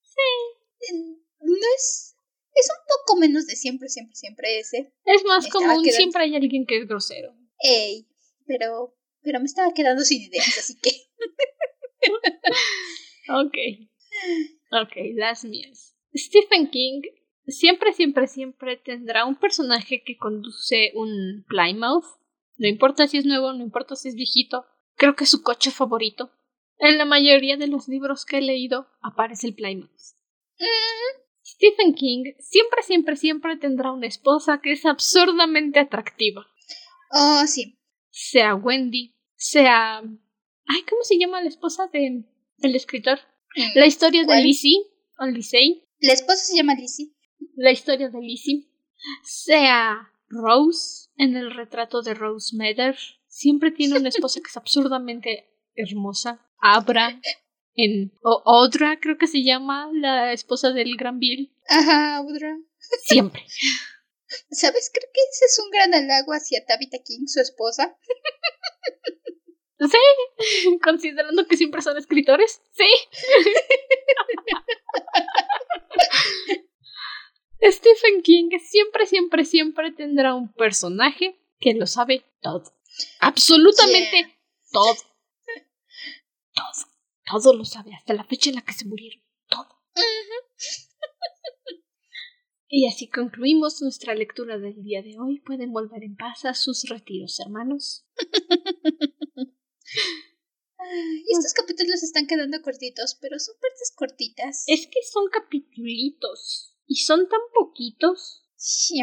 Sí. 0.03 0.97
No 1.41 1.55
es. 1.77 2.16
Es 2.59 2.71
un 2.71 2.79
poco 2.89 3.19
menos 3.21 3.47
de 3.47 3.55
siempre, 3.55 3.89
siempre, 3.89 4.17
siempre 4.17 4.59
ese. 4.59 4.93
Es 5.05 5.25
más 5.25 5.47
común, 5.49 5.85
siempre 5.85 6.25
hay 6.25 6.35
alguien 6.35 6.67
que 6.67 6.79
es 6.79 6.89
grosero. 6.89 7.37
Ey, 7.59 8.09
pero. 8.47 8.95
Pero 9.23 9.41
me 9.41 9.47
estaba 9.47 9.73
quedando 9.75 10.03
sin 10.05 10.23
ideas, 10.23 10.57
así 10.59 10.79
que. 10.81 10.91
ok. 13.29 13.57
Ok, 14.83 14.93
las 15.15 15.45
mías. 15.45 15.97
Stephen 16.15 16.71
King 16.71 17.03
siempre, 17.47 17.93
siempre, 17.93 18.29
siempre 18.29 18.77
tendrá 18.77 19.25
un 19.25 19.37
personaje 19.37 20.03
que 20.05 20.17
conduce 20.17 20.93
un 20.95 21.45
Plymouth. 21.49 22.05
No 22.57 22.69
importa 22.69 23.09
si 23.09 23.19
es 23.19 23.27
nuevo, 23.27 23.53
no 23.53 23.63
importa 23.63 23.97
si 23.97 24.09
es 24.09 24.15
viejito, 24.15 24.65
Creo 24.97 25.15
que 25.15 25.25
es 25.25 25.31
su 25.31 25.43
coche 25.43 25.71
favorito. 25.71 26.31
En 26.79 26.99
la 26.99 27.05
mayoría 27.05 27.57
de 27.57 27.69
los 27.69 27.89
libros 27.89 28.25
que 28.25 28.39
he 28.39 28.43
leído 28.43 28.89
aparece 29.03 29.47
el 29.47 29.55
Plymouth. 29.55 29.91
Mm. 30.59 31.26
Stephen 31.57 31.95
King 31.95 32.25
siempre, 32.39 32.83
siempre, 32.83 33.17
siempre 33.17 33.57
tendrá 33.57 33.93
una 33.93 34.07
esposa 34.07 34.61
que 34.63 34.73
es 34.73 34.85
absurdamente 34.85 35.81
atractiva. 35.81 36.47
Oh, 37.11 37.43
sí. 37.47 37.79
Sea 38.11 38.55
Wendy, 38.55 39.15
sea... 39.35 39.99
Ay, 39.99 40.83
¿cómo 40.89 41.03
se 41.03 41.19
llama 41.19 41.43
la 41.43 41.49
esposa 41.49 41.89
de 41.93 42.25
el 42.61 42.75
escritor? 42.75 43.19
Mm, 43.57 43.79
la 43.79 43.87
historia 43.87 44.25
de 44.25 44.43
Lizzie 44.43 44.83
o 45.19 45.27
Lizzie. 45.27 45.85
La 46.01 46.13
esposa 46.13 46.45
se 46.45 46.57
llama 46.57 46.75
Lizzie. 46.75 47.13
La 47.57 47.71
historia 47.71 48.09
de 48.09 48.21
Lizzie. 48.21 48.69
Sea 49.23 50.13
Rose 50.29 51.11
en 51.17 51.37
el 51.37 51.55
retrato 51.55 52.03
de 52.03 52.15
Rose 52.15 52.57
Mather 52.57 52.97
siempre 53.29 53.71
tiene 53.71 53.99
una 53.99 54.09
esposa 54.09 54.41
que 54.41 54.49
es 54.49 54.57
absurdamente 54.57 55.49
hermosa. 55.75 56.41
Abra 56.61 57.21
en 57.77 58.13
o 58.23 58.43
Audra, 58.47 58.99
creo 59.01 59.19
que 59.19 59.27
se 59.27 59.45
llama 59.45 59.91
la 59.93 60.33
esposa 60.33 60.73
del 60.73 60.97
Gran 60.97 61.19
Bill. 61.19 61.53
Ajá, 61.69 62.17
Audra. 62.17 62.59
Siempre. 63.05 63.45
¿Sabes? 64.51 64.91
Creo 64.93 65.09
que 65.13 65.21
ese 65.31 65.45
es 65.45 65.59
un 65.63 65.71
gran 65.71 65.95
halago 65.95 66.33
hacia 66.33 66.65
Tabitha 66.67 66.99
King, 67.05 67.27
su 67.27 67.41
esposa. 67.41 67.97
Sí, 69.79 70.79
considerando 70.83 71.47
que 71.47 71.57
siempre 71.57 71.83
son 71.83 71.99
escritores. 71.99 72.63
Sí. 72.73 72.89
Stephen 77.71 78.23
King 78.23 78.49
siempre, 78.59 79.07
siempre, 79.07 79.45
siempre 79.45 79.93
tendrá 79.93 80.35
un 80.35 80.51
personaje 80.53 81.39
que 81.61 81.75
lo 81.75 81.87
sabe 81.87 82.25
todo. 82.41 82.65
Absolutamente 83.21 84.35
todo. 84.73 84.97
Todo. 86.55 86.96
Todo 87.27 87.53
lo 87.55 87.65
sabe, 87.65 87.93
hasta 87.95 88.15
la 88.15 88.25
fecha 88.25 88.51
en 88.51 88.57
la 88.57 88.63
que 88.63 88.73
se 88.73 88.87
murieron. 88.87 89.21
Todo. 89.49 89.69
y 92.69 92.87
así 92.87 93.09
concluimos 93.09 93.83
nuestra 93.83 94.15
lectura 94.15 94.59
del 94.59 94.83
día 94.83 95.03
de 95.03 95.19
hoy. 95.19 95.41
Pueden 95.41 95.73
volver 95.73 96.05
en 96.05 96.17
paz 96.17 96.45
a 96.45 96.55
sus 96.55 96.89
retiros, 96.89 97.41
hermanos. 97.41 98.07
estos 101.29 101.53
capítulos 101.55 102.03
están 102.03 102.27
quedando 102.27 102.63
cortitos, 102.63 103.17
pero 103.21 103.39
son 103.39 103.57
partes 103.61 103.93
cortitas. 103.95 104.65
Es 104.67 104.87
que 104.87 105.01
son 105.11 105.29
capítulos. 105.31 106.75
Y 106.87 106.97
son 106.97 107.29
tan 107.29 107.41
poquitos. 107.53 108.45
Sí. 108.55 109.01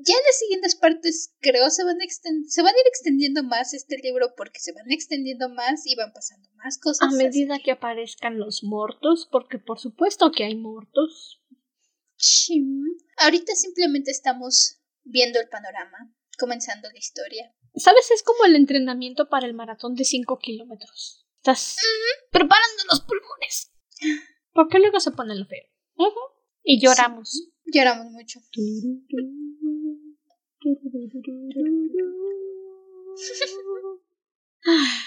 Ya 0.00 0.14
en 0.14 0.24
las 0.24 0.38
siguientes 0.38 0.76
partes 0.76 1.34
creo 1.40 1.68
se 1.70 1.82
van, 1.82 1.96
a 2.00 2.04
se 2.06 2.62
van 2.62 2.74
a 2.74 2.78
ir 2.78 2.86
extendiendo 2.86 3.42
más 3.42 3.74
este 3.74 3.98
libro 3.98 4.32
porque 4.36 4.60
se 4.60 4.72
van 4.72 4.90
extendiendo 4.92 5.48
más 5.48 5.86
y 5.86 5.96
van 5.96 6.12
pasando 6.12 6.48
más 6.54 6.78
cosas. 6.78 7.08
A 7.08 7.16
medida 7.16 7.58
que... 7.58 7.72
aparezcan 7.72 8.38
los 8.38 8.62
muertos, 8.62 9.28
porque 9.30 9.58
por 9.58 9.80
supuesto 9.80 10.30
que 10.30 10.44
hay 10.44 10.54
muertos. 10.54 11.42
Ahorita 13.16 13.56
simplemente 13.56 14.12
estamos 14.12 14.80
viendo 15.02 15.40
el 15.40 15.48
panorama, 15.48 16.14
comenzando 16.38 16.88
la 16.90 16.98
historia. 16.98 17.52
¿Sabes? 17.74 18.12
Es 18.12 18.22
como 18.22 18.44
el 18.44 18.54
entrenamiento 18.54 19.28
para 19.28 19.46
el 19.46 19.54
maratón 19.54 19.96
de 19.96 20.04
5 20.04 20.38
kilómetros. 20.38 21.26
Estás 21.38 21.76
preparando 22.30 22.84
los 22.88 23.00
pulmones. 23.00 23.72
Porque 24.52 24.78
luego 24.78 25.00
se 25.00 25.10
pone 25.10 25.34
lo 25.34 25.46
feo. 25.46 25.64
Y 26.62 26.80
lloramos. 26.80 27.50
Lloramos 27.66 28.12
mucho. 28.12 28.40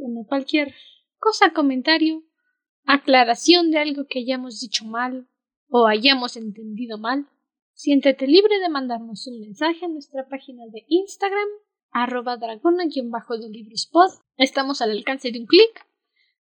Bueno, 0.00 0.24
cualquier 0.28 0.74
cosa, 1.18 1.52
comentario, 1.52 2.22
aclaración 2.84 3.72
de 3.72 3.78
algo 3.78 4.06
que 4.08 4.20
hayamos 4.20 4.60
dicho 4.60 4.84
mal 4.84 5.28
o 5.68 5.88
hayamos 5.88 6.36
entendido 6.36 6.98
mal, 6.98 7.28
siéntete 7.72 8.28
libre 8.28 8.60
de 8.60 8.68
mandarnos 8.68 9.26
un 9.26 9.40
mensaje 9.40 9.84
a 9.84 9.88
nuestra 9.88 10.28
página 10.28 10.62
de 10.72 10.84
Instagram, 10.86 11.48
arroba 11.90 12.36
dragona 12.36 12.84
librospod. 12.84 14.10
Estamos 14.36 14.80
al 14.80 14.92
alcance 14.92 15.32
de 15.32 15.40
un 15.40 15.46
clic. 15.46 15.84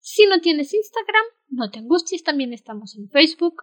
Si 0.00 0.26
no 0.26 0.40
tienes 0.40 0.74
Instagram, 0.74 1.24
no 1.48 1.70
te 1.70 1.78
angusties, 1.78 2.24
también 2.24 2.52
estamos 2.52 2.96
en 2.96 3.08
Facebook. 3.08 3.62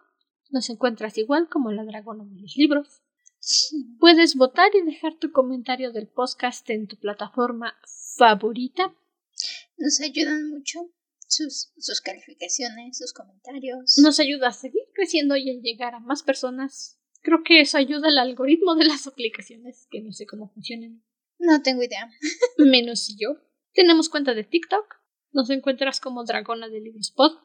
Nos 0.49 0.69
encuentras 0.69 1.17
igual 1.17 1.49
como 1.49 1.71
la 1.71 1.83
dragona 1.83 2.23
de 2.25 2.41
los 2.41 2.55
libros. 2.55 3.01
Puedes 3.99 4.35
votar 4.35 4.71
y 4.75 4.81
dejar 4.81 5.15
tu 5.15 5.31
comentario 5.31 5.91
del 5.91 6.07
podcast 6.07 6.69
en 6.69 6.87
tu 6.87 6.97
plataforma 6.97 7.75
favorita. 8.17 8.93
Nos 9.77 9.99
ayudan 10.01 10.49
mucho 10.49 10.79
sus, 11.27 11.71
sus 11.77 12.01
calificaciones, 12.01 12.97
sus 12.97 13.13
comentarios. 13.13 13.97
Nos 13.97 14.19
ayuda 14.19 14.49
a 14.49 14.53
seguir 14.53 14.83
creciendo 14.93 15.35
y 15.35 15.49
a 15.49 15.61
llegar 15.61 15.95
a 15.95 15.99
más 15.99 16.23
personas. 16.23 16.99
Creo 17.21 17.43
que 17.43 17.61
eso 17.61 17.77
ayuda 17.77 18.07
al 18.09 18.17
algoritmo 18.17 18.75
de 18.75 18.85
las 18.85 19.07
aplicaciones, 19.07 19.87
que 19.89 20.01
no 20.01 20.11
sé 20.11 20.25
cómo 20.25 20.49
funcionan. 20.49 21.03
No 21.39 21.61
tengo 21.61 21.83
idea. 21.83 22.09
Menos 22.57 23.15
yo. 23.17 23.37
Tenemos 23.73 24.09
cuenta 24.09 24.33
de 24.33 24.43
TikTok. 24.43 24.95
Nos 25.31 25.49
encuentras 25.49 25.99
como 25.99 26.23
Dragona 26.25 26.67
de 26.67 26.81
Librospot. 26.81 27.39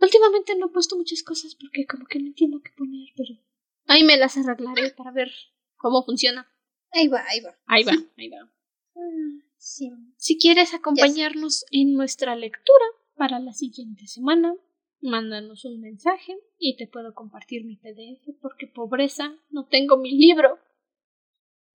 Últimamente 0.00 0.54
no 0.56 0.66
he 0.66 0.72
puesto 0.72 0.96
muchas 0.96 1.22
cosas 1.22 1.54
porque 1.54 1.86
como 1.86 2.06
que 2.06 2.18
no 2.18 2.26
entiendo 2.26 2.60
qué 2.62 2.70
poner, 2.76 3.08
pero 3.16 3.40
Ahí 3.86 4.04
me 4.04 4.16
las 4.16 4.36
arreglaré 4.36 4.90
para 4.90 5.12
ver 5.12 5.30
cómo 5.76 6.04
funciona. 6.04 6.50
Ahí 6.92 7.08
va, 7.08 7.24
ahí 7.28 7.40
va. 7.40 7.56
Ahí 7.66 7.84
va, 7.84 7.92
ahí 8.16 8.28
va. 8.28 8.50
Ah, 8.96 9.44
sí. 9.56 9.90
Si 10.16 10.38
quieres 10.38 10.74
acompañarnos 10.74 11.64
en 11.70 11.94
nuestra 11.94 12.34
lectura 12.36 12.84
para 13.14 13.38
la 13.38 13.52
siguiente 13.52 14.06
semana, 14.06 14.54
mándanos 15.00 15.64
un 15.64 15.80
mensaje 15.80 16.36
y 16.58 16.76
te 16.76 16.86
puedo 16.86 17.14
compartir 17.14 17.64
mi 17.64 17.76
PDF 17.76 18.36
porque 18.40 18.66
pobreza, 18.66 19.36
no 19.50 19.66
tengo 19.66 19.96
mi 19.96 20.16
libro. 20.16 20.58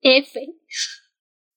F. 0.01 0.55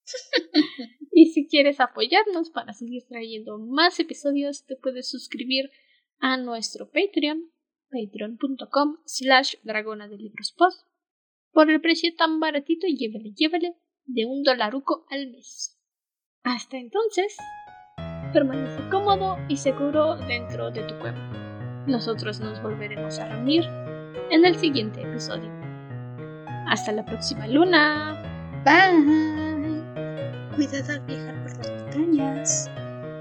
y 1.13 1.27
si 1.33 1.49
quieres 1.49 1.81
apoyarnos 1.81 2.51
para 2.51 2.75
seguir 2.75 3.05
trayendo 3.09 3.59
más 3.59 3.99
episodios, 3.99 4.67
te 4.67 4.77
puedes 4.77 5.09
suscribir 5.09 5.71
a 6.19 6.37
nuestro 6.37 6.91
Patreon 6.91 7.54
patreon.com 7.95 8.99
slash 9.05 9.55
dragona 9.62 10.09
de 10.09 10.18
libros 10.18 10.53
post 10.53 10.86
por 11.53 11.70
el 11.70 11.80
precio 11.80 12.12
tan 12.16 12.40
baratito 12.40 12.86
y 12.86 12.97
llévele, 12.97 13.32
llévele 13.32 13.76
de 14.05 14.26
un 14.26 14.42
dolaruco 14.42 15.07
al 15.09 15.30
mes. 15.30 15.78
Hasta 16.42 16.76
entonces, 16.76 17.36
permanece 18.32 18.88
cómodo 18.90 19.38
y 19.49 19.57
seguro 19.57 20.16
dentro 20.16 20.70
de 20.70 20.82
tu 20.82 20.99
cueva. 20.99 21.84
Nosotros 21.86 22.40
nos 22.40 22.62
volveremos 22.62 23.18
a 23.18 23.28
reunir 23.28 23.64
en 24.30 24.45
el 24.45 24.57
siguiente 24.57 25.03
episodio. 25.03 25.51
Hasta 26.66 26.92
la 26.92 27.05
próxima 27.05 27.47
luna. 27.47 28.20
Bye. 28.64 29.82
Cuidado 30.57 30.92
al 30.92 31.01
viajar 31.07 31.42
por 31.42 31.57
las 31.59 31.70
montañas. 31.70 32.70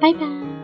Bye 0.02 0.14
bye. 0.16 0.63